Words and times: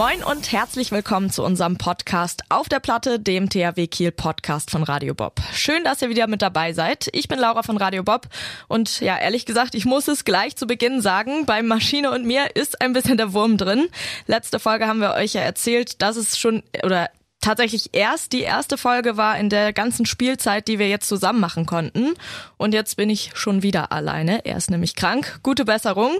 Moin 0.00 0.24
und 0.24 0.50
herzlich 0.50 0.92
willkommen 0.92 1.28
zu 1.28 1.44
unserem 1.44 1.76
Podcast 1.76 2.40
auf 2.48 2.70
der 2.70 2.80
Platte, 2.80 3.20
dem 3.20 3.50
THW 3.50 3.86
Kiel 3.86 4.12
Podcast 4.12 4.70
von 4.70 4.82
Radio 4.82 5.12
Bob. 5.12 5.42
Schön, 5.52 5.84
dass 5.84 6.00
ihr 6.00 6.08
wieder 6.08 6.26
mit 6.26 6.40
dabei 6.40 6.72
seid. 6.72 7.10
Ich 7.12 7.28
bin 7.28 7.38
Laura 7.38 7.62
von 7.62 7.76
Radio 7.76 8.02
Bob 8.02 8.26
und 8.66 9.02
ja, 9.02 9.18
ehrlich 9.18 9.44
gesagt, 9.44 9.74
ich 9.74 9.84
muss 9.84 10.08
es 10.08 10.24
gleich 10.24 10.56
zu 10.56 10.66
Beginn 10.66 11.02
sagen, 11.02 11.44
beim 11.44 11.66
Maschine 11.66 12.12
und 12.12 12.24
mir 12.24 12.56
ist 12.56 12.80
ein 12.80 12.94
bisschen 12.94 13.18
der 13.18 13.34
Wurm 13.34 13.58
drin. 13.58 13.90
Letzte 14.26 14.58
Folge 14.58 14.86
haben 14.86 15.00
wir 15.00 15.12
euch 15.12 15.34
ja 15.34 15.42
erzählt, 15.42 16.00
dass 16.00 16.16
es 16.16 16.38
schon 16.38 16.62
oder 16.82 17.10
tatsächlich 17.40 17.90
erst 17.92 18.32
die 18.32 18.42
erste 18.42 18.76
Folge 18.76 19.16
war 19.16 19.38
in 19.38 19.48
der 19.48 19.72
ganzen 19.72 20.06
Spielzeit, 20.06 20.68
die 20.68 20.78
wir 20.78 20.88
jetzt 20.88 21.08
zusammen 21.08 21.40
machen 21.40 21.66
konnten. 21.66 22.14
Und 22.56 22.74
jetzt 22.74 22.96
bin 22.96 23.10
ich 23.10 23.30
schon 23.34 23.62
wieder 23.62 23.92
alleine. 23.92 24.44
Er 24.44 24.56
ist 24.56 24.70
nämlich 24.70 24.94
krank. 24.94 25.40
Gute 25.42 25.64
Besserung. 25.64 26.18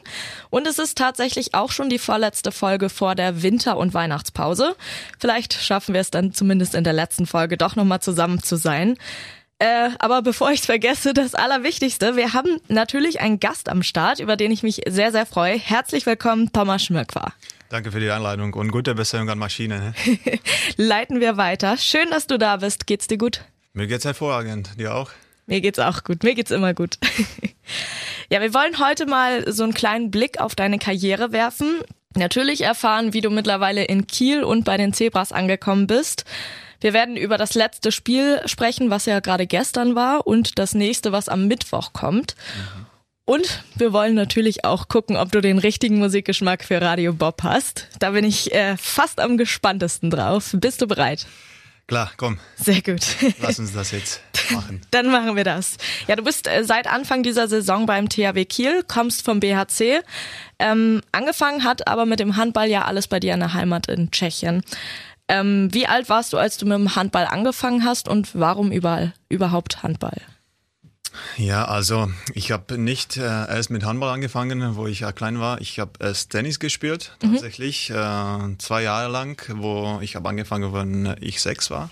Und 0.50 0.66
es 0.66 0.78
ist 0.78 0.96
tatsächlich 0.98 1.54
auch 1.54 1.72
schon 1.72 1.90
die 1.90 1.98
vorletzte 1.98 2.52
Folge 2.52 2.88
vor 2.88 3.14
der 3.14 3.42
Winter- 3.42 3.76
und 3.76 3.94
Weihnachtspause. 3.94 4.76
Vielleicht 5.18 5.54
schaffen 5.54 5.94
wir 5.94 6.00
es 6.00 6.10
dann 6.10 6.32
zumindest 6.32 6.74
in 6.74 6.84
der 6.84 6.92
letzten 6.92 7.26
Folge 7.26 7.56
doch 7.56 7.76
nochmal 7.76 8.00
zusammen 8.00 8.42
zu 8.42 8.56
sein. 8.56 8.96
Äh, 9.58 9.90
aber 9.98 10.22
bevor 10.22 10.50
ich 10.52 10.60
es 10.60 10.66
vergesse, 10.66 11.12
das 11.12 11.34
Allerwichtigste, 11.34 12.16
wir 12.16 12.32
haben 12.32 12.60
natürlich 12.68 13.20
einen 13.20 13.40
Gast 13.40 13.68
am 13.68 13.82
Start, 13.82 14.18
über 14.18 14.36
den 14.36 14.50
ich 14.52 14.62
mich 14.62 14.80
sehr, 14.88 15.12
sehr 15.12 15.26
freue. 15.26 15.58
Herzlich 15.58 16.06
willkommen, 16.06 16.50
Thomas 16.50 16.82
Schmöck 16.82 17.12
Danke 17.70 17.92
für 17.92 18.00
die 18.00 18.10
Einladung 18.10 18.52
und 18.54 18.72
gute 18.72 18.96
Besserung 18.96 19.30
an 19.30 19.38
Maschine. 19.38 19.94
Ne? 20.04 20.38
Leiten 20.76 21.20
wir 21.20 21.36
weiter. 21.36 21.76
Schön, 21.76 22.10
dass 22.10 22.26
du 22.26 22.36
da 22.36 22.56
bist. 22.56 22.88
Geht's 22.88 23.06
dir 23.06 23.16
gut? 23.16 23.44
Mir 23.74 23.86
geht's 23.86 24.04
hervorragend. 24.04 24.76
Dir 24.76 24.92
auch? 24.92 25.12
Mir 25.46 25.60
geht's 25.60 25.78
auch 25.78 26.02
gut. 26.02 26.24
Mir 26.24 26.34
geht's 26.34 26.50
immer 26.50 26.74
gut. 26.74 26.98
ja, 28.28 28.40
wir 28.40 28.52
wollen 28.54 28.80
heute 28.80 29.06
mal 29.06 29.52
so 29.52 29.62
einen 29.62 29.72
kleinen 29.72 30.10
Blick 30.10 30.40
auf 30.40 30.56
deine 30.56 30.80
Karriere 30.80 31.30
werfen. 31.30 31.78
Natürlich 32.16 32.62
erfahren, 32.62 33.12
wie 33.12 33.20
du 33.20 33.30
mittlerweile 33.30 33.84
in 33.84 34.08
Kiel 34.08 34.42
und 34.42 34.64
bei 34.64 34.76
den 34.76 34.92
Zebras 34.92 35.30
angekommen 35.30 35.86
bist. 35.86 36.24
Wir 36.80 36.92
werden 36.92 37.16
über 37.16 37.38
das 37.38 37.54
letzte 37.54 37.92
Spiel 37.92 38.40
sprechen, 38.46 38.90
was 38.90 39.06
ja 39.06 39.20
gerade 39.20 39.46
gestern 39.46 39.94
war, 39.94 40.26
und 40.26 40.58
das 40.58 40.74
nächste, 40.74 41.12
was 41.12 41.28
am 41.28 41.46
Mittwoch 41.46 41.92
kommt. 41.92 42.34
Mhm. 42.56 42.86
Und 43.30 43.62
wir 43.76 43.92
wollen 43.92 44.16
natürlich 44.16 44.64
auch 44.64 44.88
gucken, 44.88 45.16
ob 45.16 45.30
du 45.30 45.40
den 45.40 45.60
richtigen 45.60 46.00
Musikgeschmack 46.00 46.64
für 46.64 46.82
Radio 46.82 47.12
Bob 47.12 47.44
hast. 47.44 47.86
Da 48.00 48.10
bin 48.10 48.24
ich 48.24 48.52
äh, 48.52 48.76
fast 48.76 49.20
am 49.20 49.38
gespanntesten 49.38 50.10
drauf. 50.10 50.50
Bist 50.54 50.82
du 50.82 50.88
bereit? 50.88 51.28
Klar, 51.86 52.10
komm. 52.16 52.40
Sehr 52.56 52.82
gut. 52.82 53.02
Lass 53.40 53.60
uns 53.60 53.72
das 53.72 53.92
jetzt 53.92 54.20
machen. 54.50 54.80
Dann 54.90 55.12
machen 55.12 55.36
wir 55.36 55.44
das. 55.44 55.76
Ja, 56.08 56.16
du 56.16 56.24
bist 56.24 56.48
äh, 56.48 56.64
seit 56.64 56.88
Anfang 56.88 57.22
dieser 57.22 57.46
Saison 57.46 57.86
beim 57.86 58.08
THW 58.08 58.44
Kiel, 58.46 58.82
kommst 58.82 59.24
vom 59.24 59.38
BHC. 59.38 60.00
Ähm, 60.58 61.00
angefangen 61.12 61.62
hat 61.62 61.86
aber 61.86 62.06
mit 62.06 62.18
dem 62.18 62.36
Handball 62.36 62.68
ja 62.68 62.86
alles 62.86 63.06
bei 63.06 63.20
dir 63.20 63.34
in 63.34 63.38
der 63.38 63.54
Heimat 63.54 63.86
in 63.86 64.10
Tschechien. 64.10 64.64
Ähm, 65.28 65.68
wie 65.70 65.86
alt 65.86 66.08
warst 66.08 66.32
du, 66.32 66.36
als 66.36 66.56
du 66.56 66.66
mit 66.66 66.76
dem 66.76 66.96
Handball 66.96 67.26
angefangen 67.26 67.84
hast 67.84 68.08
und 68.08 68.30
warum 68.34 68.72
überall 68.72 69.12
überhaupt 69.28 69.84
Handball? 69.84 70.20
Ja, 71.36 71.64
also 71.64 72.10
ich 72.34 72.52
habe 72.52 72.78
nicht 72.78 73.16
äh, 73.16 73.22
erst 73.22 73.70
mit 73.70 73.84
Handball 73.84 74.12
angefangen, 74.12 74.76
wo 74.76 74.86
ich 74.86 75.00
ja 75.00 75.12
klein 75.12 75.40
war. 75.40 75.60
Ich 75.60 75.78
habe 75.78 75.92
erst 76.00 76.30
Tennis 76.30 76.60
gespielt, 76.60 77.16
mhm. 77.22 77.32
tatsächlich, 77.32 77.90
mhm. 77.90 77.96
äh, 77.96 78.58
zwei 78.58 78.82
Jahre 78.82 79.10
lang, 79.10 79.42
wo 79.56 79.98
ich 80.02 80.16
habe 80.16 80.28
angefangen, 80.28 80.72
wenn 80.72 81.16
ich 81.20 81.40
sechs 81.40 81.70
war. 81.70 81.90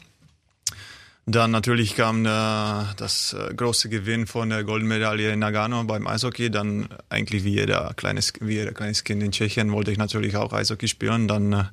Dann 1.30 1.50
natürlich 1.50 1.94
kam 1.94 2.24
äh, 2.24 2.28
das 2.96 3.34
äh, 3.34 3.52
große 3.54 3.90
Gewinn 3.90 4.26
von 4.26 4.48
der 4.48 4.64
Goldmedaille 4.64 5.30
in 5.30 5.40
Nagano 5.40 5.84
beim 5.84 6.06
Eishockey. 6.06 6.50
Dann 6.50 6.88
eigentlich 7.10 7.44
wie 7.44 7.50
jeder 7.50 7.92
kleines, 7.94 8.32
wie 8.40 8.54
jeder 8.54 8.72
kleines 8.72 9.04
Kind 9.04 9.22
in 9.22 9.32
Tschechien 9.32 9.70
wollte 9.70 9.90
ich 9.90 9.98
natürlich 9.98 10.36
auch 10.36 10.54
Eishockey 10.54 10.88
spielen. 10.88 11.28
Dann 11.28 11.52
äh, 11.52 11.64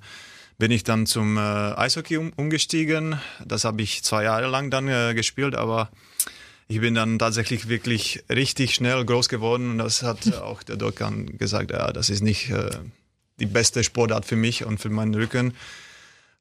bin 0.58 0.72
ich 0.72 0.84
dann 0.84 1.06
zum 1.06 1.38
äh, 1.38 1.40
Eishockey 1.40 2.18
um, 2.18 2.34
umgestiegen. 2.36 3.18
Das 3.46 3.64
habe 3.64 3.82
ich 3.82 4.04
zwei 4.04 4.24
Jahre 4.24 4.48
lang 4.48 4.72
dann 4.72 5.16
gespielt, 5.16 5.56
aber 5.56 5.90
ich 6.68 6.82
bin 6.82 6.96
dann 6.96 7.20
tatsächlich 7.20 7.68
wirklich 7.68 8.24
richtig 8.30 8.74
schnell 8.74 9.06
groß 9.06 9.30
geworden 9.30 9.72
und 9.72 9.78
das 9.78 10.04
hat 10.04 10.34
auch 10.42 10.64
der 10.64 10.78
Dokan 10.78 11.38
gesagt, 11.38 11.72
ja, 11.72 11.92
das 11.92 12.10
ist 12.10 12.24
nicht 12.24 12.50
äh, 12.50 12.70
die 13.40 13.46
beste 13.46 13.84
Sportart 13.84 14.26
für 14.26 14.36
mich 14.36 14.66
und 14.66 14.80
für 14.80 14.90
meinen 14.90 15.14
Rücken. 15.14 15.54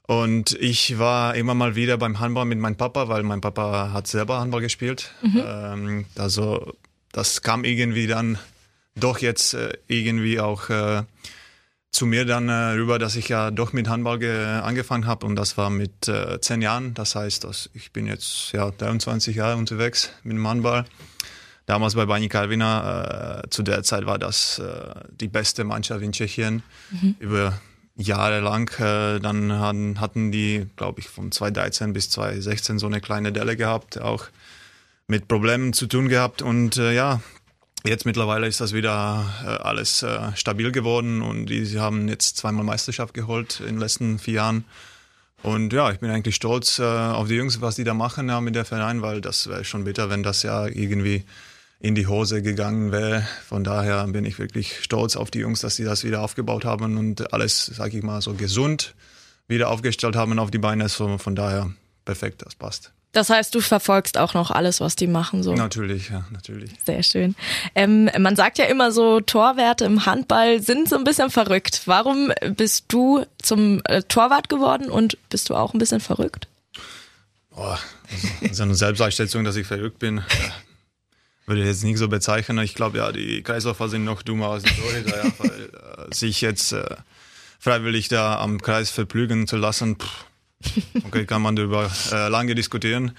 Und 0.06 0.52
ich 0.52 0.98
war 0.98 1.34
immer 1.34 1.54
mal 1.54 1.76
wieder 1.76 1.96
beim 1.96 2.20
Handball 2.20 2.44
mit 2.44 2.58
meinem 2.58 2.76
Papa, 2.76 3.08
weil 3.08 3.22
mein 3.22 3.40
Papa 3.40 3.90
hat 3.92 4.06
selber 4.06 4.38
Handball 4.38 4.60
gespielt. 4.60 5.12
Mhm. 5.22 5.42
Ähm, 5.46 6.04
also 6.16 6.74
das 7.12 7.40
kam 7.42 7.64
irgendwie 7.64 8.06
dann 8.06 8.38
doch 8.96 9.18
jetzt 9.18 9.54
äh, 9.54 9.72
irgendwie 9.88 10.40
auch 10.40 10.68
äh, 10.68 11.02
zu 11.94 12.06
mir 12.06 12.24
dann 12.24 12.48
äh, 12.48 12.72
rüber, 12.72 12.98
dass 12.98 13.16
ich 13.16 13.28
ja 13.28 13.50
doch 13.50 13.72
mit 13.72 13.88
Handball 13.88 14.22
angefangen 14.62 15.06
habe 15.06 15.24
und 15.26 15.36
das 15.36 15.56
war 15.56 15.70
mit 15.70 16.08
äh, 16.08 16.40
zehn 16.40 16.60
Jahren. 16.60 16.92
Das 16.94 17.14
heißt, 17.14 17.44
dass 17.44 17.70
ich 17.72 17.92
bin 17.92 18.06
jetzt 18.06 18.52
ja 18.52 18.70
23 18.70 19.36
Jahre 19.36 19.56
unterwegs 19.56 20.10
mit 20.24 20.36
dem 20.36 20.46
Handball. 20.46 20.84
Damals 21.66 21.94
bei 21.94 22.04
Bani 22.04 22.28
Karvina, 22.28 23.42
äh, 23.42 23.50
zu 23.50 23.62
der 23.62 23.82
Zeit 23.84 24.04
war 24.04 24.18
das 24.18 24.58
äh, 24.58 24.94
die 25.20 25.28
beste 25.28 25.64
Mannschaft 25.64 26.02
in 26.02 26.12
Tschechien 26.12 26.62
mhm. 26.90 27.16
über 27.20 27.58
Jahre 27.96 28.40
lang. 28.40 28.70
Äh, 28.78 29.20
dann 29.20 29.52
hatten, 29.58 30.00
hatten 30.00 30.30
die, 30.30 30.66
glaube 30.76 31.00
ich, 31.00 31.08
von 31.08 31.32
2013 31.32 31.92
bis 31.94 32.10
2016 32.10 32.78
so 32.78 32.86
eine 32.86 33.00
kleine 33.00 33.32
Delle 33.32 33.56
gehabt, 33.56 33.98
auch 33.98 34.26
mit 35.06 35.26
Problemen 35.26 35.72
zu 35.72 35.86
tun 35.86 36.08
gehabt 36.08 36.42
und 36.42 36.76
äh, 36.76 36.92
ja, 36.94 37.20
Jetzt 37.86 38.06
mittlerweile 38.06 38.46
ist 38.46 38.62
das 38.62 38.72
wieder 38.72 39.26
äh, 39.44 39.48
alles 39.62 40.02
äh, 40.02 40.34
stabil 40.36 40.72
geworden 40.72 41.20
und 41.20 41.46
die, 41.46 41.66
sie 41.66 41.80
haben 41.80 42.08
jetzt 42.08 42.38
zweimal 42.38 42.64
Meisterschaft 42.64 43.12
geholt 43.12 43.60
in 43.60 43.66
den 43.66 43.78
letzten 43.78 44.18
vier 44.18 44.34
Jahren. 44.34 44.64
Und 45.42 45.74
ja, 45.74 45.90
ich 45.90 45.98
bin 45.98 46.08
eigentlich 46.08 46.34
stolz 46.34 46.78
äh, 46.78 46.82
auf 46.82 47.28
die 47.28 47.34
Jungs, 47.34 47.60
was 47.60 47.76
die 47.76 47.84
da 47.84 47.92
machen 47.92 48.30
ja, 48.30 48.40
mit 48.40 48.54
der 48.54 48.64
Verein, 48.64 49.02
weil 49.02 49.20
das 49.20 49.48
wäre 49.48 49.66
schon 49.66 49.84
bitter, 49.84 50.08
wenn 50.08 50.22
das 50.22 50.42
ja 50.42 50.66
irgendwie 50.66 51.24
in 51.78 51.94
die 51.94 52.06
Hose 52.06 52.40
gegangen 52.40 52.90
wäre. 52.90 53.28
Von 53.46 53.64
daher 53.64 54.06
bin 54.06 54.24
ich 54.24 54.38
wirklich 54.38 54.82
stolz 54.82 55.14
auf 55.14 55.30
die 55.30 55.40
Jungs, 55.40 55.60
dass 55.60 55.76
sie 55.76 55.84
das 55.84 56.04
wieder 56.04 56.22
aufgebaut 56.22 56.64
haben 56.64 56.96
und 56.96 57.34
alles, 57.34 57.66
sag 57.66 57.92
ich 57.92 58.02
mal, 58.02 58.22
so 58.22 58.32
gesund 58.32 58.94
wieder 59.46 59.68
aufgestellt 59.68 60.16
haben 60.16 60.38
auf 60.38 60.50
die 60.50 60.56
Beine. 60.56 60.88
So, 60.88 61.18
von 61.18 61.36
daher 61.36 61.70
perfekt, 62.06 62.40
das 62.46 62.54
passt. 62.54 62.94
Das 63.14 63.30
heißt, 63.30 63.54
du 63.54 63.60
verfolgst 63.60 64.18
auch 64.18 64.34
noch 64.34 64.50
alles, 64.50 64.80
was 64.80 64.96
die 64.96 65.06
machen, 65.06 65.42
so. 65.44 65.54
Natürlich, 65.54 66.10
ja, 66.10 66.26
natürlich. 66.32 66.72
Sehr 66.84 67.02
schön. 67.04 67.36
Ähm, 67.76 68.10
man 68.18 68.34
sagt 68.34 68.58
ja 68.58 68.64
immer 68.64 68.90
so, 68.90 69.20
Torwerte 69.20 69.84
im 69.84 70.04
Handball 70.04 70.60
sind 70.60 70.88
so 70.88 70.96
ein 70.96 71.04
bisschen 71.04 71.30
verrückt. 71.30 71.82
Warum 71.86 72.32
bist 72.56 72.86
du 72.88 73.24
zum 73.40 73.80
äh, 73.84 74.02
Torwart 74.02 74.48
geworden 74.48 74.90
und 74.90 75.16
bist 75.30 75.48
du 75.48 75.54
auch 75.54 75.74
ein 75.74 75.78
bisschen 75.78 76.00
verrückt? 76.00 76.48
Boah, 77.50 77.78
das 78.42 78.50
ist 78.50 78.60
eine 78.60 78.74
Selbsteinschätzung, 78.74 79.44
dass 79.44 79.54
ich 79.54 79.66
verrückt 79.66 80.00
bin. 80.00 80.20
Würde 81.46 81.60
ich 81.60 81.68
jetzt 81.68 81.84
nicht 81.84 81.98
so 81.98 82.08
bezeichnen. 82.08 82.58
Ich 82.58 82.74
glaube, 82.74 82.98
ja, 82.98 83.12
die 83.12 83.42
Kreisläufer 83.42 83.88
sind 83.88 84.04
noch 84.04 84.22
dummer 84.22 84.48
als 84.48 84.64
die 84.64 84.74
Torhüter, 84.74 85.24
ja, 85.24 85.32
weil 85.38 85.50
äh, 85.50 86.14
sich 86.14 86.40
jetzt 86.40 86.72
äh, 86.72 86.84
freiwillig 87.60 88.08
da 88.08 88.40
am 88.40 88.60
Kreis 88.60 88.90
verplügen 88.90 89.46
zu 89.46 89.56
lassen, 89.56 89.96
pff, 89.96 90.24
Okay, 91.06 91.26
kann 91.26 91.42
man 91.42 91.56
darüber 91.56 91.90
äh, 92.12 92.28
lange 92.28 92.54
diskutieren. 92.54 93.12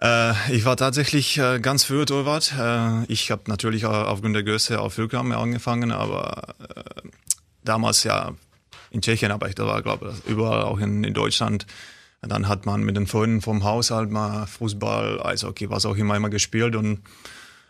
Äh, 0.00 0.32
ich 0.54 0.64
war 0.64 0.76
tatsächlich 0.76 1.38
äh, 1.38 1.60
ganz 1.60 1.84
früher 1.84 2.06
Torwart. 2.06 2.52
Äh, 2.58 3.04
ich 3.12 3.30
habe 3.30 3.42
natürlich 3.46 3.86
aufgrund 3.86 4.34
der 4.34 4.42
Größe 4.42 4.80
auf 4.80 4.98
Rückraum 4.98 5.32
angefangen, 5.32 5.92
aber 5.92 6.54
äh, 6.60 7.08
damals 7.64 8.04
ja 8.04 8.32
in 8.90 9.00
Tschechien, 9.00 9.32
aber 9.32 9.48
ich 9.48 9.54
da 9.54 9.66
war, 9.66 9.82
glaube 9.82 10.14
ich, 10.14 10.30
überall 10.30 10.62
auch 10.62 10.78
in, 10.78 11.04
in 11.04 11.14
Deutschland. 11.14 11.66
Dann 12.20 12.48
hat 12.48 12.64
man 12.64 12.82
mit 12.82 12.96
den 12.96 13.06
Freunden 13.06 13.42
vom 13.42 13.64
Haushalt 13.64 14.10
mal 14.10 14.46
Fußball, 14.46 15.22
Eishockey, 15.22 15.68
was 15.68 15.84
auch 15.84 15.96
immer 15.96 16.16
immer 16.16 16.30
gespielt 16.30 16.74
und 16.76 17.00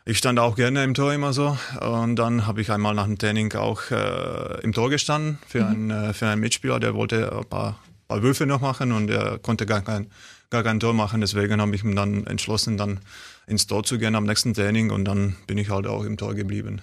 ich 0.07 0.19
stand 0.19 0.39
auch 0.39 0.55
gerne 0.55 0.85
im 0.85 0.93
Tor 0.93 1.15
immer 1.15 1.33
so 1.33 1.57
und 1.81 2.17
dann 2.17 2.47
habe 2.47 2.61
ich 2.61 2.71
einmal 2.71 2.95
nach 2.95 3.07
dem 3.07 3.19
Training 3.19 3.53
auch 3.55 3.91
äh, 3.91 4.61
im 4.63 4.73
Tor 4.73 4.91
gestanden 4.91 5.39
für, 5.49 5.63
mhm. 5.63 5.67
einen, 5.67 5.91
äh, 5.91 6.13
für 6.13 6.29
einen 6.29 6.41
Mitspieler, 6.41 6.79
der 6.79 6.95
wollte 6.95 7.33
ein 7.33 7.45
paar 7.47 7.79
paar 8.15 8.23
Würfe 8.23 8.47
noch 8.47 8.61
machen 8.61 8.93
und 8.93 9.11
er 9.11 9.39
konnte 9.39 9.67
gar 9.67 9.83
kein, 9.83 10.07
gar 10.51 10.63
kein 10.63 10.79
Tor 10.79 10.95
machen. 10.95 11.21
Deswegen 11.21 11.61
habe 11.61 11.75
ich 11.75 11.83
mich 11.83 11.97
dann 11.97 12.27
entschlossen, 12.27 12.77
dann 12.77 13.01
ins 13.47 13.67
Tor 13.67 13.83
zu 13.83 13.99
gehen 13.99 14.15
am 14.15 14.25
nächsten 14.25 14.55
Training 14.55 14.91
und 14.91 15.05
dann 15.05 15.37
bin 15.47 15.59
ich 15.59 15.71
halt 15.71 15.87
auch 15.87 16.05
im 16.05 16.17
Tor 16.17 16.35
geblieben. 16.35 16.81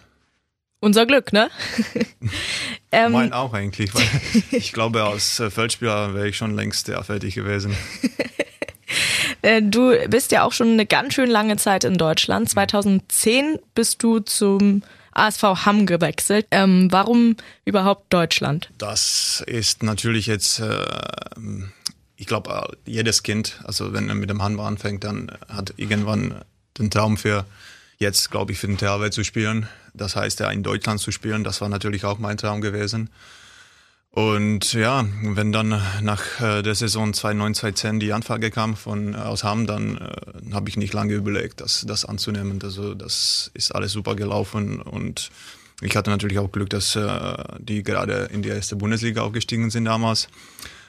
Unser 0.81 1.05
Glück, 1.05 1.31
ne? 1.31 1.49
ähm, 2.91 3.11
mein 3.11 3.33
auch 3.33 3.53
eigentlich, 3.53 3.93
weil 3.93 4.03
ich 4.51 4.73
glaube, 4.73 5.03
als 5.03 5.39
äh, 5.39 5.49
Feldspieler 5.49 6.13
wäre 6.13 6.27
ich 6.27 6.37
schon 6.37 6.55
längst 6.55 6.87
ja, 6.87 7.01
fertig 7.03 7.35
gewesen. 7.35 7.75
Äh, 9.43 9.63
du 9.63 9.95
bist 10.07 10.31
ja 10.31 10.43
auch 10.43 10.51
schon 10.51 10.73
eine 10.73 10.85
ganz 10.85 11.15
schön 11.15 11.29
lange 11.29 11.57
Zeit 11.57 11.83
in 11.83 11.97
Deutschland. 11.97 12.47
2010 12.47 13.57
bist 13.73 14.03
du 14.03 14.19
zum 14.19 14.83
ASV 15.13 15.43
Hamm 15.65 15.85
gewechselt. 15.85 16.47
Ähm, 16.51 16.87
warum 16.91 17.35
überhaupt 17.65 18.13
Deutschland? 18.13 18.69
Das 18.77 19.43
ist 19.47 19.83
natürlich 19.83 20.25
jetzt, 20.27 20.59
äh, 20.59 20.85
ich 22.15 22.27
glaube, 22.27 22.77
jedes 22.85 23.23
Kind, 23.23 23.59
also 23.63 23.93
wenn 23.93 24.09
er 24.09 24.15
mit 24.15 24.29
dem 24.29 24.41
Handball 24.41 24.67
anfängt, 24.67 25.03
dann 25.03 25.31
hat 25.47 25.73
irgendwann 25.77 26.41
den 26.77 26.89
Traum 26.89 27.17
für 27.17 27.45
jetzt, 27.97 28.31
glaube 28.31 28.51
ich, 28.51 28.59
für 28.59 28.67
den 28.67 28.77
THW 28.77 29.11
zu 29.11 29.23
spielen. 29.23 29.67
Das 29.93 30.15
heißt, 30.15 30.39
ja, 30.39 30.49
in 30.49 30.63
Deutschland 30.63 30.99
zu 30.99 31.11
spielen, 31.11 31.43
das 31.43 31.61
war 31.61 31.69
natürlich 31.69 32.05
auch 32.05 32.17
mein 32.17 32.37
Traum 32.37 32.61
gewesen. 32.61 33.09
Und 34.13 34.73
ja, 34.73 35.05
wenn 35.23 35.53
dann 35.53 35.81
nach 36.01 36.41
äh, 36.41 36.61
der 36.61 36.75
Saison 36.75 37.13
2009, 37.13 37.55
2010 37.55 37.99
die 38.01 38.11
Anfrage 38.11 38.51
kam 38.51 38.75
von 38.75 39.13
äh, 39.13 39.17
aus 39.17 39.45
Hamm, 39.45 39.67
dann 39.67 39.97
äh, 39.97 40.53
habe 40.53 40.67
ich 40.67 40.75
nicht 40.75 40.93
lange 40.93 41.13
überlegt, 41.13 41.61
das, 41.61 41.85
das 41.87 42.03
anzunehmen. 42.03 42.59
Also 42.61 42.93
das 42.93 43.51
ist 43.53 43.73
alles 43.73 43.93
super 43.93 44.15
gelaufen 44.15 44.81
und 44.81 45.31
ich 45.81 45.95
hatte 45.95 46.09
natürlich 46.09 46.39
auch 46.39 46.51
Glück, 46.51 46.69
dass 46.69 46.95
äh, 46.97 47.37
die 47.59 47.83
gerade 47.83 48.29
in 48.33 48.41
die 48.41 48.49
erste 48.49 48.75
Bundesliga 48.75 49.21
aufgestiegen 49.21 49.69
sind 49.69 49.85
damals. 49.85 50.27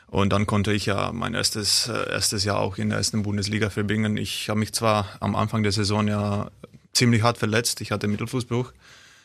Und 0.09 0.31
dann 0.31 0.47
konnte 0.47 0.73
ich 0.73 0.87
ja 0.87 1.13
mein 1.13 1.35
erstes, 1.35 1.89
äh, 1.89 2.11
erstes 2.11 2.43
Jahr 2.43 2.59
auch 2.59 2.77
in 2.77 2.89
der 2.89 2.99
ersten 2.99 3.23
Bundesliga 3.23 3.71
verbringen. 3.71 4.17
Ich 4.17 4.51
habe 4.51 4.59
mich 4.59 4.73
zwar 4.73 5.07
am 5.21 5.37
Anfang 5.37 5.63
der 5.63 5.73
Saison 5.73 6.09
ja 6.09 6.51
ziemlich 6.93 7.23
hart 7.23 7.39
verletzt, 7.39 7.81
ich 7.81 7.93
hatte 7.93 8.09
Mittelfußbruch. 8.09 8.73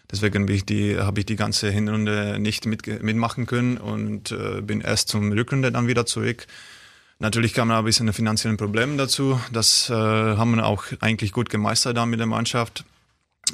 Deswegen 0.09 0.43
habe 0.43 0.53
ich 0.53 0.65
die, 0.65 0.97
habe 0.97 1.19
ich 1.19 1.25
die 1.25 1.35
ganze 1.35 1.69
Hinrunde 1.69 2.39
nicht 2.39 2.65
mit, 2.65 3.03
mitmachen 3.03 3.45
können 3.45 3.77
und 3.77 4.31
äh, 4.31 4.61
bin 4.61 4.81
erst 4.81 5.09
zum 5.09 5.31
Rückrunde 5.31 5.71
dann 5.71 5.87
wieder 5.87 6.05
zurück. 6.05 6.47
Natürlich 7.19 7.53
kam 7.53 7.71
ein 7.71 7.83
bisschen 7.83 8.11
finanzielle 8.13 8.57
Probleme 8.57 8.95
dazu. 8.95 9.39
Das 9.51 9.89
äh, 9.89 9.93
haben 9.93 10.55
wir 10.55 10.65
auch 10.65 10.85
eigentlich 11.01 11.31
gut 11.31 11.49
gemeistert 11.49 11.97
da 11.97 12.05
mit 12.05 12.19
der 12.19 12.27
Mannschaft. 12.27 12.85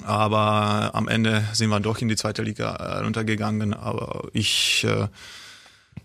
Aber 0.03 0.91
am 0.94 1.07
Ende 1.07 1.45
sind 1.53 1.69
wir 1.69 1.79
doch 1.79 2.00
in 2.00 2.07
die 2.07 2.15
zweite 2.15 2.44
Liga 2.44 2.73
äh, 2.75 3.00
runtergegangen. 3.00 3.73
Aber 3.73 4.27
ich, 4.33 4.85
äh, 4.88 5.07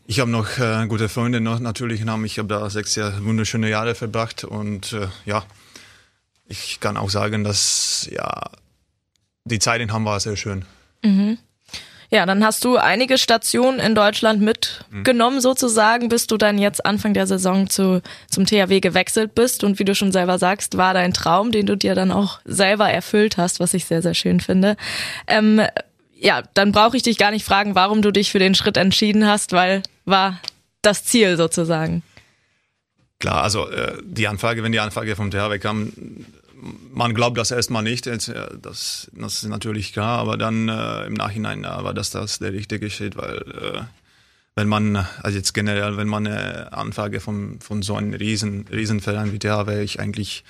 ich 0.06 0.20
habe 0.20 0.30
noch 0.30 0.58
äh, 0.58 0.86
gute 0.86 1.08
Freunde 1.08 1.40
noch 1.40 1.58
natürlich 1.58 2.00
Ich 2.00 2.38
habe 2.38 2.48
da 2.48 2.70
sechs 2.70 2.94
Jahre, 2.94 3.24
wunderschöne 3.24 3.68
Jahre 3.68 3.94
verbracht 3.94 4.44
und 4.44 4.92
äh, 4.92 5.08
ja, 5.26 5.44
ich 6.46 6.80
kann 6.80 6.96
auch 6.96 7.10
sagen, 7.10 7.44
dass 7.44 8.08
ja 8.10 8.50
die 9.48 9.58
Zeit 9.58 9.80
in 9.80 9.92
Hamm 9.92 10.04
war 10.04 10.20
sehr 10.20 10.36
schön. 10.36 10.64
Mhm. 11.02 11.38
Ja, 12.10 12.24
dann 12.24 12.42
hast 12.42 12.64
du 12.64 12.78
einige 12.78 13.18
Stationen 13.18 13.80
in 13.80 13.94
Deutschland 13.94 14.40
mitgenommen 14.40 15.36
mhm. 15.36 15.40
sozusagen, 15.40 16.08
bis 16.08 16.26
du 16.26 16.38
dann 16.38 16.56
jetzt 16.56 16.86
Anfang 16.86 17.12
der 17.12 17.26
Saison 17.26 17.68
zu, 17.68 18.00
zum 18.30 18.46
THW 18.46 18.80
gewechselt 18.80 19.34
bist. 19.34 19.62
Und 19.62 19.78
wie 19.78 19.84
du 19.84 19.94
schon 19.94 20.10
selber 20.10 20.38
sagst, 20.38 20.78
war 20.78 20.94
dein 20.94 21.12
Traum, 21.12 21.52
den 21.52 21.66
du 21.66 21.76
dir 21.76 21.94
dann 21.94 22.10
auch 22.10 22.40
selber 22.46 22.88
erfüllt 22.88 23.36
hast, 23.36 23.60
was 23.60 23.74
ich 23.74 23.84
sehr, 23.84 24.00
sehr 24.00 24.14
schön 24.14 24.40
finde. 24.40 24.76
Ähm, 25.26 25.60
ja, 26.14 26.42
dann 26.54 26.72
brauche 26.72 26.96
ich 26.96 27.02
dich 27.02 27.18
gar 27.18 27.30
nicht 27.30 27.44
fragen, 27.44 27.74
warum 27.74 28.00
du 28.00 28.10
dich 28.10 28.32
für 28.32 28.38
den 28.38 28.54
Schritt 28.54 28.78
entschieden 28.78 29.26
hast, 29.26 29.52
weil 29.52 29.82
war 30.06 30.40
das 30.80 31.04
Ziel 31.04 31.36
sozusagen. 31.36 32.02
Klar, 33.18 33.42
also 33.42 33.68
äh, 33.68 33.98
die 34.02 34.28
Anfrage, 34.28 34.62
wenn 34.62 34.72
die 34.72 34.80
Anfrage 34.80 35.14
vom 35.14 35.30
THW 35.30 35.58
kam, 35.58 35.92
man 36.92 37.14
glaubt 37.14 37.38
das 37.38 37.50
erstmal 37.50 37.82
nicht, 37.82 38.06
das, 38.06 38.32
das 38.62 39.08
ist 39.12 39.46
natürlich 39.48 39.92
klar, 39.92 40.18
aber 40.18 40.36
dann 40.36 40.68
äh, 40.68 41.06
im 41.06 41.14
Nachhinein 41.14 41.62
ja, 41.62 41.84
war 41.84 41.94
das 41.94 42.10
das 42.10 42.38
der 42.38 42.52
richtige 42.52 42.90
Schritt, 42.90 43.16
weil 43.16 43.36
äh, 43.36 43.80
wenn 44.56 44.68
man, 44.68 45.06
also 45.22 45.38
jetzt 45.38 45.54
generell, 45.54 45.96
wenn 45.96 46.08
man 46.08 46.26
eine 46.26 46.72
Anfrage 46.72 47.20
von, 47.20 47.60
von 47.60 47.82
so 47.82 47.94
einem 47.94 48.12
riesen, 48.12 48.66
Riesenverein 48.68 49.32
wie 49.32 49.38
THW, 49.38 49.82
ich 49.82 50.00
eigentlich 50.00 50.42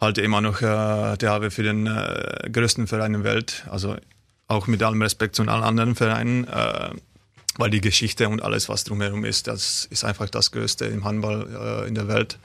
halte 0.00 0.20
immer 0.20 0.40
noch 0.40 0.60
äh, 0.60 1.16
THW 1.16 1.50
für 1.50 1.62
den 1.62 1.86
äh, 1.86 2.50
größten 2.52 2.86
Verein 2.86 3.14
der 3.14 3.24
Welt, 3.24 3.64
also 3.70 3.96
auch 4.48 4.66
mit 4.66 4.82
allem 4.82 5.00
Respekt 5.00 5.34
zu 5.34 5.42
allen 5.42 5.62
anderen 5.62 5.94
Vereinen, 5.94 6.44
äh, 6.46 6.90
weil 7.56 7.70
die 7.70 7.80
Geschichte 7.80 8.28
und 8.28 8.42
alles, 8.42 8.68
was 8.68 8.84
drumherum 8.84 9.24
ist, 9.24 9.46
das 9.46 9.86
ist 9.86 10.04
einfach 10.04 10.28
das 10.28 10.52
Größte 10.52 10.84
im 10.84 11.04
Handball 11.04 11.82
äh, 11.84 11.88
in 11.88 11.94
der 11.94 12.06
Welt 12.06 12.38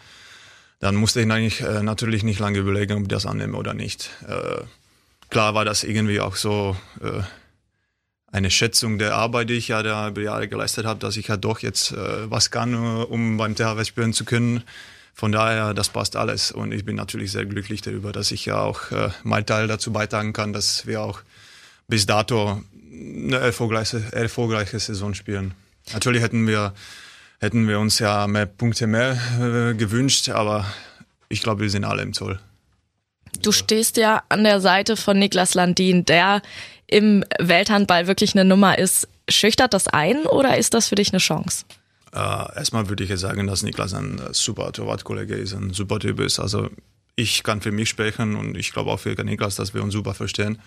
dann 0.83 0.95
musste 0.95 1.21
ich 1.21 1.31
eigentlich 1.31 1.61
äh, 1.61 1.81
natürlich 1.81 2.23
nicht 2.23 2.41
lange 2.41 2.59
überlegen, 2.59 2.97
ob 2.97 3.01
ich 3.03 3.07
das 3.07 3.25
annehme 3.25 3.55
oder 3.55 3.73
nicht. 3.73 4.09
Äh, 4.27 4.63
klar 5.29 5.53
war 5.53 5.63
das 5.63 5.85
irgendwie 5.85 6.19
auch 6.19 6.35
so 6.35 6.75
äh, 7.01 7.21
eine 8.33 8.51
Schätzung 8.51 8.97
der 8.97 9.15
Arbeit, 9.15 9.49
die 9.49 9.53
ich 9.53 9.69
ja 9.69 9.81
da 9.81 10.09
über 10.09 10.21
Jahre 10.21 10.49
geleistet 10.49 10.85
habe, 10.85 10.99
dass 10.99 11.15
ich 11.15 11.29
ja 11.29 11.37
doch 11.37 11.59
jetzt 11.59 11.93
äh, 11.93 12.29
was 12.29 12.51
kann, 12.51 12.75
um 12.75 13.37
beim 13.37 13.55
THW 13.55 13.85
spielen 13.85 14.11
zu 14.11 14.25
können. 14.25 14.61
Von 15.13 15.31
daher, 15.31 15.73
das 15.73 15.87
passt 15.87 16.17
alles. 16.17 16.51
Und 16.51 16.73
ich 16.73 16.83
bin 16.83 16.97
natürlich 16.97 17.31
sehr 17.31 17.45
glücklich 17.45 17.81
darüber, 17.81 18.11
dass 18.11 18.31
ich 18.31 18.43
ja 18.43 18.59
auch 18.59 18.91
äh, 18.91 19.09
mein 19.23 19.45
Teil 19.45 19.67
dazu 19.67 19.93
beitragen 19.93 20.33
kann, 20.33 20.51
dass 20.51 20.85
wir 20.85 21.01
auch 21.01 21.21
bis 21.87 22.07
dato 22.07 22.61
eine 22.91 23.37
erfolgreiche, 23.37 24.03
erfolgreiche 24.11 24.79
Saison 24.79 25.13
spielen. 25.13 25.53
Natürlich 25.93 26.21
hätten 26.21 26.45
wir 26.45 26.73
hätten 27.39 27.67
wir 27.67 27.79
uns 27.79 27.99
ja 27.99 28.27
mehr 28.27 28.45
Punkte 28.45 28.87
mehr 28.87 29.17
äh, 29.39 29.73
gewünscht, 29.73 30.29
aber 30.29 30.65
ich 31.29 31.41
glaube, 31.41 31.61
wir 31.61 31.69
sind 31.69 31.83
alle 31.85 32.01
im 32.01 32.13
Zoll. 32.13 32.39
Du 33.41 33.51
stehst 33.51 33.97
ja 33.97 34.23
an 34.29 34.43
der 34.43 34.61
Seite 34.61 34.95
von 34.95 35.17
Niklas 35.17 35.53
Landin, 35.53 36.05
der 36.05 36.41
im 36.87 37.25
Welthandball 37.39 38.07
wirklich 38.07 38.35
eine 38.35 38.45
Nummer 38.45 38.77
ist. 38.77 39.07
Schüchtert 39.29 39.73
das 39.73 39.87
ein 39.87 40.25
oder 40.25 40.57
ist 40.57 40.73
das 40.73 40.87
für 40.87 40.95
dich 40.95 41.11
eine 41.11 41.19
Chance? 41.19 41.65
Äh, 42.13 42.17
erstmal 42.17 42.89
würde 42.89 43.03
ich 43.03 43.09
jetzt 43.09 43.21
sagen, 43.21 43.47
dass 43.47 43.63
Niklas 43.63 43.93
ein 43.93 44.21
super 44.31 44.71
Torwartkollege 44.71 45.35
ist, 45.35 45.53
ein 45.53 45.73
super 45.73 45.99
Typ 45.99 46.19
ist. 46.19 46.39
Also 46.39 46.69
ich 47.15 47.43
kann 47.43 47.61
für 47.61 47.71
mich 47.71 47.89
sprechen 47.89 48.35
und 48.35 48.55
ich 48.57 48.71
glaube 48.71 48.91
auch 48.91 48.99
für 48.99 49.15
Niklas, 49.23 49.55
dass 49.55 49.73
wir 49.73 49.83
uns 49.83 49.93
super 49.93 50.13
verstehen. 50.13 50.59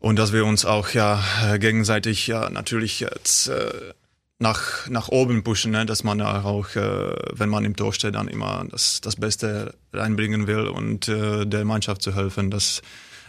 Und 0.00 0.16
dass 0.16 0.32
wir 0.32 0.44
uns 0.44 0.64
auch 0.64 0.90
ja 0.90 1.22
gegenseitig 1.58 2.26
ja 2.26 2.50
natürlich 2.50 3.00
jetzt 3.00 3.48
äh, 3.48 3.70
nach, 4.38 4.88
nach 4.88 5.08
oben 5.08 5.42
pushen, 5.42 5.72
ne? 5.72 5.84
dass 5.84 6.04
man 6.04 6.20
auch, 6.22 6.74
äh, 6.76 7.14
wenn 7.32 7.48
man 7.48 7.64
im 7.64 7.74
Tor 7.76 7.92
steht, 7.92 8.14
dann 8.14 8.28
immer 8.28 8.66
das, 8.70 9.00
das 9.00 9.16
Beste 9.16 9.74
reinbringen 9.92 10.46
will 10.46 10.68
und 10.68 11.08
äh, 11.08 11.44
der 11.44 11.64
Mannschaft 11.64 12.02
zu 12.02 12.14
helfen. 12.14 12.50
Das, 12.50 12.82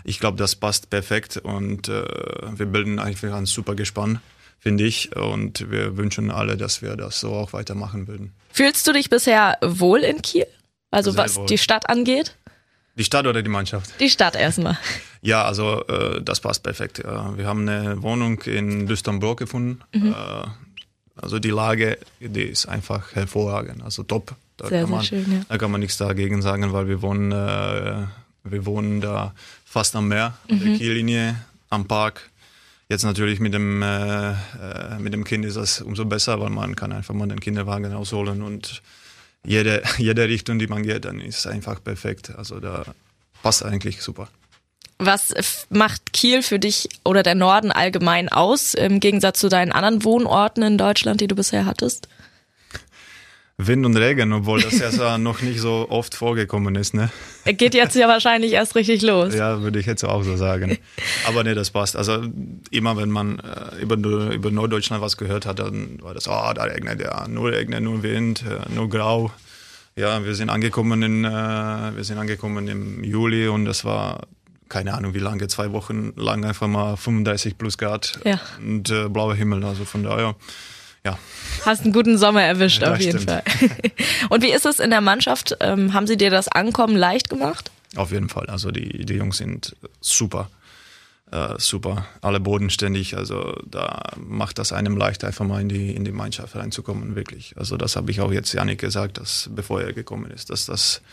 ich 0.03 0.19
glaube, 0.19 0.38
das 0.38 0.56
passt 0.56 0.89
perfekt 0.89 1.38
und 1.38 1.89
äh, 1.89 2.03
wir 2.56 2.67
bilden 2.67 3.00
einfach 3.00 3.33
ein 3.33 3.47
super 3.47 3.75
Gespann, 3.75 4.21
finde 4.59 4.83
ich. 4.85 5.15
Und 5.15 5.71
wir 5.71 5.97
wünschen 5.97 6.29
alle, 6.29 6.57
dass 6.57 6.81
wir 6.81 6.95
das 6.95 7.19
so 7.19 7.33
auch 7.33 7.53
weitermachen 7.53 8.07
würden. 8.07 8.33
Fühlst 8.51 8.85
du 8.88 8.94
dich 8.94 9.09
bisher 9.09 9.57
wohl 9.61 10.01
in 10.01 10.21
Kiel? 10.21 10.45
Also 10.91 11.11
Sehr 11.11 11.23
was 11.23 11.38
wohl. 11.38 11.47
die 11.47 11.57
Stadt 11.57 11.89
angeht? 11.89 12.35
Die 12.95 13.03
Stadt 13.03 13.25
oder 13.25 13.41
die 13.41 13.50
Mannschaft? 13.50 13.91
Die 14.00 14.09
Stadt 14.09 14.35
erstmal. 14.35 14.77
Ja, 15.21 15.44
also 15.45 15.85
äh, 15.88 16.21
das 16.21 16.39
passt 16.39 16.63
perfekt. 16.63 17.00
wir 17.00 17.45
haben 17.45 17.67
eine 17.67 18.01
Wohnung 18.01 18.41
in 18.44 18.88
Lüsternburg 18.88 19.39
gefunden. 19.39 19.81
Mhm. 19.94 20.13
Äh, 20.13 20.47
also 21.21 21.39
die 21.39 21.50
Lage, 21.50 21.98
die 22.19 22.44
ist 22.44 22.68
einfach 22.68 23.16
hervorragend, 23.16 23.83
also 23.83 24.04
top. 24.04 24.35
Da, 24.57 24.68
sehr, 24.68 24.81
kann, 24.81 24.92
man, 24.92 25.04
schön, 25.04 25.31
ja. 25.31 25.42
da 25.47 25.57
kann 25.57 25.71
man 25.71 25.80
nichts 25.80 25.97
dagegen 25.97 26.42
sagen, 26.42 26.73
weil 26.73 26.88
wir 26.88 27.02
wohnen, 27.02 27.31
äh, 27.31 28.07
wir 28.44 28.66
wohnen 28.66 28.99
da 28.99 29.33
fast 29.64 29.95
am 29.95 30.09
Meer, 30.09 30.38
mhm. 30.47 30.54
an 30.54 30.59
der 30.59 30.69
mhm. 30.69 30.78
Kiellinie, 30.78 31.35
am 31.69 31.88
Park. 31.88 32.30
Jetzt 32.90 33.04
natürlich 33.04 33.40
mit 33.40 33.54
dem, 33.54 33.81
äh, 33.81 34.31
äh, 34.31 34.35
mit 34.99 35.14
dem 35.14 35.23
Kind 35.23 35.45
ist 35.45 35.56
das 35.57 35.80
umso 35.81 36.06
besser, 36.06 36.40
weil 36.42 36.49
man 36.49 36.76
kann 36.76 36.92
einfach 36.92 37.14
mal 37.14 37.28
den 37.28 37.40
Kinderwagen 37.40 37.92
rausholen 37.92 38.42
und 38.42 38.81
jede, 39.45 39.83
jede 39.97 40.28
Richtung, 40.28 40.59
die 40.59 40.68
man 40.68 40.83
geht, 40.83 41.06
dann 41.06 41.21
ist 41.21 41.47
einfach 41.47 41.83
perfekt. 41.83 42.33
Also 42.35 42.59
da 42.59 42.83
passt 43.44 43.64
eigentlich 43.64 44.02
super. 44.02 44.28
Was 45.01 45.33
macht 45.69 46.11
Kiel 46.11 46.44
für 46.44 46.59
dich 46.59 46.89
oder 47.06 47.23
der 47.23 47.35
Norden 47.35 47.71
allgemein 47.71 48.27
aus, 48.27 48.73
im 48.73 48.99
Gegensatz 48.99 49.39
zu 49.39 49.47
deinen 49.47 49.71
anderen 49.71 50.03
Wohnorten 50.03 50.61
in 50.61 50.77
Deutschland, 50.77 51.21
die 51.21 51.27
du 51.27 51.35
bisher 51.35 51.65
hattest? 51.65 52.09
Wind 53.61 53.85
und 53.85 53.95
Regen, 53.97 54.31
obwohl 54.31 54.61
das 54.61 54.79
ja 54.79 55.18
noch 55.18 55.41
nicht 55.41 55.59
so 55.59 55.87
oft 55.89 56.15
vorgekommen 56.15 56.75
ist, 56.75 56.94
ne? 56.94 57.09
Geht 57.45 57.73
jetzt 57.73 57.95
ja 57.95 58.07
wahrscheinlich 58.07 58.53
erst 58.53 58.75
richtig 58.75 59.01
los. 59.01 59.35
Ja, 59.35 59.61
würde 59.61 59.79
ich 59.79 59.85
jetzt 59.85 60.03
auch 60.03 60.23
so 60.23 60.37
sagen. 60.37 60.77
Aber 61.27 61.44
ne, 61.44 61.56
das 61.56 61.69
passt. 61.69 61.97
Also 61.97 62.23
immer 62.71 62.95
wenn 62.95 63.09
man 63.09 63.39
äh, 63.39 63.81
über, 63.81 63.95
über 63.95 64.51
Norddeutschland 64.51 65.01
was 65.01 65.18
gehört 65.18 65.45
hat, 65.45 65.59
dann 65.59 66.01
war 66.01 66.13
das, 66.13 66.27
oh, 66.29 66.51
da 66.56 66.63
regnet 66.63 67.01
ja, 67.01 67.27
nur 67.27 67.51
regnet, 67.51 67.83
nur 67.83 68.01
Wind, 68.01 68.44
äh, 68.44 68.73
nur 68.73 68.89
grau. 68.89 69.31
Ja, 69.97 70.23
wir 70.23 70.35
sind 70.35 70.49
angekommen 70.49 71.01
in, 71.03 71.25
äh, 71.25 71.27
wir 71.27 72.03
sind 72.06 72.18
angekommen 72.18 72.69
im 72.69 73.03
Juli 73.03 73.49
und 73.49 73.65
das 73.65 73.83
war 73.83 74.21
keine 74.69 74.94
Ahnung 74.94 75.14
wie 75.14 75.19
lange, 75.19 75.47
zwei 75.47 75.71
Wochen 75.71 76.14
lang 76.16 76.45
einfach 76.45 76.68
mal 76.68 76.95
35 76.95 77.57
plus 77.57 77.78
Grad 77.78 78.19
ja. 78.23 78.40
und 78.59 78.90
äh, 78.90 79.09
blauer 79.09 79.35
Himmel. 79.35 79.64
Also 79.66 79.83
von 79.85 80.04
daher, 80.04 80.35
ja. 81.04 81.18
Hast 81.66 81.83
einen 81.83 81.94
guten 81.94 82.18
Sommer 82.18 82.44
erwischt, 82.44 82.81
ja, 82.81 82.94
auf 82.94 82.99
jeden 82.99 83.19
stimmt. 83.19 83.44
Fall. 83.44 83.44
und 84.30 84.44
wie 84.44 84.52
ist 84.52 84.66
es 84.66 84.80
in 84.80 84.92
der 84.92 85.02
Mannschaft? 85.02 85.57
Ähm, 85.59 85.94
haben 85.94 86.07
sie 86.07 86.18
dir 86.18 86.30
das 86.30 86.47
Ankommen 86.47 86.95
leicht 86.95 87.30
gemacht? 87.30 87.71
Auf 87.95 88.11
jeden 88.11 88.30
Fall. 88.30 88.45
Also 88.47 88.71
die, 88.71 89.06
die 89.06 89.16
Jungs 89.16 89.38
sind 89.38 89.76
super. 89.99 90.49
Äh, 91.31 91.59
super, 91.59 92.07
alle 92.21 92.40
bodenständig, 92.40 93.16
also 93.16 93.56
da 93.64 94.14
macht 94.18 94.57
das 94.57 94.73
einem 94.73 94.97
leicht, 94.97 95.23
einfach 95.23 95.45
mal 95.45 95.61
in 95.61 95.69
die, 95.69 95.92
in 95.92 96.04
die 96.04 96.11
Mannschaft 96.11 96.56
reinzukommen, 96.56 97.16
wirklich. 97.16 97.56
Also 97.56 97.78
das 97.78 97.95
habe 97.95 98.09
ich 98.09 98.19
auch 98.19 98.31
jetzt 98.31 98.52
Janik 98.52 98.80
gesagt, 98.80 99.19
dass, 99.19 99.47
bevor 99.54 99.80
er 99.80 99.94
gekommen 99.94 100.31
ist, 100.31 100.49
dass 100.49 100.66
das 100.66 101.04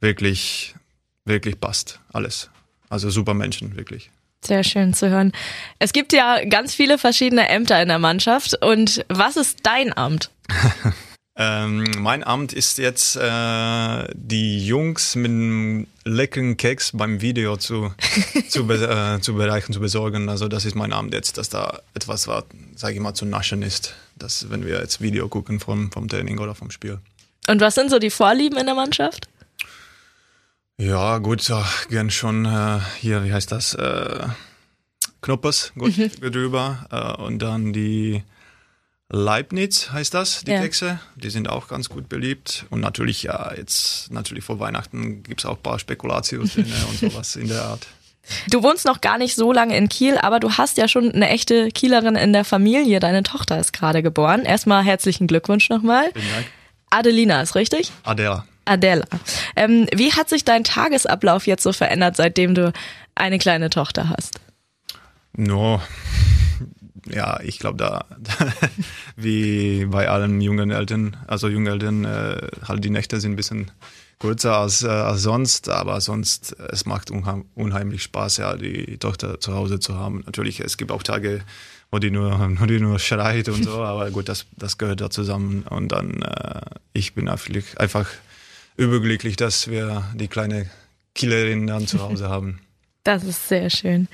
wirklich, 0.00 0.76
wirklich 1.24 1.58
passt, 1.58 1.98
alles. 2.12 2.50
Also 2.88 3.10
super 3.10 3.34
Menschen, 3.34 3.76
wirklich. 3.76 4.10
Sehr 4.44 4.62
schön 4.62 4.92
zu 4.92 5.08
hören. 5.08 5.32
Es 5.78 5.92
gibt 5.92 6.12
ja 6.12 6.44
ganz 6.44 6.74
viele 6.74 6.98
verschiedene 6.98 7.48
Ämter 7.48 7.80
in 7.80 7.88
der 7.88 7.98
Mannschaft. 7.98 8.62
Und 8.62 9.04
was 9.08 9.36
ist 9.36 9.60
dein 9.62 9.96
Amt? 9.96 10.30
ähm, 11.38 11.84
mein 11.98 12.22
Amt 12.22 12.52
ist 12.52 12.76
jetzt 12.76 13.16
äh, 13.16 14.04
die 14.12 14.66
Jungs 14.66 15.16
mit 15.16 15.30
einem 15.30 15.86
leckeren 16.04 16.58
Keks 16.58 16.92
beim 16.92 17.22
Video 17.22 17.56
zu, 17.56 17.94
zu, 18.48 18.70
äh, 18.70 19.20
zu 19.20 19.34
bereichen, 19.34 19.72
zu 19.72 19.80
besorgen. 19.80 20.28
Also 20.28 20.48
das 20.48 20.66
ist 20.66 20.74
mein 20.74 20.92
Amt 20.92 21.14
jetzt, 21.14 21.38
dass 21.38 21.48
da 21.48 21.80
etwas, 21.94 22.24
sage 22.24 22.94
ich 22.94 23.00
mal, 23.00 23.14
zu 23.14 23.24
naschen 23.24 23.62
ist. 23.62 23.94
Das, 24.16 24.50
wenn 24.50 24.66
wir 24.66 24.78
jetzt 24.78 25.00
Video 25.00 25.28
gucken 25.28 25.58
vom, 25.58 25.90
vom 25.90 26.06
Training 26.06 26.38
oder 26.38 26.54
vom 26.54 26.70
Spiel. 26.70 26.98
Und 27.48 27.60
was 27.60 27.74
sind 27.74 27.90
so 27.90 27.98
die 27.98 28.10
Vorlieben 28.10 28.58
in 28.58 28.66
der 28.66 28.74
Mannschaft? 28.74 29.28
Ja, 30.78 31.18
gut, 31.18 31.40
so, 31.40 31.62
gern 31.88 32.10
schon 32.10 32.44
äh, 32.46 32.80
hier, 33.00 33.24
wie 33.24 33.32
heißt 33.32 33.52
das? 33.52 33.74
Äh, 33.74 34.26
Knoppers, 35.20 35.72
gut, 35.78 35.96
mhm. 35.96 36.10
drüber. 36.32 36.86
Äh, 36.90 37.22
und 37.22 37.40
dann 37.40 37.72
die 37.72 38.22
Leibniz 39.08 39.90
heißt 39.92 40.12
das, 40.12 40.42
die 40.42 40.50
ja. 40.50 40.60
Kekse. 40.60 40.98
Die 41.14 41.30
sind 41.30 41.48
auch 41.48 41.68
ganz 41.68 41.88
gut 41.88 42.08
beliebt. 42.08 42.66
Und 42.70 42.80
natürlich, 42.80 43.22
ja, 43.22 43.52
jetzt 43.54 44.10
natürlich 44.10 44.44
vor 44.44 44.58
Weihnachten 44.58 45.22
gibt 45.22 45.40
es 45.40 45.46
auch 45.46 45.56
ein 45.56 45.62
paar 45.62 45.78
Spekulatius 45.78 46.56
und 46.56 46.66
sowas 47.00 47.36
in 47.36 47.48
der 47.48 47.62
Art. 47.62 47.86
Du 48.50 48.62
wohnst 48.62 48.86
noch 48.86 49.00
gar 49.00 49.18
nicht 49.18 49.36
so 49.36 49.52
lange 49.52 49.76
in 49.76 49.88
Kiel, 49.88 50.16
aber 50.18 50.40
du 50.40 50.52
hast 50.52 50.78
ja 50.78 50.88
schon 50.88 51.12
eine 51.12 51.28
echte 51.28 51.70
Kielerin 51.70 52.16
in 52.16 52.32
der 52.32 52.44
Familie. 52.44 52.98
Deine 52.98 53.22
Tochter 53.22 53.60
ist 53.60 53.72
gerade 53.72 54.02
geboren. 54.02 54.44
Erstmal 54.44 54.82
herzlichen 54.82 55.26
Glückwunsch 55.26 55.68
nochmal. 55.68 56.10
Vielen 56.14 56.34
Dank. 56.34 56.46
Adelina 56.90 57.42
ist 57.42 57.54
richtig? 57.54 57.92
Adela. 58.02 58.46
Adela. 58.64 59.06
Ähm, 59.56 59.86
wie 59.94 60.12
hat 60.12 60.28
sich 60.28 60.44
dein 60.44 60.64
Tagesablauf 60.64 61.46
jetzt 61.46 61.62
so 61.62 61.72
verändert, 61.72 62.16
seitdem 62.16 62.54
du 62.54 62.72
eine 63.14 63.38
kleine 63.38 63.70
Tochter 63.70 64.08
hast? 64.08 64.40
No, 65.36 65.80
ja, 67.10 67.40
ich 67.40 67.58
glaube 67.58 67.76
da, 67.76 68.06
wie 69.16 69.86
bei 69.86 70.08
allen 70.08 70.40
jungen 70.40 70.70
Eltern, 70.70 71.16
also 71.26 71.48
jungen 71.48 71.66
Eltern, 71.66 72.04
äh, 72.04 72.48
halt 72.66 72.84
die 72.84 72.90
Nächte 72.90 73.20
sind 73.20 73.32
ein 73.32 73.36
bisschen 73.36 73.70
kürzer 74.18 74.56
als, 74.56 74.82
äh, 74.82 74.88
als 74.88 75.22
sonst, 75.22 75.68
aber 75.68 76.00
sonst, 76.00 76.56
es 76.70 76.86
macht 76.86 77.10
unheim, 77.10 77.44
unheimlich 77.54 78.02
Spaß, 78.04 78.38
ja, 78.38 78.56
die 78.56 78.96
Tochter 78.98 79.40
zu 79.40 79.54
Hause 79.54 79.80
zu 79.80 79.96
haben. 79.96 80.22
Natürlich, 80.24 80.60
es 80.60 80.76
gibt 80.76 80.92
auch 80.92 81.02
Tage, 81.02 81.42
wo 81.90 81.98
die 81.98 82.10
nur, 82.10 82.38
wo 82.58 82.66
die 82.66 82.80
nur 82.80 82.98
schreit 82.98 83.48
und 83.48 83.64
so, 83.64 83.72
aber 83.82 84.10
gut, 84.10 84.28
das, 84.28 84.46
das 84.56 84.78
gehört 84.78 85.00
da 85.00 85.10
zusammen 85.10 85.64
und 85.68 85.88
dann, 85.88 86.22
äh, 86.22 86.60
ich 86.92 87.14
bin 87.14 87.28
einfach 87.28 88.06
überglücklich, 88.76 89.36
dass 89.36 89.68
wir 89.68 90.04
die 90.14 90.28
kleine 90.28 90.70
Killerin 91.14 91.66
dann 91.66 91.86
zu 91.86 92.00
Hause 92.00 92.28
haben. 92.28 92.60
Das 93.04 93.22
ist 93.22 93.48
sehr 93.48 93.68
schön. 93.68 94.08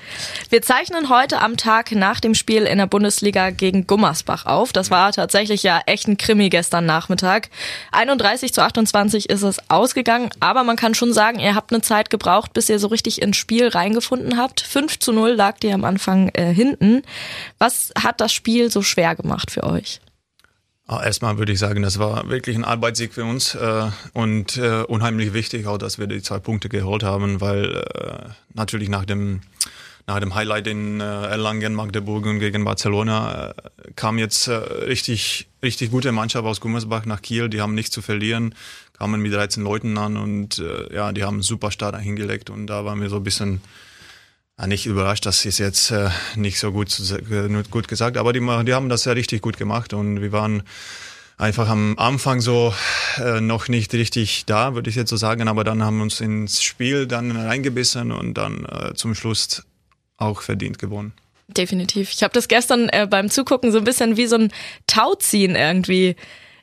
Wir 0.49 0.61
zeichnen 0.61 1.07
heute 1.07 1.39
am 1.39 1.55
Tag 1.55 1.93
nach 1.93 2.19
dem 2.19 2.35
Spiel 2.35 2.63
in 2.63 2.77
der 2.77 2.87
Bundesliga 2.87 3.49
gegen 3.49 3.87
Gummersbach 3.87 4.45
auf. 4.45 4.73
Das 4.73 4.91
war 4.91 5.13
tatsächlich 5.13 5.63
ja 5.63 5.79
echt 5.85 6.09
ein 6.09 6.17
Krimi 6.17 6.49
gestern 6.49 6.85
Nachmittag. 6.85 7.47
31 7.93 8.53
zu 8.53 8.61
28 8.61 9.29
ist 9.29 9.43
es 9.43 9.59
ausgegangen, 9.69 10.29
aber 10.41 10.65
man 10.65 10.75
kann 10.75 10.93
schon 10.93 11.13
sagen, 11.13 11.39
ihr 11.39 11.55
habt 11.55 11.71
eine 11.71 11.81
Zeit 11.81 12.09
gebraucht, 12.09 12.51
bis 12.51 12.67
ihr 12.67 12.79
so 12.79 12.87
richtig 12.87 13.21
ins 13.21 13.37
Spiel 13.37 13.69
reingefunden 13.69 14.37
habt. 14.37 14.59
5 14.59 14.99
zu 14.99 15.13
0 15.13 15.29
lag 15.35 15.55
ihr 15.63 15.73
am 15.73 15.85
Anfang 15.85 16.27
äh, 16.33 16.53
hinten. 16.53 17.03
Was 17.59 17.93
hat 17.97 18.19
das 18.19 18.33
Spiel 18.33 18.69
so 18.69 18.81
schwer 18.81 19.15
gemacht 19.15 19.51
für 19.51 19.63
euch? 19.63 20.01
Ah, 20.91 21.05
erstmal 21.05 21.37
würde 21.37 21.53
ich 21.53 21.59
sagen, 21.59 21.83
das 21.83 21.99
war 21.99 22.27
wirklich 22.27 22.53
ein 22.57 22.65
Arbeitssieg 22.65 23.13
für 23.13 23.23
uns 23.23 23.55
äh, 23.55 23.89
und 24.11 24.57
äh, 24.57 24.83
unheimlich 24.83 25.31
wichtig 25.31 25.65
auch, 25.65 25.77
dass 25.77 25.99
wir 25.99 26.05
die 26.05 26.21
zwei 26.21 26.39
Punkte 26.39 26.67
geholt 26.67 27.01
haben, 27.01 27.39
weil 27.39 27.77
äh, 27.77 28.29
natürlich 28.55 28.89
nach 28.89 29.05
dem 29.05 29.39
nach 30.05 30.19
dem 30.19 30.35
Highlight 30.35 30.67
in 30.67 30.99
äh, 30.99 31.03
Erlangen, 31.03 31.75
Magdeburg 31.75 32.25
und 32.25 32.39
gegen 32.39 32.65
Barcelona 32.65 33.51
äh, 33.51 33.53
kam 33.95 34.17
jetzt 34.17 34.49
äh, 34.49 34.55
richtig 34.55 35.47
richtig 35.63 35.91
gute 35.91 36.11
Mannschaft 36.11 36.43
aus 36.43 36.59
Gummersbach 36.59 37.05
nach 37.05 37.21
Kiel. 37.21 37.47
Die 37.47 37.61
haben 37.61 37.73
nichts 37.73 37.91
zu 37.91 38.01
verlieren, 38.01 38.53
kamen 38.91 39.21
mit 39.21 39.33
13 39.33 39.63
Leuten 39.63 39.97
an 39.97 40.17
und 40.17 40.59
äh, 40.59 40.93
ja, 40.93 41.13
die 41.13 41.23
haben 41.23 41.35
einen 41.35 41.41
super 41.41 41.71
Start 41.71 41.97
hingelegt 42.01 42.49
und 42.49 42.67
da 42.67 42.83
waren 42.83 42.99
wir 42.99 43.07
so 43.07 43.15
ein 43.15 43.23
bisschen 43.23 43.61
nicht 44.67 44.85
überrascht, 44.85 45.25
das 45.25 45.45
ist 45.45 45.57
jetzt 45.57 45.91
äh, 45.91 46.09
nicht 46.35 46.59
so 46.59 46.71
gut, 46.71 46.95
gut 47.71 47.87
gesagt, 47.87 48.17
aber 48.17 48.33
die, 48.33 48.39
die 48.39 48.73
haben 48.73 48.89
das 48.89 49.05
ja 49.05 49.13
richtig 49.13 49.41
gut 49.41 49.57
gemacht 49.57 49.93
und 49.93 50.21
wir 50.21 50.31
waren 50.31 50.63
einfach 51.37 51.67
am 51.67 51.97
Anfang 51.97 52.39
so 52.39 52.73
äh, 53.17 53.41
noch 53.41 53.67
nicht 53.67 53.93
richtig 53.93 54.45
da, 54.45 54.75
würde 54.75 54.89
ich 54.89 54.95
jetzt 54.95 55.09
so 55.09 55.17
sagen, 55.17 55.47
aber 55.47 55.63
dann 55.63 55.83
haben 55.83 55.97
wir 55.97 56.03
uns 56.03 56.21
ins 56.21 56.61
Spiel 56.61 57.07
dann 57.07 57.35
reingebissen 57.35 58.11
und 58.11 58.35
dann 58.35 58.65
äh, 58.65 58.93
zum 58.93 59.15
Schluss 59.15 59.63
auch 60.17 60.41
verdient 60.41 60.77
gewonnen. 60.77 61.13
Definitiv. 61.47 62.11
Ich 62.13 62.23
habe 62.23 62.33
das 62.33 62.47
gestern 62.47 62.87
äh, 62.89 63.07
beim 63.09 63.29
Zugucken 63.29 63.71
so 63.71 63.79
ein 63.79 63.83
bisschen 63.83 64.15
wie 64.15 64.27
so 64.27 64.37
ein 64.37 64.53
Tauziehen 64.87 65.55
irgendwie 65.55 66.15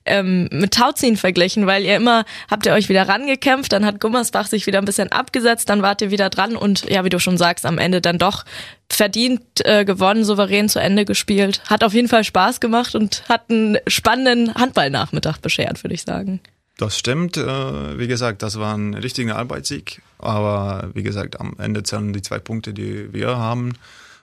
ähm, 0.08 0.48
mit 0.50 0.74
Tauziehen 0.74 1.16
verglichen, 1.16 1.66
weil 1.66 1.84
ihr 1.84 1.96
immer 1.96 2.24
habt 2.50 2.66
ihr 2.66 2.72
euch 2.72 2.88
wieder 2.88 3.08
rangekämpft, 3.08 3.72
dann 3.72 3.84
hat 3.84 4.00
Gummersbach 4.00 4.46
sich 4.46 4.66
wieder 4.66 4.78
ein 4.78 4.84
bisschen 4.84 5.12
abgesetzt, 5.12 5.68
dann 5.68 5.82
wart 5.82 6.02
ihr 6.02 6.10
wieder 6.10 6.30
dran 6.30 6.56
und 6.56 6.88
ja, 6.88 7.04
wie 7.04 7.10
du 7.10 7.18
schon 7.18 7.38
sagst, 7.38 7.66
am 7.66 7.78
Ende 7.78 8.00
dann 8.00 8.18
doch 8.18 8.44
verdient 8.90 9.42
äh, 9.64 9.84
gewonnen, 9.84 10.24
souverän 10.24 10.68
zu 10.68 10.80
Ende 10.80 11.04
gespielt. 11.04 11.62
Hat 11.68 11.84
auf 11.84 11.94
jeden 11.94 12.08
Fall 12.08 12.24
Spaß 12.24 12.60
gemacht 12.60 12.94
und 12.94 13.22
hat 13.28 13.50
einen 13.50 13.78
spannenden 13.86 14.54
Handballnachmittag 14.54 15.38
beschert, 15.38 15.84
würde 15.84 15.94
ich 15.94 16.02
sagen. 16.02 16.40
Das 16.78 16.96
stimmt. 16.96 17.36
Äh, 17.36 17.98
wie 17.98 18.06
gesagt, 18.06 18.42
das 18.42 18.58
war 18.58 18.74
ein 18.76 18.94
richtiger 18.94 19.36
Arbeitssieg. 19.36 20.00
Aber 20.18 20.90
wie 20.94 21.02
gesagt, 21.02 21.40
am 21.40 21.54
Ende 21.58 21.82
zählen 21.82 22.12
die 22.12 22.22
zwei 22.22 22.38
Punkte, 22.38 22.72
die 22.72 23.12
wir 23.12 23.36
haben. 23.36 23.74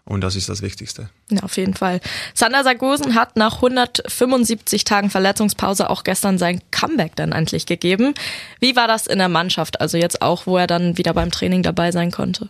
Und 0.07 0.21
das 0.21 0.35
ist 0.35 0.49
das 0.49 0.61
Wichtigste. 0.61 1.09
Ja, 1.31 1.41
auf 1.41 1.57
jeden 1.57 1.73
Fall. 1.73 1.99
Sander 2.35 2.63
Sargosen 2.63 3.15
hat 3.15 3.37
nach 3.37 3.55
175 3.55 4.83
Tagen 4.83 5.09
Verletzungspause 5.09 5.89
auch 5.89 6.03
gestern 6.03 6.37
sein 6.37 6.61
Comeback 6.69 7.15
dann 7.15 7.31
endlich 7.31 7.65
gegeben. 7.65 8.13
Wie 8.59 8.75
war 8.75 8.87
das 8.87 9.07
in 9.07 9.17
der 9.17 9.29
Mannschaft? 9.29 9.81
Also 9.81 9.97
jetzt 9.97 10.21
auch, 10.21 10.45
wo 10.45 10.57
er 10.57 10.67
dann 10.67 10.99
wieder 10.99 11.13
beim 11.15 11.31
Training 11.31 11.63
dabei 11.63 11.91
sein 11.91 12.11
konnte? 12.11 12.49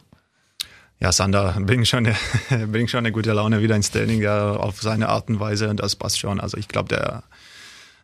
Ja, 1.00 1.13
Sander 1.13 1.55
bringt 1.62 1.88
schon, 1.88 2.07
eine, 2.50 2.67
bringt 2.67 2.91
schon 2.91 3.00
eine 3.00 3.13
gute 3.13 3.31
Laune 3.31 3.62
wieder 3.62 3.77
ins 3.77 3.89
Training, 3.89 4.21
ja, 4.21 4.51
auf 4.51 4.81
seine 4.81 5.07
Art 5.07 5.29
und 5.29 5.39
Weise 5.39 5.69
und 5.69 5.79
das 5.79 5.95
passt 5.95 6.19
schon. 6.19 6.41
Also 6.41 6.57
ich 6.57 6.67
glaube, 6.67 6.89
der, 6.89 7.24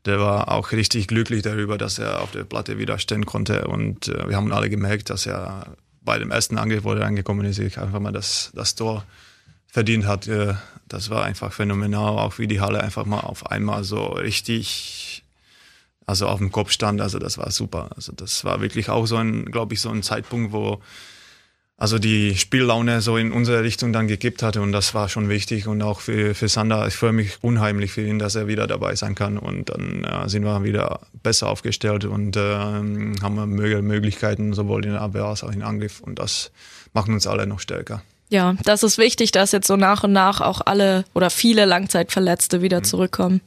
der 0.05 0.19
war 0.21 0.49
auch 0.49 0.71
richtig 0.71 1.07
glücklich 1.07 1.41
darüber, 1.41 1.77
dass 1.77 1.99
er 1.99 2.21
auf 2.21 2.31
der 2.31 2.45
Platte 2.45 2.77
wieder 2.77 2.99
stehen 2.99 3.25
konnte 3.25 3.67
und 3.67 4.07
äh, 4.07 4.29
wir 4.29 4.37
haben 4.37 4.53
alle 4.53 4.69
gemerkt, 4.69 5.09
dass 5.09 5.25
er 5.25 5.75
bei 6.03 6.17
dem 6.17 6.31
ersten 6.31 6.57
Angriff, 6.57 6.85
wo 6.85 6.93
er 6.93 7.05
angekommen 7.05 7.45
ist, 7.45 7.59
einfach 7.59 7.99
mal 7.99 8.13
das, 8.13 8.51
das 8.55 8.75
Tor 8.75 9.03
verdient 9.71 10.05
hat. 10.05 10.27
Äh, 10.27 10.53
das 10.87 11.09
war 11.09 11.23
einfach 11.23 11.53
phänomenal, 11.53 12.19
auch 12.19 12.37
wie 12.37 12.47
die 12.47 12.61
Halle 12.61 12.83
einfach 12.83 13.05
mal 13.05 13.21
auf 13.21 13.49
einmal 13.49 13.83
so 13.83 14.07
richtig, 14.07 15.23
also 16.05 16.27
auf 16.27 16.37
dem 16.37 16.51
Kopf 16.51 16.71
stand. 16.71 17.01
Also 17.01 17.17
das 17.17 17.37
war 17.37 17.49
super. 17.49 17.89
Also 17.95 18.11
das 18.11 18.43
war 18.43 18.61
wirklich 18.61 18.89
auch 18.89 19.05
so 19.07 19.15
ein, 19.15 19.45
glaube 19.45 19.73
ich, 19.73 19.79
so 19.79 19.89
ein 19.89 20.03
Zeitpunkt, 20.03 20.51
wo 20.51 20.81
also 21.77 21.97
die 21.97 22.37
Spiellaune 22.37 23.01
so 23.01 23.17
in 23.17 23.31
unsere 23.31 23.63
Richtung 23.63 23.91
dann 23.91 24.07
gekippt 24.07 24.43
hatte 24.43 24.61
und 24.61 24.71
das 24.71 24.93
war 24.93 25.09
schon 25.09 25.29
wichtig 25.29 25.65
und 25.65 25.81
auch 25.81 25.99
für, 25.99 26.35
für 26.35 26.47
Sander, 26.47 26.85
ich 26.85 26.93
freue 26.93 27.11
mich 27.11 27.43
unheimlich 27.43 27.91
für 27.91 28.05
ihn, 28.05 28.19
dass 28.19 28.35
er 28.35 28.47
wieder 28.47 28.67
dabei 28.67 28.95
sein 28.95 29.15
kann 29.15 29.39
und 29.39 29.69
dann 29.69 30.03
äh, 30.03 30.29
sind 30.29 30.43
wir 30.43 30.63
wieder 30.63 30.99
besser 31.23 31.49
aufgestellt 31.49 32.05
und 32.05 32.37
äh, 32.37 32.55
haben 32.55 33.55
Möglichkeiten 33.55 34.53
sowohl 34.53 34.85
in 34.85 34.91
der 34.91 35.01
Abwehr 35.01 35.23
als 35.23 35.43
auch 35.43 35.51
in 35.51 35.63
Angriff 35.63 36.01
und 36.01 36.19
das 36.19 36.51
macht 36.93 37.09
uns 37.09 37.25
alle 37.25 37.47
noch 37.47 37.59
stärker. 37.59 38.03
Ja, 38.31 38.55
das 38.63 38.81
ist 38.81 38.97
wichtig, 38.97 39.33
dass 39.33 39.51
jetzt 39.51 39.67
so 39.67 39.75
nach 39.75 40.05
und 40.05 40.13
nach 40.13 40.39
auch 40.39 40.61
alle 40.65 41.03
oder 41.13 41.29
viele 41.29 41.65
Langzeitverletzte 41.65 42.61
wieder 42.61 42.79
mhm. 42.79 42.83
zurückkommen. 42.85 43.41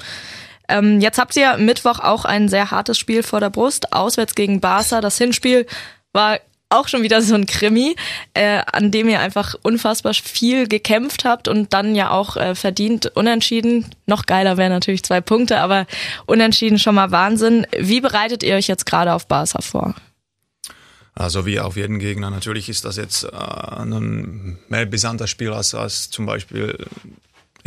Ähm, 0.69 1.01
jetzt 1.01 1.19
habt 1.19 1.35
ihr 1.37 1.57
Mittwoch 1.57 2.01
auch 2.01 2.27
ein 2.27 2.49
sehr 2.49 2.71
hartes 2.71 2.99
Spiel 2.99 3.23
vor 3.23 3.41
der 3.41 3.49
Brust, 3.49 3.95
auswärts 3.95 4.35
gegen 4.35 4.61
Barca. 4.61 5.01
Das 5.01 5.17
Hinspiel 5.17 5.67
war 6.13 6.39
auch 6.69 6.89
schon 6.89 7.03
wieder 7.03 7.23
so 7.23 7.35
ein 7.35 7.47
Krimi, 7.47 7.97
äh, 8.35 8.61
an 8.73 8.91
dem 8.91 9.09
ihr 9.09 9.21
einfach 9.21 9.55
unfassbar 9.63 10.13
viel 10.13 10.69
gekämpft 10.69 11.25
habt 11.25 11.49
und 11.49 11.73
dann 11.73 11.95
ja 11.95 12.11
auch 12.11 12.37
äh, 12.37 12.55
verdient 12.55 13.07
unentschieden. 13.15 13.87
Noch 14.07 14.27
geiler 14.27 14.59
wäre 14.59 14.71
natürlich 14.71 15.03
zwei 15.03 15.23
Punkte, 15.23 15.61
aber 15.61 15.87
unentschieden 16.27 16.79
schon 16.79 16.95
mal 16.95 17.11
Wahnsinn. 17.11 17.67
Wie 17.79 18.03
bereitet 18.03 18.43
ihr 18.43 18.57
euch 18.57 18.67
jetzt 18.67 18.85
gerade 18.85 19.15
auf 19.15 19.29
Barca 19.29 19.63
vor? 19.63 19.95
Also 21.15 21.47
wie 21.47 21.61
auf 21.61 21.77
jeden 21.77 21.99
Gegner. 22.01 22.31
Natürlich 22.31 22.69
ist 22.69 22.85
das 22.85 22.97
jetzt 22.97 23.25
äh, 23.25 23.29
ein 23.31 24.59
mehr 24.69 24.87
brisanter 24.87 25.27
Spiel 25.27 25.53
als, 25.53 25.75
als 25.75 26.11
zum 26.11 26.27
Beispiel 26.27 26.77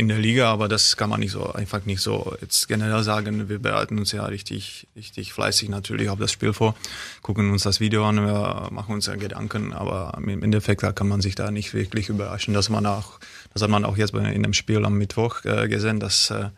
in 0.00 0.06
der 0.06 0.18
Liga, 0.18 0.52
aber 0.52 0.68
das 0.68 0.96
kann 0.96 1.10
man 1.10 1.18
nicht 1.18 1.32
so 1.32 1.52
einfach 1.52 1.84
nicht 1.84 2.00
so 2.00 2.36
jetzt 2.40 2.68
generell 2.68 3.02
sagen. 3.02 3.48
Wir 3.48 3.58
bereiten 3.58 3.98
uns 3.98 4.12
ja 4.12 4.24
richtig, 4.26 4.86
richtig 4.94 5.32
fleißig 5.32 5.68
natürlich 5.70 6.08
auf 6.08 6.20
das 6.20 6.30
Spiel 6.30 6.52
vor, 6.52 6.76
gucken 7.20 7.50
uns 7.50 7.64
das 7.64 7.80
Video 7.80 8.06
an, 8.06 8.24
wir 8.24 8.68
machen 8.70 8.94
uns 8.94 9.06
ja 9.06 9.16
Gedanken, 9.16 9.72
aber 9.72 10.16
im 10.24 10.44
Endeffekt 10.44 10.82
kann 10.94 11.08
man 11.08 11.20
sich 11.20 11.34
da 11.34 11.50
nicht 11.50 11.74
wirklich 11.74 12.10
überraschen, 12.10 12.54
dass 12.54 12.68
man 12.68 12.86
auch, 12.86 13.18
das 13.52 13.62
hat 13.62 13.70
man 13.70 13.84
auch 13.84 13.96
jetzt 13.96 14.14
in 14.14 14.44
dem 14.44 14.52
Spiel 14.52 14.84
am 14.84 14.98
Mittwoch 14.98 15.44
äh, 15.44 15.66
gesehen, 15.66 15.98
dass 15.98 16.30
äh, 16.30 16.50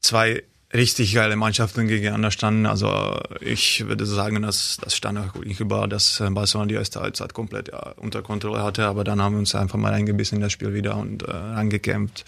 zwei 0.00 0.44
richtig 0.74 1.14
geile 1.14 1.36
Mannschaften 1.36 1.86
gegeneinander 1.86 2.30
standen. 2.30 2.66
Also 2.66 3.20
ich 3.40 3.86
würde 3.86 4.06
sagen, 4.06 4.42
dass 4.42 4.78
das 4.82 4.96
stand 4.96 5.18
auch 5.18 5.34
nicht 5.44 5.60
über, 5.60 5.86
dass 5.86 6.22
Barcelona 6.30 6.68
die 6.68 6.74
erste 6.74 7.00
Halbzeit 7.00 7.34
komplett 7.34 7.68
ja, 7.68 7.92
unter 7.96 8.22
Kontrolle 8.22 8.62
hatte, 8.62 8.86
aber 8.86 9.04
dann 9.04 9.20
haben 9.20 9.34
wir 9.34 9.40
uns 9.40 9.54
einfach 9.54 9.78
mal 9.78 9.92
eingebissen 9.92 10.36
in 10.36 10.42
das 10.42 10.52
Spiel 10.52 10.72
wieder 10.72 10.96
und 10.96 11.28
äh, 11.28 11.30
angekämpft. 11.30 12.24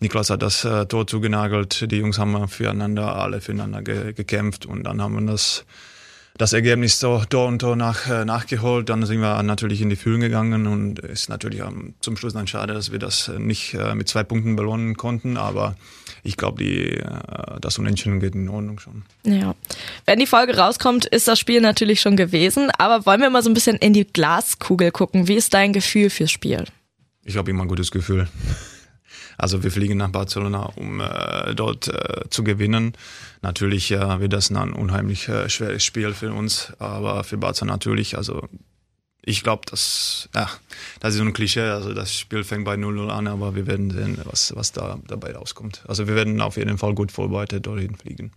Niklas 0.00 0.30
hat 0.30 0.42
das 0.42 0.64
äh, 0.64 0.86
Tor 0.86 1.06
zugenagelt, 1.06 1.90
die 1.90 1.96
Jungs 1.96 2.18
haben 2.18 2.48
füreinander, 2.48 3.16
alle 3.16 3.40
füreinander 3.40 3.82
ge 3.82 4.12
gekämpft 4.12 4.66
und 4.66 4.84
dann 4.84 5.00
haben 5.00 5.14
wir 5.14 5.32
das 5.32 5.64
das 6.36 6.52
Ergebnis 6.52 6.98
so 6.98 7.22
Tor 7.28 7.46
und 7.46 7.60
Tor 7.60 7.76
nach, 7.76 8.08
äh, 8.08 8.24
nachgeholt. 8.24 8.88
Dann 8.88 9.06
sind 9.06 9.20
wir 9.20 9.40
natürlich 9.42 9.80
in 9.80 9.88
die 9.88 9.96
Führung 9.96 10.20
gegangen 10.20 10.66
und 10.66 10.98
ist 10.98 11.28
natürlich 11.28 11.60
ähm, 11.60 11.94
zum 12.00 12.16
Schluss 12.16 12.32
dann 12.32 12.48
schade, 12.48 12.74
dass 12.74 12.90
wir 12.90 12.98
das 12.98 13.30
nicht 13.38 13.74
äh, 13.74 13.94
mit 13.94 14.08
zwei 14.08 14.24
Punkten 14.24 14.56
belohnen 14.56 14.96
konnten. 14.96 15.36
Aber 15.36 15.76
ich 16.24 16.36
glaube, 16.36 16.64
die 16.64 16.96
äh, 16.96 17.60
das 17.60 17.78
Unentschieden 17.78 18.18
geht 18.18 18.34
in 18.34 18.48
Ordnung 18.48 18.80
schon. 18.80 19.04
Ja. 19.24 19.54
Wenn 20.06 20.18
die 20.18 20.26
Folge 20.26 20.56
rauskommt, 20.56 21.04
ist 21.04 21.28
das 21.28 21.38
Spiel 21.38 21.60
natürlich 21.60 22.00
schon 22.00 22.16
gewesen. 22.16 22.70
Aber 22.78 23.06
wollen 23.06 23.20
wir 23.20 23.30
mal 23.30 23.42
so 23.42 23.50
ein 23.50 23.54
bisschen 23.54 23.76
in 23.76 23.92
die 23.92 24.06
Glaskugel 24.06 24.90
gucken? 24.90 25.28
Wie 25.28 25.34
ist 25.34 25.54
dein 25.54 25.72
Gefühl 25.72 26.10
fürs 26.10 26.30
Spiel? 26.30 26.64
Ich 27.24 27.36
habe 27.36 27.50
immer 27.50 27.62
ein 27.62 27.68
gutes 27.68 27.90
Gefühl. 27.90 28.28
Also 29.36 29.64
wir 29.64 29.72
fliegen 29.72 29.98
nach 29.98 30.10
Barcelona, 30.10 30.70
um 30.76 31.00
äh, 31.00 31.56
dort 31.56 31.88
äh, 31.88 32.28
zu 32.30 32.44
gewinnen. 32.44 32.92
Natürlich 33.42 33.90
äh, 33.90 34.20
wird 34.20 34.32
das 34.32 34.52
ein 34.52 34.72
unheimlich 34.72 35.28
äh, 35.28 35.48
schweres 35.48 35.82
Spiel 35.82 36.14
für 36.14 36.32
uns, 36.32 36.72
aber 36.78 37.24
für 37.24 37.36
Barca 37.36 37.64
natürlich. 37.64 38.16
Also 38.16 38.48
ich 39.26 39.42
glaube, 39.42 39.62
das, 39.70 40.28
ja, 40.34 40.48
das 41.00 41.14
ist 41.14 41.18
so 41.18 41.24
ein 41.24 41.32
Klischee. 41.32 41.60
Also 41.60 41.94
das 41.94 42.14
Spiel 42.14 42.44
fängt 42.44 42.64
bei 42.64 42.74
0-0 42.74 43.08
an, 43.08 43.26
aber 43.26 43.54
wir 43.54 43.66
werden 43.66 43.90
sehen, 43.90 44.18
was, 44.24 44.54
was 44.56 44.72
da 44.72 44.98
dabei 45.06 45.34
rauskommt. 45.34 45.82
Also 45.88 46.06
wir 46.06 46.14
werden 46.14 46.40
auf 46.40 46.56
jeden 46.56 46.78
Fall 46.78 46.94
gut 46.94 47.12
vorbereitet 47.12 47.66
dorthin 47.66 47.96
fliegen. 47.96 48.32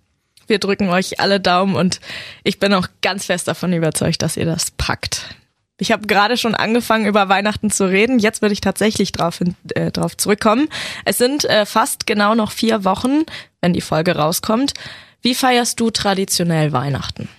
Wir 0.47 0.59
drücken 0.59 0.89
euch 0.89 1.19
alle 1.19 1.39
Daumen 1.39 1.75
und 1.75 1.99
ich 2.43 2.59
bin 2.59 2.73
auch 2.73 2.87
ganz 3.01 3.25
fest 3.25 3.47
davon 3.47 3.73
überzeugt, 3.73 4.21
dass 4.21 4.37
ihr 4.37 4.45
das 4.45 4.71
packt. 4.71 5.35
Ich 5.79 5.91
habe 5.91 6.07
gerade 6.07 6.37
schon 6.37 6.55
angefangen, 6.55 7.05
über 7.05 7.29
Weihnachten 7.29 7.69
zu 7.69 7.85
reden. 7.85 8.17
Jetzt 8.17 8.41
würde 8.41 8.53
ich 8.53 8.61
tatsächlich 8.61 9.11
drauf, 9.11 9.41
äh, 9.75 9.91
drauf 9.91 10.17
zurückkommen. 10.17 10.69
Es 11.05 11.17
sind 11.17 11.45
äh, 11.45 11.65
fast 11.65 12.07
genau 12.07 12.33
noch 12.33 12.51
vier 12.51 12.83
Wochen, 12.83 13.25
wenn 13.61 13.73
die 13.73 13.81
Folge 13.81 14.15
rauskommt. 14.15 14.73
Wie 15.21 15.35
feierst 15.35 15.79
du 15.79 15.91
traditionell 15.91 16.71
Weihnachten? 16.71 17.29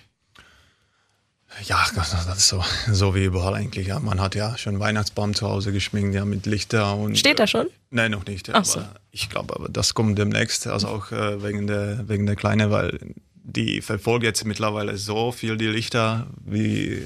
Ja, 1.65 1.85
das 1.95 2.15
ist 2.15 2.49
so, 2.49 2.65
so 2.91 3.15
wie 3.15 3.25
überall 3.25 3.55
eigentlich. 3.55 3.89
Ja, 3.89 4.01
man 4.01 4.21
hat 4.21 4.35
ja 4.35 4.57
schon 4.57 4.79
Weihnachtsbaum 4.81 5.35
zu 5.35 5.49
Hause 5.49 5.73
geschminkt, 5.73 6.15
ja, 6.15 6.25
mit 6.25 6.47
Lichter 6.47 6.97
und. 6.97 7.19
Steht 7.19 7.41
er 7.41 7.47
schon? 7.47 7.67
Äh, 7.67 7.71
nein, 7.91 8.11
noch 8.13 8.27
nicht. 8.27 8.51
Ach 8.55 8.65
so. 8.65 8.83
ich 9.11 9.29
glaube, 9.29 9.55
aber 9.57 9.69
das 9.69 9.95
kommt 9.95 10.19
demnächst, 10.19 10.67
also 10.67 10.89
auch 10.89 11.13
äh, 11.13 11.43
wegen 11.43 11.67
der 11.67 12.09
wegen 12.09 12.27
der 12.27 12.37
Kleine, 12.37 12.71
weil 12.71 12.99
die 13.35 13.81
verfolgt 13.81 14.25
jetzt 14.25 14.45
mittlerweile 14.45 14.97
so 14.97 15.33
viel 15.33 15.57
die 15.57 15.67
Lichter, 15.67 16.27
wie 16.45 17.03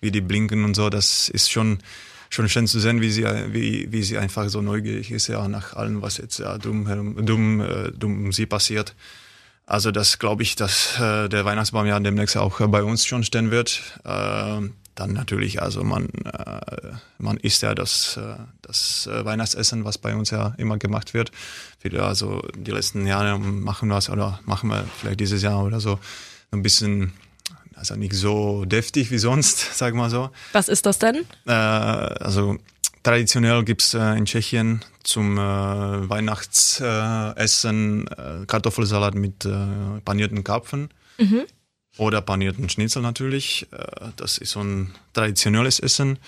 wie 0.00 0.10
die 0.10 0.20
blinken 0.20 0.64
und 0.64 0.74
so. 0.74 0.90
Das 0.90 1.28
ist 1.28 1.50
schon 1.50 1.78
schon 2.28 2.48
schön 2.48 2.66
zu 2.66 2.80
sehen, 2.80 3.00
wie 3.00 3.10
sie 3.10 3.24
wie 3.24 3.90
wie 3.90 4.02
sie 4.02 4.18
einfach 4.18 4.48
so 4.48 4.60
neugierig 4.60 5.10
ist 5.10 5.28
ja 5.28 5.46
nach 5.48 5.74
allem, 5.74 6.02
was 6.02 6.18
jetzt 6.18 6.38
ja 6.38 6.58
dumm 6.58 7.16
dumm 7.24 7.60
äh, 7.60 7.92
dumm 7.92 8.26
um 8.26 8.32
sie 8.32 8.46
passiert. 8.46 8.94
Also 9.66 9.90
das 9.90 10.18
glaube 10.20 10.44
ich, 10.44 10.54
dass 10.54 10.98
äh, 11.00 11.28
der 11.28 11.44
Weihnachtsbaum 11.44 11.86
ja 11.86 11.98
demnächst 11.98 12.36
auch 12.36 12.60
bei 12.68 12.84
uns 12.84 13.04
schon 13.04 13.24
stehen 13.24 13.50
wird. 13.50 13.82
Äh, 14.04 14.68
dann 14.94 15.12
natürlich, 15.12 15.60
also 15.60 15.84
man, 15.84 16.08
äh, 16.24 16.92
man 17.18 17.36
isst 17.36 17.62
ja 17.62 17.74
das, 17.74 18.16
äh, 18.16 18.36
das 18.62 19.06
äh, 19.06 19.24
Weihnachtsessen, 19.24 19.84
was 19.84 19.98
bei 19.98 20.14
uns 20.14 20.30
ja 20.30 20.54
immer 20.56 20.78
gemacht 20.78 21.14
wird. 21.14 21.32
Viele, 21.78 22.02
also 22.02 22.42
die 22.56 22.70
letzten 22.70 23.06
Jahre 23.06 23.38
machen 23.38 23.88
wir 23.88 23.98
es 23.98 24.08
oder 24.08 24.40
machen 24.46 24.70
wir 24.70 24.84
vielleicht 24.98 25.20
dieses 25.20 25.42
Jahr 25.42 25.62
oder 25.64 25.80
so 25.80 25.98
ein 26.50 26.62
bisschen 26.62 27.12
also 27.74 27.94
nicht 27.94 28.14
so 28.14 28.64
deftig 28.64 29.10
wie 29.10 29.18
sonst, 29.18 29.58
sag 29.76 29.94
mal 29.94 30.08
so. 30.08 30.30
Was 30.52 30.68
ist 30.68 30.86
das 30.86 30.98
denn? 30.98 31.26
Äh, 31.46 31.52
also 31.52 32.56
traditionell 33.06 33.62
gibt's 33.62 33.94
äh, 33.94 34.16
in 34.16 34.24
Tschechien 34.24 34.84
zum 35.04 35.38
äh, 35.38 35.40
Weihnachtsessen 35.40 38.08
äh, 38.08 38.46
Kartoffelsalat 38.48 39.14
mit 39.14 39.44
äh, 39.44 40.00
panierten 40.04 40.42
Karpfen 40.42 40.88
mhm. 41.16 41.44
oder 41.98 42.20
panierten 42.20 42.68
Schnitzel 42.68 43.02
natürlich. 43.02 43.68
Äh, 43.70 44.08
das 44.16 44.38
ist 44.38 44.50
so 44.50 44.60
ein 44.60 44.92
traditionelles 45.12 45.78
Essen. 45.78 46.18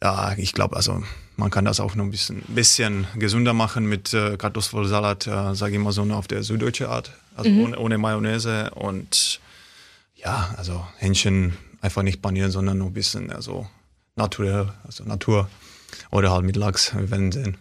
Ja, 0.00 0.34
ich 0.36 0.52
glaube, 0.52 0.76
also 0.76 1.02
man 1.36 1.50
kann 1.50 1.64
das 1.64 1.80
auch 1.80 1.96
noch 1.96 2.04
ein 2.04 2.12
bisschen, 2.12 2.42
bisschen 2.46 3.08
gesünder 3.16 3.52
machen 3.52 3.84
mit 3.84 4.14
äh, 4.14 4.36
Kartoffelsalat, 4.36 5.24
sage 5.24 5.72
ich 5.72 5.80
mal 5.80 5.90
so 5.90 6.04
auf 6.04 6.28
der 6.28 6.44
süddeutsche 6.44 6.88
Art, 6.88 7.10
also 7.34 7.50
mhm. 7.50 7.64
ohne, 7.64 7.76
ohne 7.80 7.98
Mayonnaise 7.98 8.70
und 8.76 9.40
ja, 10.14 10.54
also 10.56 10.86
Hähnchen 10.98 11.56
einfach 11.80 12.04
nicht 12.04 12.22
panieren, 12.22 12.52
sondern 12.52 12.78
nur 12.78 12.90
ein 12.90 12.94
bisschen 12.94 13.32
also 13.32 13.66
naturell, 14.14 14.72
also 14.84 15.02
Natur 15.02 15.50
oder 16.10 16.32
halt 16.32 16.44
mit 16.44 16.56
Lachs, 16.56 16.94
wir 16.94 17.10
werden 17.10 17.32
sehen. 17.32 17.56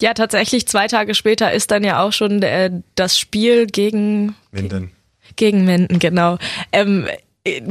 Ja, 0.00 0.14
tatsächlich 0.14 0.68
zwei 0.68 0.86
Tage 0.86 1.14
später 1.14 1.52
ist 1.52 1.70
dann 1.70 1.84
ja 1.84 2.02
auch 2.02 2.12
schon 2.12 2.40
der, 2.40 2.64
äh, 2.66 2.70
das 2.94 3.18
Spiel 3.18 3.66
gegen 3.66 4.34
Minden. 4.50 4.92
Gegen 5.36 5.64
Minden, 5.64 5.98
genau. 5.98 6.38
Ähm, 6.70 7.08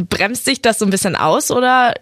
bremst 0.10 0.44
sich 0.44 0.62
das 0.62 0.80
so 0.80 0.86
ein 0.86 0.92
bisschen 0.92 1.16
aus 1.16 1.50
oder 1.50 1.94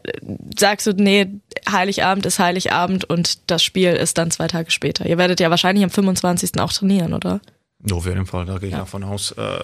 sagst 0.58 0.88
du, 0.88 0.94
nee, 0.94 1.28
Heiligabend 1.70 2.26
ist 2.26 2.40
Heiligabend 2.40 3.06
und 3.06 3.52
das 3.52 3.64
Spiel 3.64 3.94
ist 3.94 4.18
dann 4.18 4.32
zwei 4.32 4.48
Tage 4.48 4.72
später? 4.72 5.06
Ihr 5.06 5.20
werdet 5.20 5.40
ja 5.40 5.52
wahrscheinlich 5.52 5.84
am 5.84 5.92
25. 5.92 6.60
auch 6.60 6.74
trainieren, 6.74 7.14
oder? 7.14 7.42
Auf 7.92 8.06
jeden 8.06 8.26
Fall, 8.26 8.46
da 8.46 8.58
gehe 8.58 8.70
ich 8.70 8.74
ja. 8.74 8.80
davon 8.80 9.04
aus. 9.04 9.32
Äh, 9.34 9.60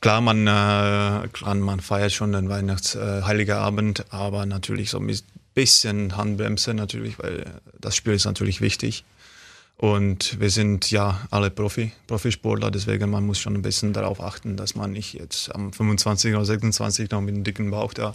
Klar, 0.00 0.20
man, 0.20 0.46
äh, 0.46 1.28
klar, 1.28 1.54
man 1.56 1.80
feiert 1.80 2.12
schon 2.12 2.32
den 2.32 2.48
Weihnachts-, 2.48 2.94
äh, 2.94 3.52
Abend, 3.52 4.04
aber 4.12 4.46
natürlich 4.46 4.90
so 4.90 4.98
ein 4.98 5.06
bisschen 5.58 6.16
Handbremse 6.16 6.72
natürlich, 6.72 7.18
weil 7.18 7.44
das 7.80 7.96
Spiel 7.96 8.12
ist 8.12 8.26
natürlich 8.26 8.60
wichtig. 8.60 9.04
Und 9.76 10.38
wir 10.38 10.50
sind 10.50 10.88
ja 10.92 11.26
alle 11.32 11.50
Profi, 11.50 11.90
Profisportler, 12.06 12.70
deswegen 12.70 13.10
man 13.10 13.26
muss 13.26 13.40
schon 13.40 13.54
ein 13.54 13.62
bisschen 13.62 13.92
darauf 13.92 14.20
achten, 14.20 14.56
dass 14.56 14.76
man 14.76 14.92
nicht 14.92 15.14
jetzt 15.14 15.52
am 15.52 15.72
25 15.72 16.34
oder 16.34 16.44
26 16.44 17.10
noch 17.10 17.20
mit 17.20 17.34
einem 17.34 17.42
dicken 17.42 17.72
Bauch 17.72 17.92
da 17.92 18.14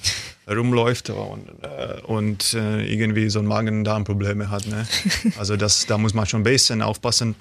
rumläuft 0.50 1.10
und, 1.10 1.50
äh, 1.64 2.02
und 2.04 2.54
äh, 2.54 2.86
irgendwie 2.86 3.30
so 3.30 3.40
ein 3.40 3.46
Magen-Darm-Probleme 3.46 4.50
hat. 4.50 4.66
Ne? 4.68 4.88
Also 5.38 5.58
das, 5.58 5.86
da 5.86 5.98
muss 5.98 6.14
man 6.14 6.26
schon 6.26 6.42
ein 6.42 6.46
bisschen 6.46 6.82
aufpassen. 6.82 7.36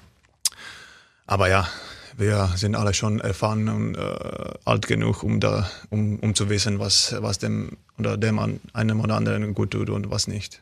Aber 1.27 1.49
ja, 1.49 1.69
wir 2.17 2.49
sind 2.57 2.75
alle 2.75 2.93
schon 2.93 3.21
erfahren 3.21 3.69
und 3.69 3.95
äh, 3.95 4.53
alt 4.65 4.87
genug, 4.87 5.23
um 5.23 5.39
da, 5.39 5.69
um, 5.89 6.19
um 6.19 6.35
zu 6.35 6.49
wissen, 6.49 6.79
was, 6.79 7.15
was 7.19 7.39
dem 7.39 7.77
oder 7.97 8.17
dem 8.17 8.39
an 8.39 8.59
einem 8.73 8.99
oder 9.01 9.15
anderen 9.15 9.53
gut 9.53 9.71
tut 9.71 9.89
und 9.89 10.09
was 10.09 10.27
nicht. 10.27 10.61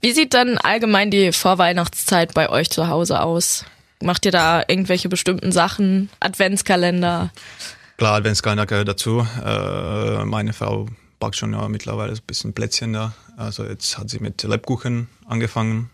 Wie 0.00 0.12
sieht 0.12 0.34
dann 0.34 0.58
allgemein 0.58 1.10
die 1.10 1.32
Vorweihnachtszeit 1.32 2.34
bei 2.34 2.48
euch 2.48 2.70
zu 2.70 2.88
Hause 2.88 3.20
aus? 3.20 3.64
Macht 4.02 4.26
ihr 4.26 4.32
da 4.32 4.62
irgendwelche 4.66 5.08
bestimmten 5.08 5.52
Sachen? 5.52 6.10
Adventskalender? 6.18 7.30
Klar, 7.98 8.16
Adventskalender 8.16 8.66
gehört 8.66 8.88
dazu. 8.88 9.26
Äh, 9.44 10.24
meine 10.24 10.52
Frau 10.52 10.88
backt 11.20 11.36
schon 11.36 11.52
ja 11.52 11.68
mittlerweile 11.68 12.12
ein 12.12 12.18
bisschen 12.26 12.52
Plätzchen 12.52 12.92
da. 12.92 13.14
Also 13.36 13.64
jetzt 13.64 13.96
hat 13.96 14.10
sie 14.10 14.18
mit 14.18 14.42
Lebkuchen 14.42 15.06
angefangen. 15.26 15.90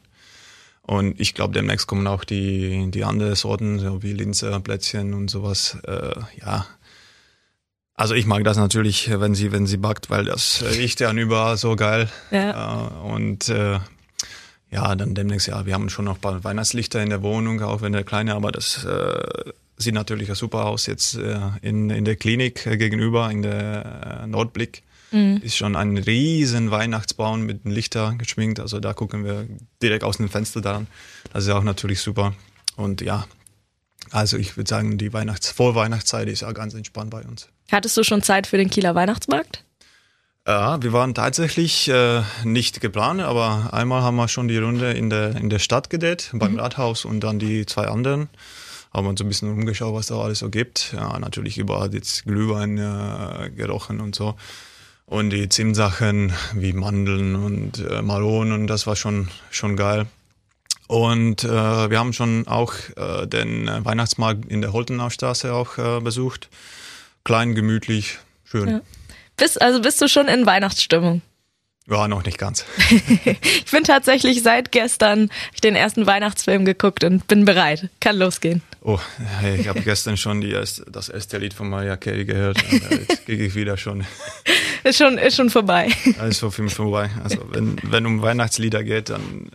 Und 0.83 1.21
ich 1.21 1.35
glaube, 1.35 1.53
demnächst 1.53 1.87
kommen 1.87 2.07
auch 2.07 2.25
die, 2.25 2.91
die 2.91 3.05
anderen 3.05 3.35
Sorten, 3.35 3.79
so 3.79 4.03
wie 4.03 4.15
Linzer, 4.15 4.59
Plätzchen 4.61 5.13
und 5.13 5.29
sowas. 5.29 5.77
Äh, 5.87 6.15
ja. 6.41 6.67
Also 7.99 8.15
ich 8.15 8.27
mag 8.27 8.45
das 8.45 8.57
natürlich, 8.57 9.11
wenn 9.11 9.35
sie, 9.35 9.51
wenn 9.51 9.67
sie 9.67 9.77
backt, 9.77 10.09
weil 10.09 10.25
das 10.25 10.63
riecht 10.63 11.01
ja 11.01 11.13
überall 11.13 11.57
so 11.57 11.75
geil. 11.75 12.09
Ja. 12.31 12.87
Äh, 12.87 13.13
und 13.13 13.49
äh, 13.49 13.81
ja, 14.71 14.95
dann 14.95 15.17
demnächst, 15.17 15.49
ja, 15.49 15.67
wir 15.67 15.75
haben 15.75 15.91
schon 15.91 16.05
noch 16.05 16.15
ein 16.15 16.21
paar 16.21 16.45
Weihnachtslichter 16.45 17.03
in 17.03 17.11
der 17.11 17.23
Wohnung, 17.23 17.61
auch 17.61 17.83
wenn 17.83 17.93
der 17.93 18.05
kleine, 18.05 18.37
aber 18.37 18.53
das 18.53 18.85
äh, 18.85 19.51
sieht 19.79 19.95
natürlich 19.95 20.33
super 20.35 20.67
aus 20.67 20.87
jetzt 20.87 21.17
äh, 21.17 21.41
in, 21.61 21.91
in 21.91 22.05
der 22.05 22.15
Klinik 22.15 22.63
gegenüber, 22.79 23.33
in 23.33 23.43
der 23.43 24.21
äh, 24.23 24.27
Nordblick. 24.29 24.85
Mhm. 25.11 25.41
Ist 25.43 25.57
schon 25.57 25.75
ein 25.75 25.99
riesen 25.99 26.71
Weihnachtsbaum 26.71 27.47
mit 27.47 27.65
Lichter 27.65 28.15
geschminkt. 28.17 28.61
Also 28.61 28.79
da 28.79 28.93
gucken 28.93 29.25
wir 29.25 29.49
direkt 29.83 30.05
aus 30.05 30.19
dem 30.19 30.29
Fenster 30.29 30.61
dran. 30.61 30.87
Das 31.33 31.47
ist 31.47 31.51
auch 31.51 31.65
natürlich 31.65 32.01
super. 32.01 32.33
Und 32.77 33.01
ja, 33.01 33.27
also 34.13 34.37
ich 34.37 34.57
würde 34.57 34.71
sagen, 34.71 34.99
die 34.99 35.13
Weihnachts 35.13 35.51
Vorweihnachtszeit 35.51 36.29
ist 36.29 36.43
ja 36.43 36.53
ganz 36.53 36.75
entspannt 36.75 37.11
bei 37.11 37.23
uns. 37.23 37.49
Hattest 37.71 37.97
du 37.97 38.03
schon 38.03 38.23
Zeit 38.23 38.47
für 38.47 38.57
den 38.57 38.71
Kieler 38.71 38.95
Weihnachtsmarkt? 38.95 39.65
Ja, 40.47 40.83
wir 40.83 40.95
waren 40.95 41.15
tatsächlich 41.15 41.89
äh, 41.89 42.23
nicht 42.43 42.81
geplant, 42.81 43.21
aber 43.21 43.69
einmal 43.75 44.01
haben 44.01 44.17
wir 44.17 44.29
schon 44.29 44.49
die 44.49 44.57
Runde 44.57 44.93
in 44.93 45.11
der, 45.11 45.37
in 45.37 45.51
der 45.51 45.59
Stadt 45.59 45.91
gedreht, 45.91 46.31
beim 46.33 46.53
mhm. 46.53 46.61
Rathaus 46.61 47.05
und 47.05 47.21
dann 47.21 47.39
die 47.39 47.67
zwei 47.67 47.87
anderen. 47.87 48.31
Haben 48.95 49.09
uns 49.09 49.21
ein 49.21 49.29
bisschen 49.29 49.53
umgeschaut, 49.53 49.93
was 49.93 50.07
da 50.07 50.19
alles 50.19 50.39
so 50.39 50.49
gibt. 50.49 50.95
Ja, 50.95 51.19
natürlich 51.19 51.59
überall 51.59 51.93
jetzt 51.93 52.25
Glühwein 52.25 52.79
äh, 52.79 53.51
gerochen 53.51 54.01
und 54.01 54.15
so. 54.15 54.37
Und 55.05 55.29
die 55.29 55.51
Zimtsachen 55.51 56.33
wie 56.55 56.73
Mandeln 56.73 57.37
und 57.37 57.81
äh, 57.81 58.01
Maronen, 58.01 58.67
das 58.67 58.87
war 58.87 58.97
schon, 58.97 59.29
schon 59.51 59.77
geil. 59.77 60.07
Und 60.87 61.45
äh, 61.45 61.91
wir 61.91 61.99
haben 61.99 62.15
schon 62.15 62.49
auch 62.49 62.73
äh, 62.97 63.27
den 63.27 63.69
Weihnachtsmarkt 63.85 64.47
in 64.47 64.63
der 64.63 64.73
Holtenaustraße 64.73 65.53
auch 65.53 65.77
äh, 65.77 66.01
besucht. 66.01 66.49
Klein, 67.29 67.55
gemütlich, 67.55 68.17
schön. 68.43 68.69
Ja. 68.71 68.81
Bist, 69.37 69.61
also 69.61 69.83
bist 69.83 70.01
du 70.01 70.09
schon 70.09 70.29
in 70.29 70.47
Weihnachtsstimmung? 70.47 71.21
Ja, 71.87 72.09
noch 72.09 72.25
nicht 72.25 72.39
ganz. 72.39 72.65
ich 72.89 73.71
bin 73.71 73.85
tatsächlich 73.85 74.43
seit 74.43 74.73
gestern 74.73 75.29
den 75.63 75.77
ersten 75.77 76.07
Weihnachtsfilm 76.07 76.65
geguckt 76.65 77.05
und 77.05 77.29
bin 77.29 77.45
bereit. 77.45 77.91
Kann 78.01 78.17
losgehen. 78.17 78.63
Oh, 78.81 78.99
ich 79.59 79.69
habe 79.69 79.83
gestern 79.83 80.17
schon 80.17 80.41
die 80.41 80.53
das 80.53 81.11
erste 81.11 81.37
Lied 81.37 81.53
von 81.53 81.69
Maria 81.69 81.99
Carey 81.99 82.25
gehört. 82.25 82.63
Jetzt 82.91 83.27
kriege 83.27 83.45
ich 83.45 83.55
wieder 83.55 83.77
schon. 83.77 84.07
Ist 84.83 84.97
schon, 84.97 85.19
ist 85.19 85.37
schon 85.37 85.51
vorbei. 85.51 85.91
Ja, 86.07 86.25
ist 86.25 86.39
so 86.39 86.51
viel 86.51 86.71
vorbei. 86.71 87.11
Also 87.23 87.45
wenn, 87.51 87.77
wenn 87.83 88.07
um 88.07 88.23
Weihnachtslieder 88.23 88.83
geht, 88.83 89.11
dann 89.11 89.51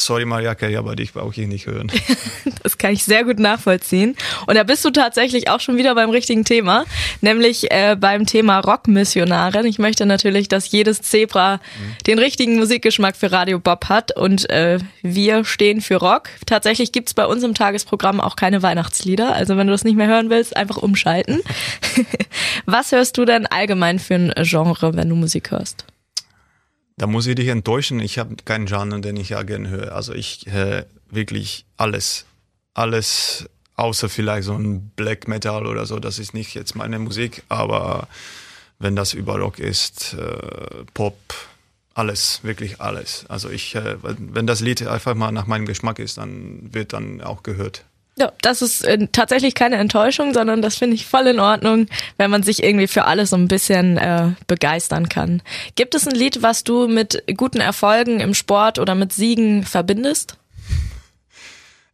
Sorry, 0.00 0.24
Mariake, 0.24 0.78
aber 0.78 0.94
dich 0.94 1.12
brauche 1.12 1.40
ich 1.40 1.48
nicht 1.48 1.66
hören. 1.66 1.90
das 2.62 2.78
kann 2.78 2.92
ich 2.92 3.04
sehr 3.04 3.24
gut 3.24 3.40
nachvollziehen. 3.40 4.16
Und 4.46 4.54
da 4.54 4.62
bist 4.62 4.84
du 4.84 4.90
tatsächlich 4.90 5.50
auch 5.50 5.58
schon 5.58 5.76
wieder 5.76 5.94
beim 5.96 6.10
richtigen 6.10 6.44
Thema, 6.44 6.84
nämlich 7.20 7.70
äh, 7.72 7.96
beim 7.98 8.24
Thema 8.24 8.60
Rockmissionarin. 8.60 9.66
Ich 9.66 9.80
möchte 9.80 10.06
natürlich, 10.06 10.46
dass 10.46 10.70
jedes 10.70 11.02
Zebra 11.02 11.56
mhm. 11.56 12.04
den 12.06 12.18
richtigen 12.20 12.56
Musikgeschmack 12.56 13.16
für 13.16 13.32
Radio 13.32 13.58
Bob 13.58 13.88
hat 13.88 14.16
und 14.16 14.48
äh, 14.50 14.78
wir 15.02 15.44
stehen 15.44 15.80
für 15.80 15.96
Rock. 15.96 16.28
Tatsächlich 16.46 16.92
gibt's 16.92 17.12
bei 17.12 17.26
uns 17.26 17.42
im 17.42 17.54
Tagesprogramm 17.54 18.20
auch 18.20 18.36
keine 18.36 18.62
Weihnachtslieder. 18.62 19.34
Also 19.34 19.56
wenn 19.56 19.66
du 19.66 19.72
das 19.72 19.82
nicht 19.82 19.96
mehr 19.96 20.06
hören 20.06 20.30
willst, 20.30 20.56
einfach 20.56 20.76
umschalten. 20.76 21.40
Was 22.66 22.92
hörst 22.92 23.18
du 23.18 23.24
denn 23.24 23.46
allgemein 23.46 23.98
für 23.98 24.14
ein 24.14 24.32
Genre, 24.42 24.94
wenn 24.94 25.08
du 25.08 25.16
Musik 25.16 25.50
hörst? 25.50 25.84
Da 26.98 27.06
muss 27.06 27.28
ich 27.28 27.36
dich 27.36 27.48
enttäuschen. 27.48 28.00
Ich 28.00 28.18
habe 28.18 28.34
keinen 28.44 28.66
Genre, 28.66 29.00
den 29.00 29.16
ich 29.16 29.30
ja 29.30 29.42
gerne 29.44 29.70
höre. 29.70 29.94
Also 29.94 30.12
ich 30.12 30.46
höre 30.48 30.84
wirklich 31.10 31.64
alles. 31.76 32.26
Alles, 32.74 33.48
außer 33.76 34.08
vielleicht 34.08 34.44
so 34.44 34.54
ein 34.54 34.90
Black 34.96 35.28
Metal 35.28 35.66
oder 35.66 35.86
so. 35.86 36.00
Das 36.00 36.18
ist 36.18 36.34
nicht 36.34 36.54
jetzt 36.54 36.74
meine 36.74 36.98
Musik. 36.98 37.44
Aber 37.48 38.08
wenn 38.80 38.96
das 38.96 39.14
über 39.14 39.38
Rock 39.38 39.60
ist, 39.60 40.14
äh, 40.14 40.84
Pop, 40.92 41.16
alles, 41.94 42.40
wirklich 42.42 42.80
alles. 42.80 43.26
Also 43.28 43.48
ich, 43.48 43.76
äh, 43.76 43.96
wenn 44.02 44.48
das 44.48 44.60
Lied 44.60 44.84
einfach 44.86 45.14
mal 45.14 45.30
nach 45.30 45.46
meinem 45.46 45.66
Geschmack 45.66 46.00
ist, 46.00 46.18
dann 46.18 46.74
wird 46.74 46.92
dann 46.92 47.20
auch 47.20 47.44
gehört. 47.44 47.84
Ja, 48.18 48.32
das 48.42 48.62
ist 48.62 48.84
äh, 48.84 49.06
tatsächlich 49.12 49.54
keine 49.54 49.76
Enttäuschung, 49.76 50.34
sondern 50.34 50.60
das 50.60 50.76
finde 50.76 50.96
ich 50.96 51.06
voll 51.06 51.28
in 51.28 51.38
Ordnung, 51.38 51.86
wenn 52.16 52.32
man 52.32 52.42
sich 52.42 52.64
irgendwie 52.64 52.88
für 52.88 53.04
alles 53.04 53.30
so 53.30 53.36
ein 53.36 53.46
bisschen 53.46 53.96
äh, 53.96 54.32
begeistern 54.48 55.08
kann. 55.08 55.40
Gibt 55.76 55.94
es 55.94 56.08
ein 56.08 56.14
Lied, 56.14 56.42
was 56.42 56.64
du 56.64 56.88
mit 56.88 57.22
guten 57.36 57.60
Erfolgen 57.60 58.18
im 58.18 58.34
Sport 58.34 58.80
oder 58.80 58.96
mit 58.96 59.12
Siegen 59.12 59.62
verbindest? 59.62 60.36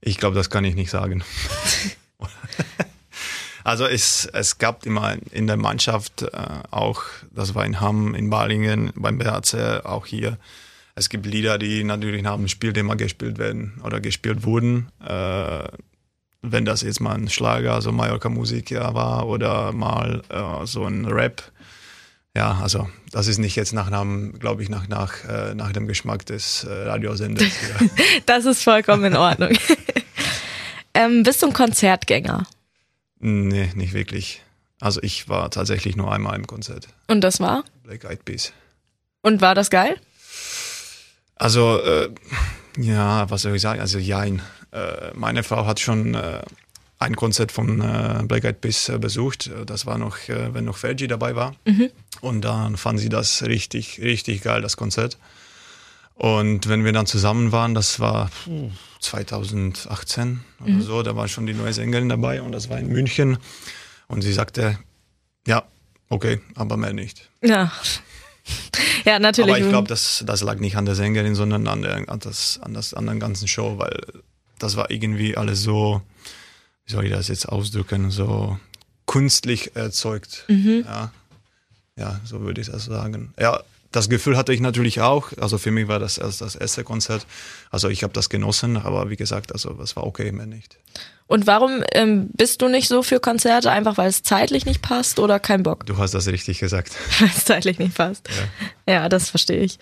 Ich 0.01 0.17
glaube, 0.17 0.35
das 0.35 0.49
kann 0.49 0.65
ich 0.65 0.75
nicht 0.75 0.91
sagen. 0.91 1.23
also 3.65 3.85
es, 3.87 4.25
es 4.33 4.57
gab 4.57 4.87
immer 4.87 5.17
in 5.31 5.47
der 5.47 5.59
Mannschaft 5.59 6.23
äh, 6.23 6.29
auch, 6.71 7.03
das 7.33 7.55
war 7.55 7.67
in 7.67 7.83
Hamm, 7.83 8.15
in 8.15 8.31
Balingen, 8.31 8.93
beim 8.95 9.19
BHC, 9.19 9.85
auch 9.85 10.07
hier. 10.07 10.39
Es 10.95 11.11
gibt 11.11 11.27
Lieder, 11.27 11.59
die 11.59 11.85
natürlich 11.85 12.23
nach 12.23 12.37
dem 12.37 12.49
Spiel 12.49 12.75
immer 12.79 12.97
gespielt 12.97 13.37
werden 13.37 13.81
oder 13.85 14.01
gespielt 14.01 14.45
wurden. 14.45 14.89
Äh, 15.05 15.69
wenn 16.51 16.65
das 16.65 16.83
jetzt 16.83 17.01
mal 17.01 17.15
ein 17.15 17.29
Schlager, 17.29 17.81
so 17.81 17.93
Mallorca-Musik 17.93 18.71
ja 18.71 18.95
war 18.95 19.27
oder 19.27 19.73
mal 19.73 20.23
äh, 20.29 20.67
so 20.67 20.85
ein 20.85 21.07
Rap. 21.07 21.43
Ja, 22.37 22.59
also 22.61 22.89
das 23.13 23.29
ist 23.29 23.39
nicht 23.39 23.57
jetzt 23.57 23.73
nach 23.73 23.91
glaube 24.39 24.63
ich, 24.63 24.69
nach, 24.69 24.89
nach, 24.89 25.25
äh, 25.25 25.55
nach 25.55 25.73
dem 25.73 25.87
Geschmack 25.87 26.27
des 26.27 26.65
äh, 26.65 26.73
Radiosenders. 26.73 27.47
Das 28.27 28.45
ist 28.45 28.63
vollkommen 28.63 29.05
in 29.05 29.17
Ordnung. 29.17 29.53
ähm, 30.95 31.23
bist 31.23 31.43
du 31.43 31.47
ein 31.47 31.53
Konzertgänger? 31.53 32.47
Nee, 33.21 33.71
nicht 33.75 33.93
wirklich. 33.93 34.43
Also 34.81 35.01
ich 35.03 35.29
war 35.29 35.51
tatsächlich 35.51 35.97
nur 35.97 36.13
einmal 36.13 36.37
im 36.37 36.47
Konzert. 36.47 36.89
Und 37.07 37.23
das 37.23 37.41
war? 37.41 37.65
Black 37.85 38.05
Eyed 38.05 38.25
Peas. 38.25 38.53
Und 39.23 39.41
war 39.41 39.55
das 39.55 39.71
geil? 39.71 39.97
Also, 41.37 41.81
äh, 41.81 42.11
ja, 42.79 43.29
was 43.31 43.43
soll 43.43 43.55
ich 43.55 43.63
sagen? 43.63 43.81
Also, 43.81 43.99
jein. 43.99 44.43
Äh, 44.75 45.13
meine 45.15 45.45
Frau 45.45 45.67
hat 45.67 45.79
schon 45.79 46.15
äh, 46.15 46.43
ein 46.99 47.15
Konzert 47.15 47.53
von 47.53 47.81
äh, 47.81 48.25
Black 48.25 48.45
Eyed 48.45 48.61
Peas 48.61 48.89
äh, 48.89 48.99
besucht. 48.99 49.51
Das 49.67 49.87
war 49.87 49.99
noch, 49.99 50.17
wenn 50.27 50.65
noch 50.65 50.77
Fergie 50.77 51.07
dabei 51.07 51.37
war. 51.37 51.55
Mhm. 51.65 51.91
Und 52.21 52.43
dann 52.43 52.77
fand 52.77 52.99
sie 52.99 53.09
das 53.09 53.43
richtig, 53.45 54.01
richtig 54.03 54.43
geil, 54.43 54.63
das 54.63 54.77
Konzert. 54.77 55.17
Und 56.15 56.69
wenn 56.69 56.85
wir 56.85 56.93
dann 56.93 57.07
zusammen 57.07 57.51
waren, 57.51 57.75
das 57.75 57.99
war 57.99 58.31
2018 59.01 60.41
oder 60.61 60.71
mhm. 60.71 60.83
so, 60.83 61.03
da 61.03 61.17
war 61.17 61.27
schon 61.27 61.47
die 61.47 61.55
neue 61.55 61.73
Sängerin 61.73 62.09
dabei 62.09 62.41
und 62.41 62.53
das 62.53 62.69
war 62.69 62.79
in 62.79 62.89
München. 62.89 63.39
Und 64.07 64.23
sie 64.23 64.33
sagte, 64.33 64.79
ja, 65.47 65.65
okay, 66.09 66.41
aber 66.55 66.77
mehr 66.77 66.93
nicht. 66.93 67.31
Ja. 67.43 67.73
Ja, 69.05 69.19
natürlich. 69.19 69.55
Aber 69.55 69.65
ich 69.65 69.69
glaube, 69.69 69.89
das, 69.89 70.23
das 70.27 70.43
lag 70.43 70.59
nicht 70.61 70.77
an 70.77 70.85
der 70.85 70.95
Sängerin, 70.95 71.35
sondern 71.35 71.67
an 71.67 71.83
der, 71.83 72.09
an, 72.09 72.19
das, 72.21 72.61
an, 72.63 72.75
das, 72.75 72.95
an 72.95 73.07
der 73.07 73.17
ganzen 73.17 73.49
Show, 73.49 73.79
weil 73.79 73.99
das 74.65 74.77
war 74.77 74.91
irgendwie 74.91 75.37
alles 75.37 75.63
so, 75.63 76.01
wie 76.87 76.93
soll 76.93 77.05
ich 77.05 77.13
das 77.13 77.29
jetzt 77.29 77.49
ausdrücken, 77.49 78.11
so 78.11 78.59
künstlich 79.07 79.77
erzeugt. 79.77 80.45
Mhm. 80.49 80.85
Ja. 80.87 81.13
ja, 81.97 82.21
so 82.25 82.41
würde 82.41 82.63
ich 82.63 82.69
das 82.69 82.87
sagen. 82.87 83.35
Ja, 83.39 83.63
das 83.93 84.09
Gefühl 84.09 84.37
hatte 84.37 84.53
ich 84.53 84.61
natürlich 84.61 85.03
auch. 85.03 85.33
Also 85.39 85.59
für 85.59 85.71
mich 85.71 85.87
war 85.87 85.99
das 85.99 86.19
erst 86.19 86.41
das 86.41 86.57
erste 86.57 86.83
Konzert. 86.83 87.27
Also 87.71 87.89
ich 87.89 88.03
habe 88.03 88.13
das 88.13 88.31
genossen, 88.31 88.77
aber 88.79 89.11
wie 89.11 89.17
gesagt, 89.17 89.53
also 89.53 89.79
es 89.83 89.95
war 89.97 90.07
okay, 90.07 90.33
mehr 90.33 90.47
nicht. 90.47 90.79
Und 91.27 91.47
warum 91.47 91.83
ähm, 91.93 92.29
bist 92.33 92.63
du 92.63 92.69
nicht 92.69 92.89
so 92.89 93.03
für 93.03 93.21
Konzerte? 93.21 93.71
Einfach 93.71 93.99
weil 93.99 94.09
es 94.09 94.23
zeitlich 94.23 94.65
nicht 94.67 94.83
passt 94.83 95.19
oder 95.19 95.39
kein 95.41 95.63
Bock? 95.63 95.87
Du 95.87 95.97
hast 95.99 96.15
das 96.15 96.27
richtig 96.27 96.59
gesagt. 96.59 96.93
weil 97.21 97.29
es 97.29 97.45
zeitlich 97.45 97.79
nicht 97.79 97.95
passt. 97.95 98.29
Ja, 98.87 98.95
ja 98.95 99.09
das 99.09 99.29
verstehe 99.29 99.61
ich. 99.61 99.79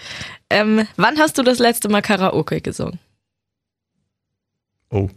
Ähm, 0.50 0.86
wann 0.96 1.18
hast 1.18 1.38
du 1.38 1.42
das 1.42 1.58
letzte 1.60 1.88
Mal 1.88 2.02
Karaoke 2.02 2.60
gesungen? 2.60 2.98
Oh, 4.92 5.08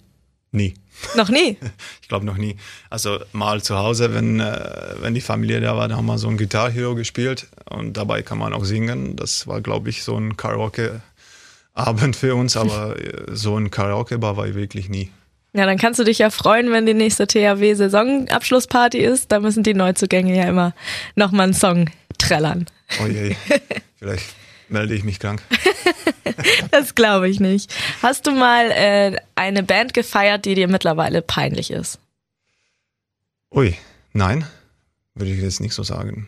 nie. 0.52 0.74
Noch 1.16 1.30
nie? 1.30 1.58
Ich 2.02 2.08
glaube 2.08 2.26
noch 2.26 2.38
nie. 2.38 2.56
Also 2.92 3.20
mal 3.34 3.64
zu 3.64 3.78
Hause, 3.78 4.14
wenn, 4.14 4.40
äh, 4.40 4.96
wenn 5.00 5.16
die 5.16 5.22
Familie 5.22 5.60
da 5.60 5.76
war, 5.76 5.88
da 5.88 5.98
haben 5.98 6.06
wir 6.06 6.20
so 6.20 6.28
ein 6.28 6.38
Guitar 6.38 6.70
Hero 6.72 6.94
gespielt 6.94 7.48
und 7.68 7.98
dabei 7.98 8.22
kann 8.22 8.38
man 8.38 8.54
auch 8.54 8.64
singen. 8.64 9.16
Das 9.16 9.48
war, 9.48 9.60
glaube 9.62 9.90
ich, 9.90 10.04
so 10.04 10.16
ein 10.18 10.38
Karaoke-Abend 10.38 12.16
für 12.16 12.36
uns, 12.36 12.56
aber 12.58 12.96
äh, 12.98 13.36
so 13.36 13.58
ein 13.58 13.72
Karaoke-Bar 13.72 14.38
war 14.38 14.48
ich 14.48 14.54
wirklich 14.54 14.88
nie. 14.88 15.10
Ja, 15.54 15.66
dann 15.66 15.78
kannst 15.78 16.00
du 16.00 16.04
dich 16.04 16.20
ja 16.20 16.30
freuen, 16.30 16.72
wenn 16.72 16.86
die 16.86 16.94
nächste 16.94 17.26
THW-Saisonabschlussparty 17.28 19.00
ist. 19.00 19.32
Da 19.32 19.40
müssen 19.40 19.64
die 19.64 19.74
Neuzugänge 19.74 20.36
ja 20.38 20.44
immer 20.44 20.74
nochmal 21.16 21.46
einen 21.46 21.54
Song 21.54 21.90
trällern. 22.18 22.68
Oh 23.02 23.08
je, 23.08 23.36
vielleicht 23.98 24.36
melde 24.70 24.94
ich 24.94 25.04
mich 25.04 25.20
krank. 25.20 25.42
das 26.72 26.96
glaube 26.96 27.30
ich 27.30 27.40
nicht. 27.40 27.74
Hast 28.02 28.28
du 28.28 28.32
mal 28.32 28.72
äh, 28.72 29.18
eine 29.36 29.64
Band 29.64 29.94
gefeiert, 29.94 30.46
die 30.46 30.56
dir 30.56 30.68
mittlerweile 30.68 31.22
peinlich 31.22 31.72
ist? 31.72 32.00
Ui, 33.52 33.76
nein, 34.14 34.46
würde 35.14 35.32
ich 35.32 35.42
jetzt 35.42 35.62
nicht 35.62 35.74
so 35.74 35.84
sagen. 35.84 36.28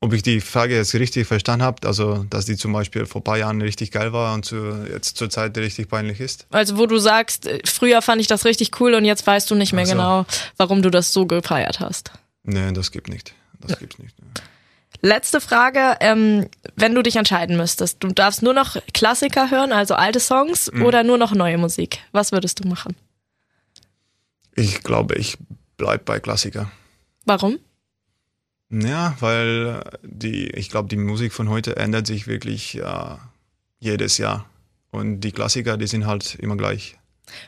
Ob 0.00 0.12
ich 0.12 0.24
die 0.24 0.40
Frage 0.40 0.74
jetzt 0.74 0.94
richtig 0.94 1.28
verstanden 1.28 1.64
habe, 1.64 1.86
also 1.86 2.24
dass 2.28 2.44
die 2.44 2.56
zum 2.56 2.72
Beispiel 2.72 3.06
vor 3.06 3.20
ein 3.20 3.24
paar 3.24 3.38
Jahren 3.38 3.62
richtig 3.62 3.92
geil 3.92 4.12
war 4.12 4.34
und 4.34 4.44
zu, 4.44 4.84
jetzt 4.92 5.16
zur 5.16 5.30
Zeit 5.30 5.56
richtig 5.56 5.88
peinlich 5.88 6.18
ist? 6.18 6.46
Also 6.50 6.76
wo 6.76 6.86
du 6.86 6.98
sagst, 6.98 7.46
äh, 7.46 7.60
früher 7.64 8.02
fand 8.02 8.20
ich 8.20 8.26
das 8.26 8.44
richtig 8.44 8.80
cool 8.80 8.94
und 8.94 9.04
jetzt 9.04 9.24
weißt 9.24 9.48
du 9.48 9.54
nicht 9.54 9.72
mehr 9.72 9.86
so. 9.86 9.92
genau, 9.92 10.26
warum 10.56 10.82
du 10.82 10.90
das 10.90 11.12
so 11.12 11.26
gefeiert 11.26 11.78
hast. 11.78 12.10
Nee, 12.42 12.72
das 12.72 12.90
gibt 12.90 13.08
nicht. 13.08 13.32
Das 13.60 13.72
ja. 13.72 13.76
gibt's 13.76 13.98
nicht. 14.00 14.18
Ne. 14.20 14.26
Letzte 15.04 15.40
Frage, 15.40 15.96
ähm, 15.98 16.46
wenn 16.76 16.94
du 16.94 17.02
dich 17.02 17.16
entscheiden 17.16 17.56
müsstest, 17.56 18.02
du 18.04 18.08
darfst 18.08 18.40
nur 18.42 18.54
noch 18.54 18.76
Klassiker 18.94 19.50
hören, 19.50 19.72
also 19.72 19.94
alte 19.94 20.20
Songs, 20.20 20.70
mhm. 20.72 20.84
oder 20.84 21.02
nur 21.02 21.18
noch 21.18 21.34
neue 21.34 21.58
Musik. 21.58 21.98
Was 22.12 22.30
würdest 22.30 22.64
du 22.64 22.68
machen? 22.68 22.94
Ich 24.54 24.84
glaube, 24.84 25.16
ich 25.16 25.38
bleib 25.76 26.04
bei 26.04 26.20
Klassiker. 26.20 26.70
Warum? 27.24 27.58
Ja, 28.70 29.16
weil 29.18 29.82
die, 30.02 30.48
ich 30.50 30.70
glaube, 30.70 30.88
die 30.88 30.96
Musik 30.96 31.32
von 31.32 31.48
heute 31.48 31.76
ändert 31.76 32.06
sich 32.06 32.28
wirklich 32.28 32.74
ja, 32.74 33.18
jedes 33.80 34.18
Jahr. 34.18 34.46
Und 34.92 35.20
die 35.20 35.32
Klassiker, 35.32 35.76
die 35.76 35.88
sind 35.88 36.06
halt 36.06 36.36
immer 36.36 36.56
gleich. 36.56 36.96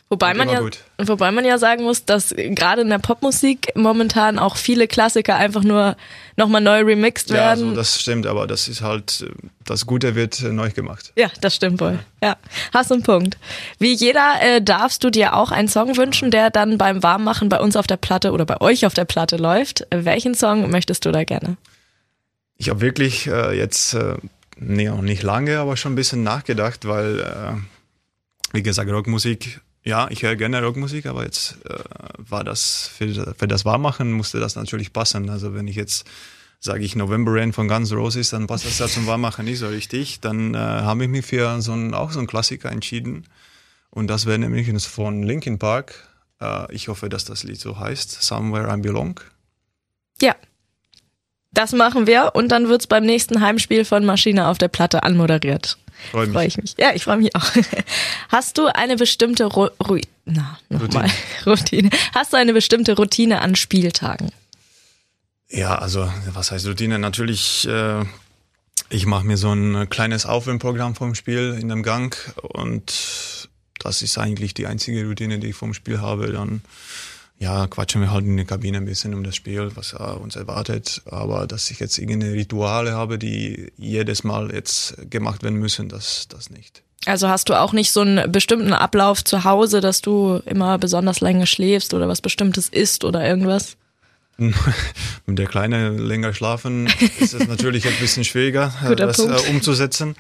Wobei 0.09 0.35
man, 0.35 0.49
ja, 0.49 0.61
wobei 0.99 1.31
man 1.31 1.45
ja 1.45 1.59
sagen 1.59 1.85
muss, 1.85 2.05
dass 2.05 2.35
gerade 2.37 2.83
in 2.83 2.89
der 2.89 2.99
Popmusik 2.99 3.73
momentan 3.75 4.39
auch 4.39 4.57
viele 4.57 4.87
Klassiker 4.87 5.37
einfach 5.37 5.63
nur 5.63 5.97
nochmal 6.37 6.61
neu 6.61 6.83
remixed 6.83 7.31
werden. 7.31 7.43
Ja, 7.43 7.51
also 7.51 7.75
das 7.75 8.01
stimmt, 8.01 8.27
aber 8.27 8.47
das 8.47 8.69
ist 8.69 8.83
halt, 8.83 9.27
das 9.65 9.87
Gute 9.87 10.15
wird 10.15 10.41
neu 10.43 10.71
gemacht. 10.71 11.13
Ja, 11.17 11.29
das 11.41 11.57
stimmt 11.57 11.81
wohl. 11.81 11.99
Ja, 12.23 12.37
hast 12.73 12.93
einen 12.93 13.03
Punkt. 13.03 13.37
Wie 13.79 13.93
jeder 13.93 14.41
äh, 14.41 14.63
darfst 14.63 15.03
du 15.05 15.11
dir 15.11 15.35
auch 15.35 15.51
einen 15.51 15.69
Song 15.69 15.97
wünschen, 15.97 16.31
der 16.31 16.51
dann 16.51 16.79
beim 16.79 17.03
Warmmachen 17.03 17.49
bei 17.49 17.61
uns 17.61 17.77
auf 17.77 17.87
der 17.87 17.97
Platte 17.97 18.33
oder 18.33 18.47
bei 18.47 18.61
euch 18.61 18.87
auf 18.87 18.95
der 18.95 19.05
Platte 19.05 19.37
läuft. 19.37 19.87
Welchen 19.91 20.35
Song 20.35 20.71
möchtest 20.71 21.05
du 21.05 21.13
da 21.13 21.25
gerne? 21.25 21.57
Ich 22.57 22.69
habe 22.69 22.81
wirklich 22.81 23.27
äh, 23.27 23.57
jetzt, 23.57 23.95
äh, 23.95 24.15
nee, 24.57 24.89
auch 24.89 25.03
nicht 25.03 25.23
lange, 25.23 25.59
aber 25.59 25.77
schon 25.77 25.93
ein 25.93 25.97
bisschen 25.97 26.23
nachgedacht, 26.23 26.87
weil 26.87 27.21
äh, 27.21 27.57
wie 28.55 28.63
gesagt, 28.63 28.89
Rockmusik, 28.89 29.61
ja, 29.85 30.09
ich 30.11 30.23
höre 30.23 30.37
gerne 30.37 30.63
Rockmusik, 30.63 31.07
aber 31.07 31.25
jetzt 31.25 31.59
äh, 31.69 31.79
war 32.17 32.43
das 32.43 32.89
für, 32.89 33.35
für 33.37 33.49
das 33.49 33.65
Warmmachen 33.65 34.13
musste 34.13 34.41
das 34.41 34.57
natürlich 34.57 34.93
passen. 34.93 35.29
Also 35.29 35.55
wenn 35.55 35.69
ich 35.69 35.77
jetzt 35.77 36.07
sage 36.65 36.83
ich 36.83 36.97
November 36.97 37.33
Rain 37.35 37.53
von 37.53 37.69
Guns 37.69 37.93
Roses, 37.93 38.31
dann 38.31 38.47
passt 38.47 38.65
das 38.65 38.79
ja 38.79 38.89
zum 38.89 39.07
Warmmachen 39.07 39.45
nicht 39.45 39.59
so 39.59 39.69
richtig. 39.69 40.21
Dann 40.21 40.55
äh, 40.55 40.59
habe 40.59 41.05
ich 41.05 41.11
mich 41.11 41.27
für 41.27 41.61
so 41.61 41.75
ein, 41.75 41.93
auch 41.93 42.11
so 42.11 42.19
einen 42.19 42.27
Klassiker 42.27 42.73
entschieden. 42.73 43.27
Und 43.91 44.09
das 44.09 44.25
wäre 44.25 44.39
nämlich 44.39 44.73
von 44.83 45.23
Linkin 45.23 45.59
Park. 45.59 46.09
Äh, 46.41 46.75
ich 46.75 46.89
hoffe, 46.89 47.11
dass 47.11 47.27
das 47.27 47.45
Lied 47.45 47.61
so 47.61 47.79
heißt, 47.79 48.23
Somewhere 48.23 48.75
I 48.75 48.81
Belong. 48.81 49.21
Ja, 50.23 50.35
das 51.53 51.73
machen 51.73 52.07
wir 52.07 52.33
und 52.35 52.49
dann 52.49 52.69
wird's 52.69 52.87
beim 52.87 53.05
nächsten 53.05 53.43
Heimspiel 53.43 53.85
von 53.85 54.07
Maschine 54.07 54.49
auf 54.49 54.57
der 54.57 54.69
Platte 54.69 55.03
anmoderiert. 55.03 55.77
Freue 56.11 56.27
mich. 56.27 56.35
Freu 56.35 56.45
ich 56.47 56.57
mich. 56.57 56.75
Ja, 56.79 56.95
ich 56.95 57.05
freue 57.05 57.19
mich 57.19 57.35
auch. 57.35 57.45
Hast 58.29 58.59
du 58.59 58.67
eine 58.67 58.97
bestimmte 58.97 59.45
Ru 59.45 59.69
Ru 59.81 59.99
Na. 60.25 60.59
Routine. 60.71 61.11
Routine. 61.47 61.91
Hast 62.15 62.33
du 62.33 62.37
eine 62.37 62.53
bestimmte 62.53 62.97
Routine 62.97 63.41
an 63.41 63.57
Spieltagen? 63.57 64.31
Ja, 65.49 65.77
also 65.77 66.11
was 66.33 66.51
heißt 66.51 66.67
Routine? 66.67 66.99
Natürlich, 66.99 67.69
äh, 67.69 68.05
ich 68.89 69.07
mache 69.07 69.25
mir 69.25 69.37
so 69.37 69.53
ein 69.53 69.89
kleines 69.89 70.27
Aufwärmprogramm 70.27 70.95
vom 70.95 71.15
Spiel 71.15 71.57
in 71.61 71.69
dem 71.69 71.83
Gang 71.83 72.17
und 72.43 73.49
das 73.79 74.03
ist 74.03 74.19
eigentlich 74.19 74.55
die 74.55 74.67
einzige 74.67 75.07
Routine, 75.07 75.39
die 75.39 75.49
ich 75.49 75.57
vom 75.57 75.75
Spiel 75.75 76.01
habe. 76.01 76.33
Dann 76.33 76.63
ja, 77.39 77.67
quatschen 77.67 78.01
wir 78.01 78.11
halt 78.11 78.25
in 78.25 78.37
der 78.37 78.47
Kabine 78.47 78.79
ein 78.79 78.85
bisschen 78.85 79.13
um 79.15 79.25
das 79.25 79.37
Spiel, 79.37 79.71
was 79.75 79.93
äh, 79.93 79.97
uns 79.97 80.37
erwartet. 80.37 81.03
Aber 81.07 81.47
dass 81.47 81.71
ich 81.71 81.81
jetzt 81.81 81.99
irgendeine 81.99 82.33
Rituale 82.33 82.93
habe, 82.93 83.19
die 83.19 83.73
jedes 83.77 84.25
Mal 84.25 84.53
jetzt 84.53 84.97
gemacht 85.11 85.43
werden 85.43 85.59
müssen, 85.59 85.89
das, 85.89 86.29
das 86.29 86.51
nicht. 86.51 86.83
Also 87.07 87.29
hast 87.29 87.49
du 87.49 87.55
auch 87.55 87.73
nicht 87.73 87.91
so 87.91 88.01
einen 88.01 88.31
bestimmten 88.33 88.73
Ablauf 88.73 89.23
zu 89.23 89.45
Hause, 89.45 89.81
dass 89.81 90.01
du 90.01 90.41
immer 90.47 90.79
besonders 90.79 91.21
lange 91.21 91.47
schläfst 91.47 91.93
oder 91.93 92.09
was 92.09 92.23
Bestimmtes 92.23 92.69
isst 92.69 93.05
oder 93.05 93.27
irgendwas? 93.27 93.77
Wenn 94.39 95.37
der 95.37 95.47
Kleine 95.47 95.91
länger 95.91 96.35
schlafen, 96.35 96.89
ist 97.21 97.35
es 97.35 97.47
natürlich 97.47 97.87
ein 97.87 97.97
bisschen 98.01 98.25
schwieriger, 98.25 98.73
das 98.97 99.19
äh, 99.19 99.51
umzusetzen. 99.51 100.17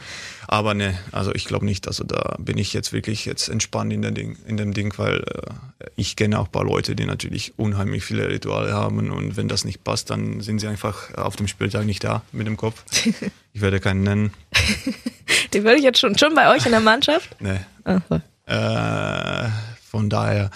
Aber 0.55 0.73
ne, 0.73 0.97
also 1.11 1.35
ich 1.35 1.47
glaube 1.47 1.64
nicht. 1.64 1.88
Also 1.88 2.05
da 2.05 2.37
bin 2.38 2.59
ich 2.59 2.73
jetzt 2.73 2.93
wirklich 2.93 3.25
jetzt 3.25 3.49
entspannt 3.49 3.93
in, 3.93 4.03
der 4.03 4.12
Ding, 4.12 4.37
in 4.47 4.57
dem 4.57 4.73
Ding, 4.73 4.97
weil 4.99 5.17
äh, 5.17 5.87
ich 5.97 6.14
kenne 6.14 6.38
auch 6.38 6.45
ein 6.45 6.53
paar 6.53 6.62
Leute, 6.62 6.95
die 6.95 7.07
natürlich 7.07 7.55
unheimlich 7.57 8.05
viele 8.05 8.29
Rituale 8.29 8.73
haben 8.73 9.11
und 9.11 9.37
wenn 9.37 9.49
das 9.49 9.64
nicht 9.64 9.83
passt, 9.83 10.11
dann 10.11 10.43
sind 10.43 10.61
sie 10.61 10.69
einfach 10.69 11.12
auf 11.14 11.35
dem 11.35 11.49
Spieltag 11.49 11.87
nicht 11.87 12.05
da 12.05 12.23
mit 12.31 12.47
dem 12.47 12.57
Kopf. 12.57 12.85
Ich 13.57 13.61
werde 13.61 13.79
keinen 13.79 14.03
nennen. 14.03 14.33
Die 15.53 15.62
würde 15.62 15.77
ich 15.77 15.85
jetzt 15.85 16.01
schon 16.01 16.19
schon 16.19 16.35
bei 16.35 16.53
euch 16.53 16.67
in 16.67 16.73
der 16.73 16.81
Mannschaft? 16.81 17.37
Nee. 17.38 17.61
Oh, 17.85 18.17
äh, 18.51 19.49
von 19.88 20.11
daher 20.11 20.51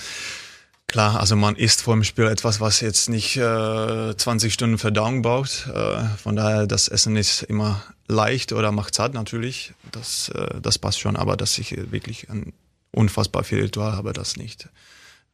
Klar, 0.88 1.20
also 1.20 1.37
man 1.37 1.55
isst 1.55 1.83
vor 1.83 1.94
dem 1.94 2.03
Spiel 2.03 2.24
etwas, 2.24 2.61
was 2.61 2.81
jetzt 2.81 3.11
nicht 3.11 3.37
äh, 3.37 4.16
20 4.16 4.53
Stunden 4.53 4.79
Verdauung 4.79 5.20
braucht. 5.20 5.66
Äh, 5.68 6.03
von 6.16 6.35
daher, 6.35 6.66
das 6.66 6.88
Essen 6.88 7.14
ist 7.14 7.42
immer 7.42 7.83
leicht 8.09 8.53
oder 8.55 8.72
macht 8.72 8.94
satt 8.94 9.12
natürlich. 9.12 9.74
Das, 9.92 10.31
äh, 10.31 10.61
das 10.62 10.79
passt 10.79 10.98
schon, 10.98 11.16
aber 11.16 11.37
dass 11.37 11.59
ich 11.59 11.77
wirklich 11.92 12.31
ein 12.31 12.55
unfassbar 12.90 13.44
viel 13.44 13.61
Ritual 13.61 13.92
habe, 13.92 14.14
das 14.14 14.38
nicht. 14.38 14.70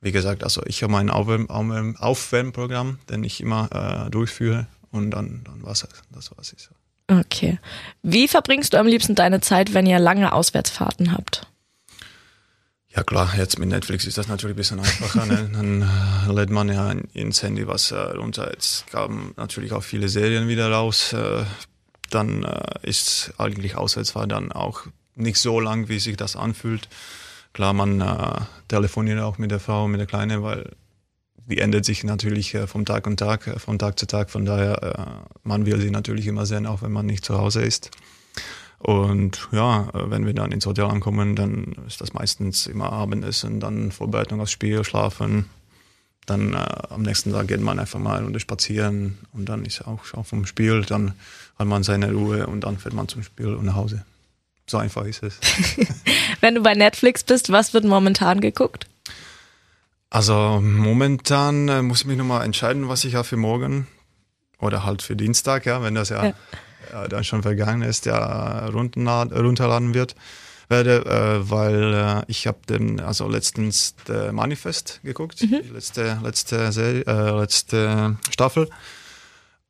Wie 0.01 0.11
gesagt, 0.11 0.43
also 0.43 0.61
ich 0.67 0.83
habe 0.83 0.93
mein 0.93 1.09
Aufwärm, 1.09 1.49
Aufwärm, 1.49 1.97
Aufwärmprogramm, 1.97 2.99
den 3.09 3.23
ich 3.23 3.41
immer 3.41 4.07
äh, 4.07 4.11
durchführe 4.11 4.67
und 4.91 5.13
dann, 5.13 5.43
dann 5.45 5.63
war 5.63 5.71
es 5.71 5.87
das, 6.11 6.27
so. 6.27 6.75
Okay. 7.07 7.61
Wie 8.03 8.27
verbringst 8.27 8.73
du 8.73 8.79
am 8.79 8.89
liebsten 8.89 9.15
deine 9.15 9.41
Zeit, 9.41 9.73
wenn 9.73 9.87
ihr 9.87 10.01
lange 10.01 10.33
Auswärtsfahrten 10.33 11.13
habt? 11.13 11.47
Ja 12.97 13.03
klar, 13.03 13.35
jetzt 13.37 13.59
mit 13.59 13.69
Netflix 13.69 14.05
ist 14.05 14.19
das 14.19 14.29
natürlich 14.29 14.55
ein 14.55 14.57
bisschen 14.57 14.79
einfacher. 14.79 15.27
Ne? 15.27 15.51
Dann 15.53 15.83
äh, 15.83 16.33
lädt 16.33 16.51
man 16.51 16.69
ja 16.69 16.93
ins 17.13 17.43
Handy 17.43 17.67
was 17.67 17.91
äh, 17.91 17.97
runter. 17.97 18.51
Jetzt 18.53 18.87
kamen 18.87 19.33
natürlich 19.37 19.73
auch 19.73 19.83
viele 19.83 20.09
Serien 20.09 20.47
wieder 20.47 20.71
raus. 20.71 21.13
Äh, 21.13 21.45
dann 22.11 22.47
ist 22.83 23.33
eigentlich 23.39 23.77
Auswärtsfahrt 23.77 24.31
dann 24.31 24.53
auch 24.53 24.83
nicht 25.17 25.39
so 25.39 25.59
lang, 25.59 25.89
wie 25.89 25.99
sich 25.99 26.17
das 26.17 26.37
anfühlt. 26.37 26.89
Klar, 27.53 27.73
man 27.73 28.01
äh, 28.01 28.41
telefoniert 28.69 29.21
auch 29.21 29.39
mit 29.39 29.51
der 29.51 29.61
Frau, 29.61 29.89
mit 29.89 30.01
der 30.01 30.07
Kleine, 30.07 30.43
weil 30.43 30.73
die 31.47 31.59
ändert 31.59 31.85
sich 31.85 32.05
natürlich 32.05 32.55
äh, 32.55 32.67
vom 32.67 32.85
Tag 32.85 33.07
und 33.07 33.19
Tag, 33.19 33.47
äh, 33.47 33.59
von 33.59 33.79
Tag 33.79 33.99
zu 33.99 34.07
Tag. 34.07 34.31
Von 34.31 34.45
daher, 34.45 35.27
man 35.43 35.67
will 35.67 35.81
sie 35.81 35.91
natürlich 35.91 36.27
immer 36.27 36.47
sehen, 36.47 36.67
auch 36.67 36.83
wenn 36.83 36.93
man 36.93 37.07
nicht 37.07 37.25
zu 37.25 37.39
Hause 37.39 37.63
ist. 37.63 37.91
Und 38.85 39.49
ja, 39.51 39.89
wenn 39.95 40.27
wir 40.27 40.35
dann 40.35 40.53
ins 40.53 40.67
Hotel 40.67 40.85
ankommen, 40.85 41.35
dann 41.37 41.75
ist 41.87 42.03
das 42.03 42.13
meistens 42.13 42.67
immer 42.67 42.93
Abendessen, 42.93 43.59
dann 43.59 43.91
Vorbereitung 43.93 44.43
aufs 44.43 44.53
Spiel, 44.53 44.85
schlafen. 44.85 45.47
Dann 46.27 46.53
äh, 46.53 46.59
am 46.91 47.01
nächsten 47.01 47.33
Tag 47.33 47.49
geht 47.49 47.63
man 47.63 47.79
einfach 47.79 47.99
mal 47.99 48.23
runter 48.23 48.41
spazieren 48.41 49.17
und 49.33 49.49
dann 49.49 49.65
ist 49.65 49.87
auch 49.87 50.05
schon 50.05 50.23
vom 50.25 50.45
Spiel, 50.45 50.83
dann 50.83 51.15
hat 51.59 51.67
man 51.67 51.83
seine 51.83 52.13
Ruhe 52.13 52.47
und 52.47 52.61
dann 52.65 52.77
fährt 52.77 52.93
man 52.93 53.09
zum 53.09 53.23
Spiel 53.23 53.55
und 53.55 53.65
nach 53.65 53.75
Hause. 53.75 54.05
So 54.67 54.77
einfach 54.77 55.07
ist 55.07 55.23
es. 55.23 55.41
wenn 56.43 56.55
du 56.55 56.63
bei 56.63 56.75
Netflix 56.75 57.25
bist, 57.25 57.51
was 57.51 57.73
wird 57.73 57.85
momentan 57.85 58.43
geguckt? 58.43 58.87
Also 60.11 60.61
momentan 60.63 61.69
äh, 61.71 61.81
muss 61.81 62.03
ich 62.03 62.07
mich 62.07 62.19
nochmal 62.19 62.45
entscheiden, 62.45 62.91
was 62.91 63.07
ich 63.07 63.15
habe 63.15 63.25
für 63.25 63.39
morgen 63.39 63.87
oder 64.59 64.85
halt 64.85 65.01
für 65.01 65.17
Dienstag, 65.17 65.65
ja, 65.65 65.83
wenn 65.83 65.95
das 65.95 66.11
ja, 66.11 66.27
ja 66.27 66.35
äh, 66.95 67.09
dann 67.09 67.25
schon 67.25 67.43
vergangen 67.43 67.83
ist, 67.83 68.07
ja 68.07 68.67
runterladen 68.67 69.95
wird 69.95 70.15
werde, 70.69 71.05
äh, 71.07 71.51
weil 71.51 71.95
äh, 71.95 72.23
ich 72.29 72.47
habe 72.47 72.59
den 72.69 73.01
also 73.01 73.29
letztens 73.29 73.95
der 74.09 74.33
Manifest 74.33 75.01
geguckt, 75.03 75.43
mhm. 75.43 75.61
die 75.63 75.71
letzte 75.71 76.19
letzte 76.23 76.73
Serie, 76.73 77.05
äh, 77.07 77.39
letzte 77.39 78.17
Staffel 78.31 78.69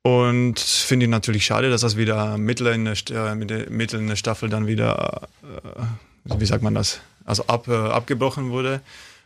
und 0.03 0.59
finde 0.61 1.07
ich 1.07 1.11
natürlich 1.11 1.45
schade, 1.45 1.71
dass 1.71 1.81
das 1.81 1.97
wieder 1.97 2.37
mittel 2.39 2.69
in 2.69 2.85
der, 2.85 2.97
äh, 3.11 3.35
mittel 3.35 4.01
in 4.01 4.09
der 4.09 4.17
Staffel 4.17 4.49
dann 4.49 4.67
wieder 4.67 5.23
äh, 5.43 6.39
wie 6.39 6.47
sagt 6.47 6.63
man 6.63 6.75
das, 6.75 7.01
also 7.25 7.47
ab, 7.47 7.69
abgebrochen 7.69 8.51
wurde 8.51 8.81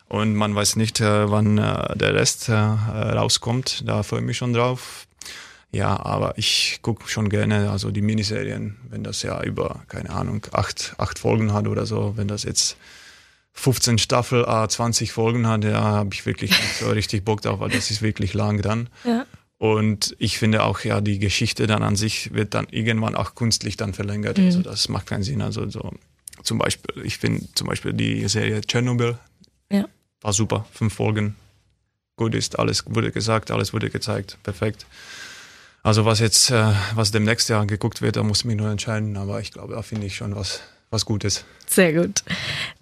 und 0.08 0.34
man 0.34 0.54
weiß 0.54 0.76
nicht, 0.76 1.00
wann 1.00 1.56
der 1.56 2.14
Rest 2.14 2.48
rauskommt. 2.48 3.86
Da 3.86 4.02
freue 4.02 4.18
ich 4.18 4.26
mich 4.26 4.36
schon 4.36 4.52
drauf. 4.52 5.06
Ja, 5.70 6.00
aber 6.02 6.38
ich 6.38 6.78
gucke 6.80 7.08
schon 7.08 7.28
gerne, 7.28 7.70
also 7.70 7.90
die 7.90 8.00
Miniserien, 8.00 8.78
wenn 8.88 9.04
das 9.04 9.22
ja 9.22 9.42
über, 9.42 9.82
keine 9.88 10.10
Ahnung, 10.10 10.46
acht, 10.52 10.94
acht 10.96 11.18
Folgen 11.18 11.52
hat 11.52 11.66
oder 11.66 11.84
so, 11.84 12.14
wenn 12.16 12.26
das 12.26 12.44
jetzt 12.44 12.76
15 13.52 13.98
Staffel, 13.98 14.46
a 14.46 14.68
20 14.68 15.12
Folgen 15.12 15.46
hat, 15.46 15.64
ja, 15.64 15.82
habe 15.82 16.10
ich 16.12 16.24
wirklich 16.24 16.50
nicht 16.50 16.76
so 16.78 16.90
richtig 16.90 17.24
Bock 17.24 17.42
drauf, 17.42 17.60
weil 17.60 17.70
das 17.70 17.90
ist 17.90 18.02
wirklich 18.02 18.32
lang 18.32 18.62
dann. 18.62 18.88
Ja. 19.04 19.26
Und 19.58 20.14
ich 20.18 20.38
finde 20.38 20.62
auch, 20.62 20.80
ja, 20.80 21.00
die 21.00 21.18
Geschichte 21.18 21.66
dann 21.66 21.82
an 21.82 21.96
sich 21.96 22.32
wird 22.32 22.54
dann 22.54 22.68
irgendwann 22.70 23.16
auch 23.16 23.34
künstlich 23.34 23.76
dann 23.76 23.92
verlängert. 23.92 24.38
Mhm. 24.38 24.44
Also 24.44 24.62
das 24.62 24.88
macht 24.88 25.06
keinen 25.06 25.24
Sinn. 25.24 25.42
Also 25.42 25.68
so 25.68 25.92
zum 26.44 26.58
Beispiel, 26.58 27.04
ich 27.04 27.18
finde 27.18 27.46
zum 27.54 27.66
Beispiel 27.66 27.92
die 27.92 28.26
Serie 28.28 28.60
Chernobyl 28.60 29.18
ja. 29.70 29.86
war 30.20 30.32
super, 30.32 30.66
fünf 30.72 30.94
Folgen. 30.94 31.34
Gut 32.16 32.34
ist, 32.34 32.58
alles 32.58 32.84
wurde 32.86 33.10
gesagt, 33.10 33.50
alles 33.50 33.72
wurde 33.72 33.90
gezeigt, 33.90 34.38
perfekt. 34.44 34.86
Also 35.82 36.04
was 36.04 36.18
jetzt, 36.20 36.50
äh, 36.50 36.72
was 36.94 37.10
demnächst 37.10 37.48
ja 37.48 37.64
geguckt 37.64 38.02
wird, 38.02 38.16
da 38.16 38.22
muss 38.22 38.40
ich 38.40 38.44
mich 38.44 38.56
nur 38.56 38.70
entscheiden, 38.70 39.16
aber 39.16 39.40
ich 39.40 39.52
glaube, 39.52 39.74
da 39.74 39.82
finde 39.82 40.06
ich 40.06 40.16
schon 40.16 40.34
was, 40.34 40.60
was 40.90 41.06
Gutes. 41.06 41.44
Sehr 41.66 41.92
gut. 41.92 42.22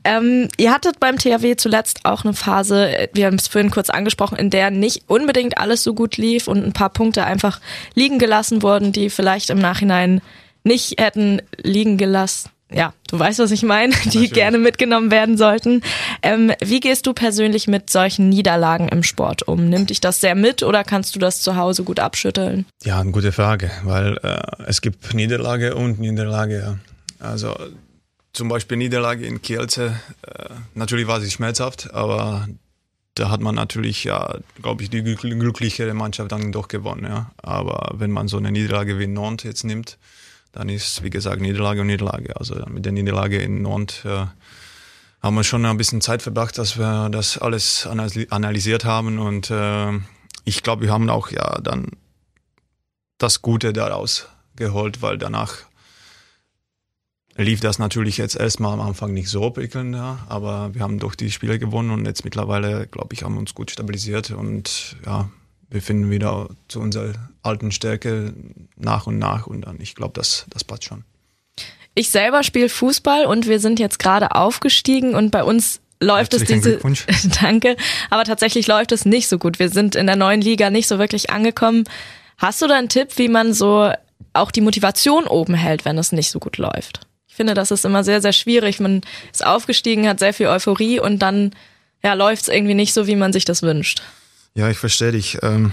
Ähm, 0.05 0.49
ihr 0.57 0.73
hattet 0.73 0.99
beim 0.99 1.19
THW 1.19 1.57
zuletzt 1.57 2.05
auch 2.05 2.25
eine 2.25 2.35
Phase, 2.35 3.09
wir 3.13 3.27
haben 3.27 3.37
es 3.37 3.49
vorhin 3.49 3.71
kurz 3.71 3.91
angesprochen, 3.91 4.39
in 4.39 4.51
der 4.51 4.71
nicht 4.71 5.05
unbedingt 5.09 5.59
alles 5.59 5.83
so 5.83 5.95
gut 5.95 6.17
lief 6.17 6.49
und 6.49 6.65
ein 6.65 6.73
paar 6.73 6.91
Punkte 6.91 7.25
einfach 7.25 7.61
liegen 7.95 8.19
gelassen 8.19 8.63
wurden, 8.63 8.93
die 8.93 9.11
vielleicht 9.11 9.51
im 9.51 9.59
Nachhinein 9.59 10.23
nicht 10.65 11.01
hätten 11.01 11.43
liegen 11.63 11.99
gelassen 11.99 12.51
ja, 12.71 12.93
du 13.11 13.19
weißt, 13.19 13.39
was 13.39 13.51
ich 13.53 13.63
meine, 13.63 13.93
die 14.05 14.07
Natürlich. 14.07 14.33
gerne 14.33 14.59
mitgenommen 14.59 15.11
werden 15.11 15.37
sollten. 15.37 15.83
Ähm, 16.23 16.53
wie 16.61 16.81
gehst 16.81 17.07
du 17.07 17.13
persönlich 17.13 17.69
mit 17.69 17.91
solchen 17.91 18.29
Niederlagen 18.29 18.89
im 18.89 19.03
Sport 19.03 19.43
um? 19.47 19.69
Nimmt 19.69 19.91
dich 19.91 20.01
das 20.01 20.21
sehr 20.21 20.35
mit 20.35 20.63
oder 20.63 20.83
kannst 20.83 21.15
du 21.15 21.19
das 21.19 21.41
zu 21.41 21.57
Hause 21.57 21.85
gut 21.85 22.01
abschütteln? 22.01 22.67
Ja, 22.83 23.01
eine 23.01 23.13
gute 23.13 23.33
Frage, 23.33 23.71
weil 23.85 24.19
äh, 24.23 24.41
es 24.67 24.81
gibt 24.81 25.15
Niederlage 25.15 25.75
und 25.75 26.01
Niederlage. 26.01 26.59
Ja. 26.59 26.79
Also 27.25 27.57
zum 28.33 28.49
Beispiel 28.49 28.77
Niederlage 28.77 29.25
in 29.25 29.41
Kielce, 29.41 29.99
äh, 30.23 30.49
natürlich 30.75 31.07
war 31.07 31.21
sie 31.21 31.31
schmerzhaft, 31.31 31.95
aber 31.95 32.49
da 33.15 33.31
hat 33.31 33.41
man 33.41 33.55
natürlich, 33.55 34.05
ja, 34.05 34.37
glaube 34.61 34.83
ich, 34.83 34.91
die 34.91 35.03
glücklichere 35.03 35.95
Mannschaft 35.95 36.33
dann 36.33 36.53
doch 36.53 36.69
gewonnen. 36.69 37.05
Ja. 37.05 37.31
Aber 37.39 37.95
wenn 37.95 38.11
man 38.11 38.29
so 38.29 38.37
eine 38.37 38.53
Niederlage 38.53 38.99
wie 38.99 39.07
Nantes 39.07 39.45
jetzt 39.45 39.65
nimmt, 39.65 39.97
dann 40.57 40.69
ist, 40.71 41.03
wie 41.03 41.11
gesagt, 41.11 41.41
Niederlage 41.41 41.83
und 41.83 41.89
Niederlage. 41.89 42.37
Also 42.37 42.55
mit 42.69 42.85
der 42.85 42.93
Niederlage 42.93 43.39
in 43.39 43.63
Nantes 43.63 44.05
äh, 44.05 44.27
haben 45.23 45.37
wir 45.37 45.45
schon 45.45 45.67
ein 45.67 45.77
bisschen 45.77 46.01
Zeit 46.01 46.23
verbracht, 46.23 46.57
dass 46.57 46.79
wir 46.79 47.09
das 47.11 47.39
alles 47.39 47.87
analysiert 47.87 48.85
haben 48.85 49.19
und 49.19 49.51
äh, 49.51 49.93
ich 50.45 50.63
glaube, 50.63 50.83
wir 50.83 50.93
haben 50.93 51.11
auch 51.11 51.31
ja 51.31 51.61
dann 51.61 51.91
das 53.19 53.43
Gute 53.43 53.73
daraus 53.73 54.29
geholt, 54.55 55.03
weil 55.03 55.19
danach 55.19 55.57
lief 57.37 57.61
das 57.61 57.79
natürlich 57.79 58.17
jetzt 58.17 58.37
erstmal 58.37 58.73
am 58.73 58.81
Anfang 58.81 59.13
nicht 59.13 59.29
so 59.29 59.51
prickelnd, 59.51 59.95
ja, 59.95 60.21
aber 60.29 60.75
wir 60.75 60.83
haben 60.83 60.99
doch 60.99 61.15
die 61.15 61.31
Spiele 61.31 61.59
gewonnen 61.59 61.91
und 61.91 62.07
jetzt 62.07 62.25
mittlerweile, 62.25 62.87
glaube 62.87 63.13
ich, 63.13 63.25
haben 63.25 63.35
wir 63.35 63.41
uns 63.41 63.55
gut 63.55 63.71
stabilisiert 63.71 64.31
und 64.31 64.97
ja, 65.05 65.29
wir 65.71 65.83
finden 65.83 66.11
wieder 66.11 66.49
zu 66.69 66.81
unserer 66.81 67.13
alten 67.43 67.73
Stärke 67.73 68.33
nach 68.77 69.07
und 69.07 69.19
nach 69.19 69.47
und 69.47 69.63
dann, 69.63 69.81
ich 69.81 69.95
glaube, 69.95 70.13
das, 70.15 70.47
das 70.51 70.65
passt 70.65 70.85
schon. 70.85 71.05
Ich 71.95 72.11
selber 72.11 72.43
spiele 72.43 72.69
Fußball 72.69 73.25
und 73.27 73.47
wir 73.47 73.59
sind 73.59 73.81
jetzt 73.81 73.99
gerade 73.99 74.33
aufgestiegen 74.33 75.15
und 75.15 75.31
bei 75.31 75.43
uns 75.43 75.81
läuft 76.01 76.35
es 76.35 76.45
diese 76.45 76.79
Danke, 77.41 77.77
aber 78.11 78.25
tatsächlich 78.25 78.67
läuft 78.67 78.93
es 78.93 79.07
nicht 79.07 79.29
so 79.29 79.39
gut. 79.39 79.59
Wir 79.59 79.71
sind 79.71 79.95
in 79.95 80.07
der 80.07 80.17
neuen 80.17 80.41
Liga 80.41 80.69
nicht 80.71 80.89
so 80.89 80.99
wirklich 80.99 81.31
angekommen. 81.31 81.85
Hast 82.37 82.61
du 82.61 82.67
da 82.67 82.77
einen 82.77 82.91
Tipp, 82.91 83.17
wie 83.17 83.29
man 83.29 83.55
so 83.55 83.91
auch 84.35 84.51
die 84.51 84.61
Motivation 84.61 85.27
oben 85.27 85.55
hält, 85.55 85.87
wenn 85.87 85.97
es 85.97 86.13
nicht 86.13 86.31
so 86.31 86.39
gut 86.39 86.59
läuft? 86.59 87.01
Ich 87.27 87.35
finde, 87.35 87.55
das 87.55 87.71
ist 87.71 87.85
immer 87.85 88.05
sehr, 88.05 88.21
sehr 88.21 88.33
schwierig. 88.33 88.79
Man 88.79 89.01
ist 89.33 89.45
aufgestiegen, 89.45 90.09
hat 90.09 90.19
sehr 90.19 90.35
viel 90.35 90.47
Euphorie 90.47 91.01
und 91.01 91.21
dann 91.21 91.55
ja, 92.03 92.13
läuft 92.13 92.43
es 92.43 92.49
irgendwie 92.49 92.75
nicht 92.75 92.93
so, 92.93 93.07
wie 93.07 93.17
man 93.17 93.33
sich 93.33 93.45
das 93.47 93.63
wünscht. 93.63 94.03
Ja, 94.57 94.71
ich 94.71 94.79
verstehe 94.79 95.13
dich. 95.13 95.37
Ähm, 95.43 95.73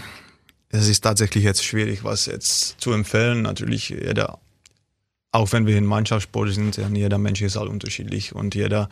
es 0.68 0.90
ist 0.90 1.00
tatsächlich 1.00 1.46
jetzt 1.46 1.64
schwierig, 1.64 2.04
was 2.04 2.26
jetzt 2.26 2.82
zu 2.82 2.92
empfehlen. 2.92 3.42
Natürlich, 3.42 3.88
jeder, 3.88 4.40
auch 5.32 5.54
wenn 5.54 5.66
wir 5.66 5.78
in 5.78 5.86
Mannschaftssport 5.86 6.54
sind, 6.54 6.76
jeder 6.76 7.18
Mensch 7.18 7.42
ist 7.42 7.56
halt 7.56 7.70
unterschiedlich 7.70 8.36
und 8.36 8.56
jeder 8.56 8.90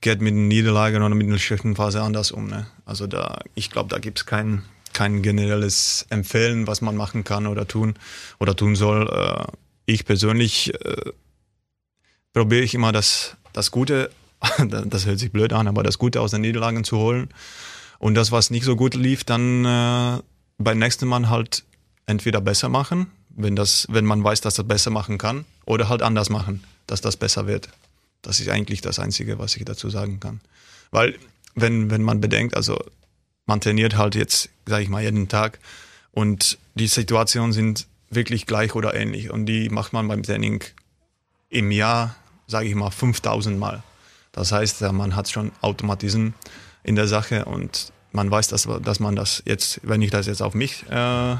geht 0.00 0.22
mit 0.22 0.32
einer 0.32 0.40
Niederlage 0.40 0.96
oder 0.96 1.10
mit 1.10 1.26
einer 1.26 1.38
schlechten 1.38 1.76
Phase 1.76 2.00
anders 2.00 2.30
um. 2.30 2.46
Ne? 2.46 2.68
Also 2.86 3.06
da, 3.06 3.40
ich 3.54 3.70
glaube, 3.70 3.90
da 3.90 3.98
gibt 3.98 4.20
es 4.20 4.24
kein, 4.24 4.62
kein 4.94 5.20
generelles 5.20 6.06
Empfehlen, 6.08 6.66
was 6.66 6.80
man 6.80 6.96
machen 6.96 7.22
kann 7.22 7.46
oder 7.46 7.68
tun 7.68 7.96
oder 8.38 8.56
tun 8.56 8.76
soll. 8.76 9.10
Äh, 9.10 9.52
ich 9.84 10.06
persönlich 10.06 10.72
äh, 10.72 11.12
probiere 12.32 12.62
ich 12.62 12.74
immer 12.74 12.92
das, 12.92 13.36
das 13.52 13.72
Gute, 13.72 14.10
das 14.86 15.04
hört 15.04 15.18
sich 15.18 15.32
blöd 15.32 15.52
an, 15.52 15.68
aber 15.68 15.82
das 15.82 15.98
Gute 15.98 16.22
aus 16.22 16.30
den 16.30 16.40
Niederlagen 16.40 16.82
zu 16.82 16.96
holen. 16.96 17.28
Und 17.98 18.14
das, 18.14 18.32
was 18.32 18.50
nicht 18.50 18.64
so 18.64 18.76
gut 18.76 18.94
lief, 18.94 19.24
dann 19.24 19.64
äh, 19.64 20.22
beim 20.58 20.78
nächsten 20.78 21.08
Mal 21.08 21.28
halt 21.28 21.64
entweder 22.06 22.40
besser 22.40 22.68
machen, 22.68 23.10
wenn, 23.30 23.56
das, 23.56 23.86
wenn 23.90 24.04
man 24.04 24.22
weiß, 24.22 24.40
dass 24.40 24.54
das 24.54 24.66
besser 24.66 24.90
machen 24.90 25.18
kann, 25.18 25.44
oder 25.66 25.88
halt 25.88 26.02
anders 26.02 26.30
machen, 26.30 26.64
dass 26.86 27.00
das 27.00 27.16
besser 27.16 27.46
wird. 27.46 27.68
Das 28.22 28.40
ist 28.40 28.48
eigentlich 28.48 28.80
das 28.80 28.98
Einzige, 28.98 29.38
was 29.38 29.56
ich 29.56 29.64
dazu 29.64 29.90
sagen 29.90 30.20
kann. 30.20 30.40
Weil, 30.90 31.18
wenn, 31.54 31.90
wenn 31.90 32.02
man 32.02 32.20
bedenkt, 32.20 32.56
also 32.56 32.78
man 33.46 33.60
trainiert 33.60 33.96
halt 33.96 34.14
jetzt, 34.14 34.50
sage 34.66 34.82
ich 34.82 34.88
mal, 34.88 35.02
jeden 35.02 35.28
Tag 35.28 35.58
und 36.12 36.58
die 36.74 36.86
Situationen 36.86 37.52
sind 37.52 37.86
wirklich 38.10 38.46
gleich 38.46 38.74
oder 38.74 38.94
ähnlich 38.94 39.30
und 39.30 39.46
die 39.46 39.68
macht 39.68 39.92
man 39.92 40.08
beim 40.08 40.22
Training 40.22 40.64
im 41.50 41.70
Jahr, 41.70 42.16
sage 42.46 42.68
ich 42.68 42.74
mal, 42.74 42.90
5000 42.90 43.58
Mal. 43.58 43.82
Das 44.32 44.52
heißt, 44.52 44.80
man 44.92 45.16
hat 45.16 45.30
schon 45.30 45.52
Automatismen 45.60 46.34
in 46.88 46.96
der 46.96 47.06
Sache 47.06 47.44
und 47.44 47.92
man 48.12 48.30
weiß, 48.30 48.48
dass, 48.48 48.66
dass 48.82 49.00
man 49.00 49.14
das 49.14 49.42
jetzt, 49.46 49.80
wenn 49.82 50.02
ich 50.02 50.10
das 50.10 50.26
jetzt 50.26 50.42
auf 50.42 50.54
mich, 50.54 50.84
äh, 50.90 51.36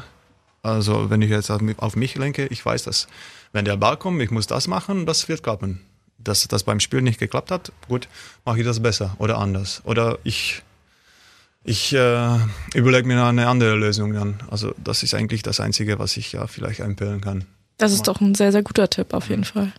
also 0.63 1.11
wenn 1.11 1.23
ich 1.23 1.31
jetzt 1.31 1.51
auf 1.51 1.97
mich 1.97 2.15
lenke, 2.17 2.47
ich 2.47 2.65
weiß, 2.65 2.85
dass 2.85 3.09
wenn 3.53 3.65
der 3.65 3.77
Ball 3.77 3.97
kommt, 3.97 4.21
ich 4.23 4.31
muss 4.31 4.47
das 4.47 4.69
machen, 4.69 5.07
das 5.07 5.29
wird 5.29 5.43
klappen 5.43 5.81
dass 6.19 6.47
das 6.49 6.65
beim 6.65 6.81
Spiel 6.81 7.03
nicht 7.03 7.19
geklappt 7.19 7.51
hat, 7.51 7.73
gut, 7.89 8.09
mache 8.45 8.59
ich 8.59 8.65
das 8.65 8.81
besser 8.81 9.15
oder 9.19 9.39
anders. 9.39 9.83
Oder 9.85 10.19
ich, 10.25 10.63
ich 11.65 11.95
äh, 11.95 12.39
überlege 12.75 13.07
mir 13.07 13.23
eine 13.25 13.47
andere 13.47 13.75
Lösung 13.75 14.13
dann. 14.13 14.41
Also 14.51 14.75
das 14.83 15.03
ist 15.03 15.15
eigentlich 15.15 15.43
das 15.43 15.61
Einzige, 15.61 15.99
was 15.99 16.17
ich 16.17 16.33
ja 16.33 16.47
vielleicht 16.47 16.81
empfehlen 16.81 17.21
kann. 17.21 17.45
Das 17.79 17.93
ist 17.93 18.09
doch 18.09 18.21
ein 18.21 18.35
sehr, 18.35 18.51
sehr 18.53 18.63
guter 18.63 18.91
Tipp 18.91 19.15
auf 19.15 19.29
jeden 19.29 19.45
Fall. 19.45 19.73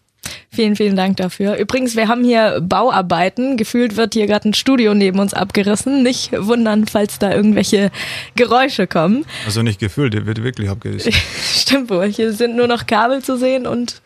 Vielen, 0.52 0.76
vielen 0.76 0.96
Dank 0.96 1.18
dafür. 1.18 1.56
Übrigens, 1.56 1.96
wir 1.96 2.08
haben 2.08 2.24
hier 2.24 2.60
Bauarbeiten. 2.62 3.56
Gefühlt 3.56 3.96
wird 3.96 4.14
hier 4.14 4.28
gerade 4.28 4.50
ein 4.50 4.54
Studio 4.54 4.94
neben 4.94 5.20
uns 5.20 5.34
abgerissen. 5.34 6.04
Nicht 6.04 6.32
wundern, 6.34 6.88
falls 6.88 7.20
da 7.20 7.32
irgendwelche 7.32 7.92
Geräusche 8.36 8.88
kommen. 8.88 9.26
Also 9.46 9.62
nicht 9.62 9.80
gefühlt, 9.80 10.14
der 10.14 10.26
wird 10.26 10.44
wirklich 10.44 10.70
abgerissen. 10.70 11.14
Stimmt 11.54 11.90
wohl. 11.90 12.08
Hier 12.08 12.34
sind 12.34 12.56
nur 12.56 12.68
noch 12.68 12.88
Kabel 12.88 13.24
zu 13.24 13.38
sehen 13.38 13.68
und 13.68 14.02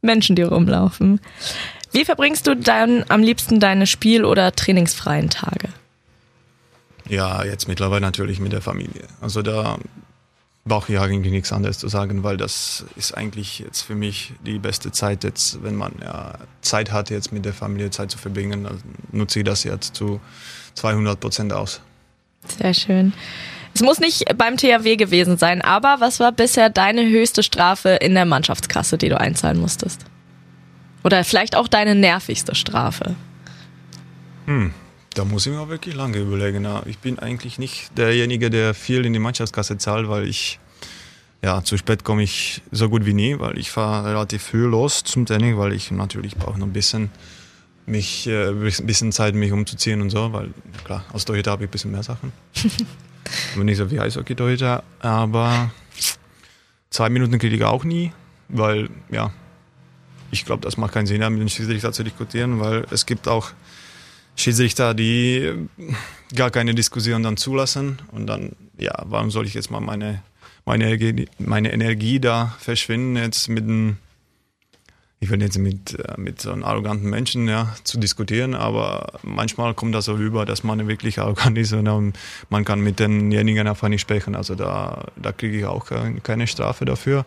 Menschen, 0.00 0.36
die 0.36 0.42
rumlaufen. 0.42 1.20
Wie 1.92 2.04
verbringst 2.04 2.46
du 2.46 2.54
dann 2.54 3.04
am 3.08 3.22
liebsten 3.22 3.58
deine 3.58 3.86
Spiel- 3.86 4.24
oder 4.24 4.52
trainingsfreien 4.52 5.28
Tage? 5.28 5.68
Ja, 7.08 7.44
jetzt 7.44 7.66
mittlerweile 7.66 8.00
natürlich 8.00 8.38
mit 8.38 8.52
der 8.52 8.62
Familie. 8.62 9.08
Also 9.20 9.42
da 9.42 9.78
brauche 10.70 10.92
ich 10.92 11.00
eigentlich 11.00 11.32
nichts 11.32 11.52
anderes 11.52 11.78
zu 11.78 11.88
sagen, 11.88 12.22
weil 12.22 12.36
das 12.36 12.84
ist 12.94 13.12
eigentlich 13.12 13.58
jetzt 13.58 13.82
für 13.82 13.96
mich 13.96 14.34
die 14.46 14.60
beste 14.60 14.92
Zeit 14.92 15.24
jetzt, 15.24 15.64
wenn 15.64 15.74
man 15.74 15.92
ja 16.00 16.38
Zeit 16.62 16.92
hat, 16.92 17.10
jetzt 17.10 17.32
mit 17.32 17.44
der 17.44 17.52
Familie 17.52 17.90
Zeit 17.90 18.12
zu 18.12 18.18
verbringen, 18.18 18.62
dann 18.62 18.80
nutze 19.10 19.40
ich 19.40 19.44
das 19.44 19.64
jetzt 19.64 19.96
zu 19.96 20.20
200 20.74 21.18
Prozent 21.18 21.52
aus. 21.52 21.80
Sehr 22.46 22.72
schön. 22.72 23.12
Es 23.74 23.82
muss 23.82 23.98
nicht 23.98 24.24
beim 24.38 24.56
THW 24.56 24.94
gewesen 24.94 25.38
sein, 25.38 25.60
aber 25.60 25.96
was 25.98 26.20
war 26.20 26.30
bisher 26.30 26.70
deine 26.70 27.04
höchste 27.04 27.42
Strafe 27.42 27.88
in 27.90 28.14
der 28.14 28.24
Mannschaftskasse, 28.24 28.96
die 28.96 29.08
du 29.08 29.18
einzahlen 29.18 29.58
musstest? 29.58 30.04
Oder 31.02 31.24
vielleicht 31.24 31.56
auch 31.56 31.66
deine 31.66 31.96
nervigste 31.96 32.54
Strafe? 32.54 33.16
Hm, 34.46 34.72
da 35.14 35.24
muss 35.24 35.46
ich 35.46 35.52
mir 35.52 35.68
wirklich 35.68 35.94
lange 35.94 36.18
überlegen. 36.18 36.66
Ich 36.86 36.98
bin 36.98 37.18
eigentlich 37.18 37.58
nicht 37.58 37.96
derjenige, 37.96 38.50
der 38.50 38.74
viel 38.74 39.04
in 39.04 39.12
die 39.12 39.18
Mannschaftskasse 39.18 39.78
zahlt, 39.78 40.08
weil 40.08 40.28
ich, 40.28 40.58
ja, 41.42 41.62
zu 41.64 41.76
spät 41.76 42.04
komme 42.04 42.22
ich 42.22 42.62
so 42.70 42.88
gut 42.88 43.06
wie 43.06 43.14
nie, 43.14 43.38
weil 43.38 43.58
ich 43.58 43.70
fahre 43.70 44.10
relativ 44.10 44.42
früh 44.42 44.66
los 44.66 45.02
zum 45.02 45.26
Training, 45.26 45.58
weil 45.58 45.72
ich 45.72 45.90
natürlich 45.90 46.36
brauche 46.36 46.58
noch 46.58 46.66
ein 46.66 46.72
bisschen 46.72 47.10
mich, 47.86 48.26
äh, 48.26 48.48
ein 48.50 48.86
bisschen 48.86 49.12
Zeit, 49.12 49.34
mich 49.34 49.52
umzuziehen 49.52 50.00
und 50.00 50.10
so, 50.10 50.32
weil 50.32 50.50
klar, 50.84 51.04
aus 51.12 51.24
Torhüter 51.24 51.50
habe 51.50 51.64
ich 51.64 51.68
ein 51.68 51.72
bisschen 51.72 51.90
mehr 51.90 52.02
Sachen. 52.02 52.32
Aber 53.54 53.64
nicht 53.64 53.76
so 53.76 53.90
wie 53.90 54.00
Eishockey-Torhüter, 54.00 54.82
aber 54.98 55.70
zwei 56.88 57.10
Minuten 57.10 57.38
kriege 57.38 57.54
ich 57.54 57.62
auch 57.62 57.84
nie, 57.84 58.12
weil, 58.48 58.88
ja, 59.10 59.32
ich 60.32 60.44
glaube, 60.44 60.62
das 60.62 60.76
macht 60.76 60.94
keinen 60.94 61.06
Sinn, 61.06 61.20
mit 61.20 61.40
den 61.40 61.48
Schiedsrichter 61.48 61.92
zu 61.92 62.02
diskutieren, 62.02 62.60
weil 62.60 62.86
es 62.90 63.06
gibt 63.06 63.28
auch 63.28 63.50
Schiedsrichter, 64.40 64.94
die 64.94 65.52
gar 66.34 66.50
keine 66.50 66.74
Diskussion 66.74 67.22
dann 67.22 67.36
zulassen. 67.36 67.98
Und 68.12 68.26
dann, 68.26 68.52
ja, 68.78 68.94
warum 69.04 69.30
soll 69.30 69.46
ich 69.46 69.54
jetzt 69.54 69.70
mal 69.70 69.80
meine, 69.80 70.22
meine, 70.64 70.86
Energie, 70.86 71.28
meine 71.38 71.72
Energie 71.72 72.20
da 72.20 72.56
verschwinden, 72.58 73.16
jetzt 73.16 73.48
mit 73.48 73.64
einem, 73.64 73.98
ich 75.20 75.28
will 75.30 75.42
jetzt 75.42 75.58
mit, 75.58 75.98
äh, 75.98 76.14
mit 76.16 76.40
so 76.40 76.52
einem 76.52 76.64
arroganten 76.64 77.08
Menschen 77.08 77.48
ja, 77.48 77.74
zu 77.84 77.98
diskutieren, 77.98 78.54
aber 78.54 79.20
manchmal 79.22 79.74
kommt 79.74 79.94
das 79.94 80.06
so 80.06 80.14
rüber, 80.14 80.46
dass 80.46 80.64
man 80.64 80.88
wirklich 80.88 81.18
arrogant 81.18 81.58
ist 81.58 81.72
und 81.72 82.14
man 82.48 82.64
kann 82.64 82.80
mit 82.80 82.98
denjenigen 83.00 83.66
einfach 83.66 83.88
nicht 83.88 84.00
sprechen. 84.00 84.34
Also 84.34 84.54
da, 84.54 85.08
da 85.16 85.32
kriege 85.32 85.58
ich 85.58 85.64
auch 85.66 85.86
keine 86.22 86.46
Strafe 86.46 86.84
dafür 86.84 87.24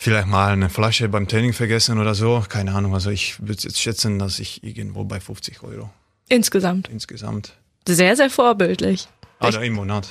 vielleicht 0.00 0.28
mal 0.28 0.52
eine 0.52 0.70
Flasche 0.70 1.08
beim 1.08 1.28
Training 1.28 1.52
vergessen 1.52 1.98
oder 1.98 2.14
so. 2.14 2.42
Keine 2.48 2.74
Ahnung. 2.74 2.94
Also 2.94 3.10
ich 3.10 3.38
würde 3.40 3.62
jetzt 3.62 3.78
schätzen, 3.78 4.18
dass 4.18 4.38
ich 4.38 4.64
irgendwo 4.64 5.04
bei 5.04 5.20
50 5.20 5.62
Euro. 5.62 5.90
Insgesamt. 6.28 6.88
Insgesamt. 6.88 7.52
Sehr, 7.86 8.16
sehr 8.16 8.30
vorbildlich. 8.30 9.08
Also 9.38 9.60
im 9.60 9.74
Monat. 9.74 10.08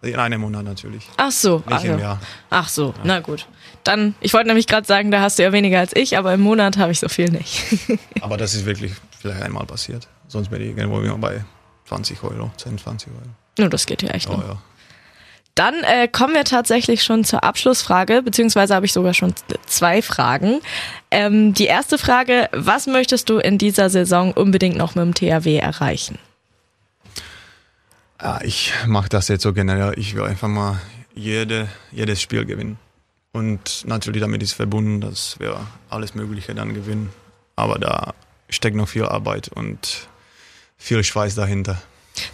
In 0.00 0.16
einem 0.16 0.40
Monat 0.40 0.64
natürlich. 0.64 1.06
Ach 1.16 1.30
so. 1.30 1.58
Nicht 1.58 1.72
also. 1.72 1.92
im 1.92 1.98
Jahr. 1.98 2.20
Ach 2.48 2.68
so, 2.68 2.94
ja. 2.96 3.00
na 3.04 3.20
gut. 3.20 3.46
Dann, 3.84 4.14
ich 4.20 4.32
wollte 4.32 4.46
nämlich 4.46 4.66
gerade 4.66 4.86
sagen, 4.86 5.10
da 5.10 5.20
hast 5.20 5.38
du 5.38 5.42
ja 5.42 5.52
weniger 5.52 5.80
als 5.80 5.94
ich, 5.94 6.16
aber 6.16 6.32
im 6.32 6.40
Monat 6.40 6.78
habe 6.78 6.92
ich 6.92 7.00
so 7.00 7.08
viel 7.08 7.30
nicht. 7.30 7.64
aber 8.20 8.36
das 8.36 8.54
ist 8.54 8.64
wirklich 8.64 8.92
vielleicht 9.18 9.42
einmal 9.42 9.66
passiert. 9.66 10.08
Sonst 10.28 10.50
wäre 10.50 10.62
ich 10.62 10.76
irgendwo 10.76 11.16
bei 11.18 11.44
20 11.86 12.22
Euro, 12.22 12.50
10, 12.56 12.78
20 12.78 13.08
Euro. 13.12 13.22
Nur 13.58 13.68
das 13.68 13.86
geht 13.86 14.02
ja 14.02 14.10
echt. 14.10 14.28
Oh, 14.30 14.40
ja. 14.40 14.58
Dann 15.58 15.82
äh, 15.82 16.06
kommen 16.06 16.34
wir 16.34 16.44
tatsächlich 16.44 17.02
schon 17.02 17.24
zur 17.24 17.42
Abschlussfrage, 17.42 18.22
beziehungsweise 18.22 18.76
habe 18.76 18.86
ich 18.86 18.92
sogar 18.92 19.12
schon 19.12 19.34
zwei 19.66 20.02
Fragen. 20.02 20.60
Ähm, 21.10 21.52
die 21.52 21.64
erste 21.64 21.98
Frage, 21.98 22.48
was 22.52 22.86
möchtest 22.86 23.28
du 23.28 23.38
in 23.38 23.58
dieser 23.58 23.90
Saison 23.90 24.32
unbedingt 24.32 24.76
noch 24.76 24.94
mit 24.94 25.04
dem 25.04 25.14
THW 25.14 25.56
erreichen? 25.56 26.20
Ja, 28.22 28.40
ich 28.42 28.72
mache 28.86 29.08
das 29.08 29.26
jetzt 29.26 29.42
so 29.42 29.52
generell. 29.52 29.98
Ich 29.98 30.14
will 30.14 30.22
einfach 30.22 30.46
mal 30.46 30.80
jede, 31.12 31.66
jedes 31.90 32.22
Spiel 32.22 32.44
gewinnen. 32.44 32.78
Und 33.32 33.82
natürlich 33.84 34.22
damit 34.22 34.44
ist 34.44 34.52
verbunden, 34.52 35.00
dass 35.00 35.40
wir 35.40 35.58
alles 35.90 36.14
Mögliche 36.14 36.54
dann 36.54 36.72
gewinnen. 36.72 37.10
Aber 37.56 37.80
da 37.80 38.14
steckt 38.48 38.76
noch 38.76 38.88
viel 38.88 39.06
Arbeit 39.06 39.48
und 39.48 40.06
viel 40.76 41.02
Schweiß 41.02 41.34
dahinter. 41.34 41.82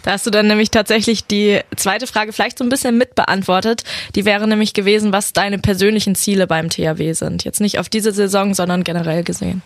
Da 0.03 0.11
hast 0.11 0.25
du 0.25 0.31
dann 0.31 0.47
nämlich 0.47 0.71
tatsächlich 0.71 1.25
die 1.25 1.59
zweite 1.75 2.07
Frage 2.07 2.33
vielleicht 2.33 2.57
so 2.57 2.63
ein 2.63 2.69
bisschen 2.69 2.97
mitbeantwortet. 2.97 3.83
Die 4.15 4.25
wäre 4.25 4.47
nämlich 4.47 4.73
gewesen, 4.73 5.11
was 5.11 5.33
deine 5.33 5.59
persönlichen 5.59 6.15
Ziele 6.15 6.47
beim 6.47 6.69
THW 6.69 7.13
sind. 7.13 7.43
Jetzt 7.43 7.61
nicht 7.61 7.79
auf 7.79 7.89
diese 7.89 8.11
Saison, 8.11 8.53
sondern 8.53 8.83
generell 8.83 9.23
gesehen. 9.23 9.61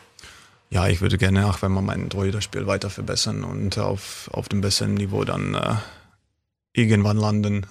Ja, 0.69 0.87
ich 0.87 1.01
würde 1.01 1.17
gerne, 1.17 1.47
auch 1.47 1.61
wenn 1.61 1.71
wir 1.71 1.81
mein 1.81 2.09
Torhüterspiel 2.09 2.67
weiter 2.67 2.89
verbessern 2.89 3.43
und 3.43 3.77
auf, 3.79 4.29
auf 4.31 4.49
dem 4.49 4.61
besseren 4.61 4.93
Niveau 4.93 5.23
dann 5.23 5.55
äh, 5.55 5.75
irgendwann 6.73 7.17
landen 7.17 7.65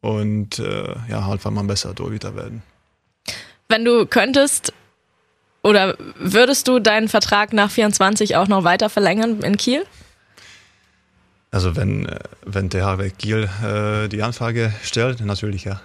und 0.00 0.58
äh, 0.58 0.94
ja, 1.10 1.26
halt 1.26 1.44
mal 1.44 1.64
besser 1.64 1.94
Torhüter 1.94 2.34
werden. 2.36 2.62
Wenn 3.68 3.84
du 3.84 4.06
könntest, 4.06 4.72
Oder 5.62 5.96
würdest 6.18 6.68
du 6.68 6.78
deinen 6.78 7.08
Vertrag 7.08 7.52
nach 7.52 7.70
24 7.70 8.36
auch 8.36 8.48
noch 8.48 8.64
weiter 8.64 8.88
verlängern 8.88 9.42
in 9.42 9.56
Kiel? 9.56 9.84
Also 11.50 11.76
wenn, 11.76 12.06
äh, 12.06 12.18
wenn 12.44 12.68
der 12.68 12.84
HW 12.84 13.10
Kiel 13.10 13.48
äh, 13.64 14.08
die 14.08 14.22
Anfrage 14.22 14.72
stellt, 14.82 15.20
natürlich 15.24 15.64
ja. 15.64 15.80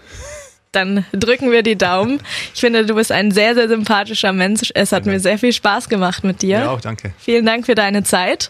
Dann 0.72 1.06
drücken 1.14 1.52
wir 1.52 1.62
die 1.62 1.78
Daumen. 1.78 2.20
Ich 2.54 2.62
finde, 2.62 2.86
du 2.86 2.96
bist 2.96 3.12
ein 3.12 3.32
sehr, 3.32 3.54
sehr 3.54 3.68
sympathischer 3.68 4.34
Mensch. 4.34 4.72
Es 4.74 4.92
hat 4.92 5.06
mir 5.06 5.20
sehr 5.20 5.38
viel 5.38 5.54
Spaß 5.54 5.88
gemacht 5.88 6.24
mit 6.24 6.42
dir. 6.42 6.60
Ja, 6.60 6.72
auch 6.72 6.82
danke. 6.82 7.14
Vielen 7.20 7.46
Dank 7.46 7.68
für 7.68 7.76
deine 7.76 8.04
Zeit. 8.04 8.50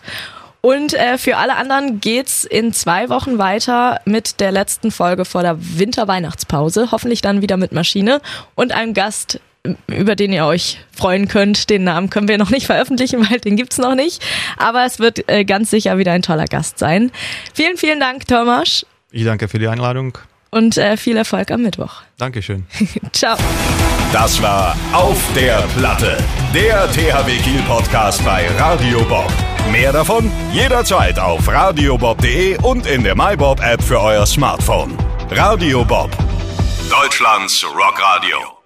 Und 0.62 0.94
äh, 0.94 1.18
für 1.18 1.36
alle 1.36 1.58
anderen 1.58 2.00
geht's 2.00 2.46
in 2.46 2.72
zwei 2.72 3.10
Wochen 3.10 3.38
weiter 3.38 4.00
mit 4.06 4.40
der 4.40 4.54
letzten 4.54 4.92
Folge 4.92 5.26
vor 5.26 5.42
der 5.42 5.58
Winterweihnachtspause. 5.60 6.94
Hoffentlich 6.94 7.22
dann 7.22 7.42
wieder 7.42 7.58
mit 7.58 7.74
Maschine 7.74 8.22
und 8.56 8.72
einem 8.72 8.94
Gast, 8.94 9.42
über 9.88 10.16
den 10.16 10.34
ihr 10.34 10.46
euch 10.46 10.80
freuen 10.96 11.28
könnt. 11.28 11.70
Den 11.70 11.84
Namen 11.84 12.10
können 12.10 12.28
wir 12.28 12.38
noch 12.38 12.50
nicht 12.50 12.66
veröffentlichen, 12.66 13.26
weil 13.30 13.40
den 13.40 13.56
gibt's 13.56 13.78
noch 13.78 13.96
nicht. 13.96 14.24
Aber 14.58 14.86
es 14.86 15.00
wird 15.00 15.30
äh, 15.30 15.46
ganz 15.46 15.70
sicher 15.70 15.98
wieder 15.98 16.12
ein 16.12 16.22
toller 16.22 16.46
Gast 16.46 16.80
sein. 16.80 17.12
Vielen, 17.54 17.78
vielen 17.78 18.00
Dank, 18.00 18.28
Thomas. 18.28 18.86
Ich 19.12 19.24
danke 19.24 19.48
für 19.48 19.60
die 19.60 19.68
Einladung. 19.68 20.18
Und 20.50 20.78
äh, 20.78 20.98
viel 20.98 21.18
Erfolg 21.18 21.50
am 21.50 21.64
Mittwoch. 21.64 22.04
Dankeschön. 22.18 22.68
Ciao. 23.12 23.38
Das 24.12 24.40
war 24.42 24.78
Auf 24.92 25.20
der 25.36 25.64
Platte, 25.76 26.18
der 26.54 26.88
THW 26.92 27.38
Kiel 27.40 27.62
Podcast 27.68 28.24
bei 28.24 28.48
Radio 28.60 29.02
Bob. 29.06 29.32
Mehr 29.72 29.92
davon 29.92 30.32
jederzeit 30.52 31.18
auf 31.18 31.48
radiobob.de 31.48 32.58
und 32.62 32.86
in 32.86 33.04
der 33.04 33.16
MyBob 33.16 33.60
App 33.62 33.82
für 33.82 34.00
euer 34.00 34.26
Smartphone. 34.28 34.96
Radio 35.32 35.84
Bob, 35.84 36.12
Deutschlands 36.92 37.66
Rockradio. 37.66 38.63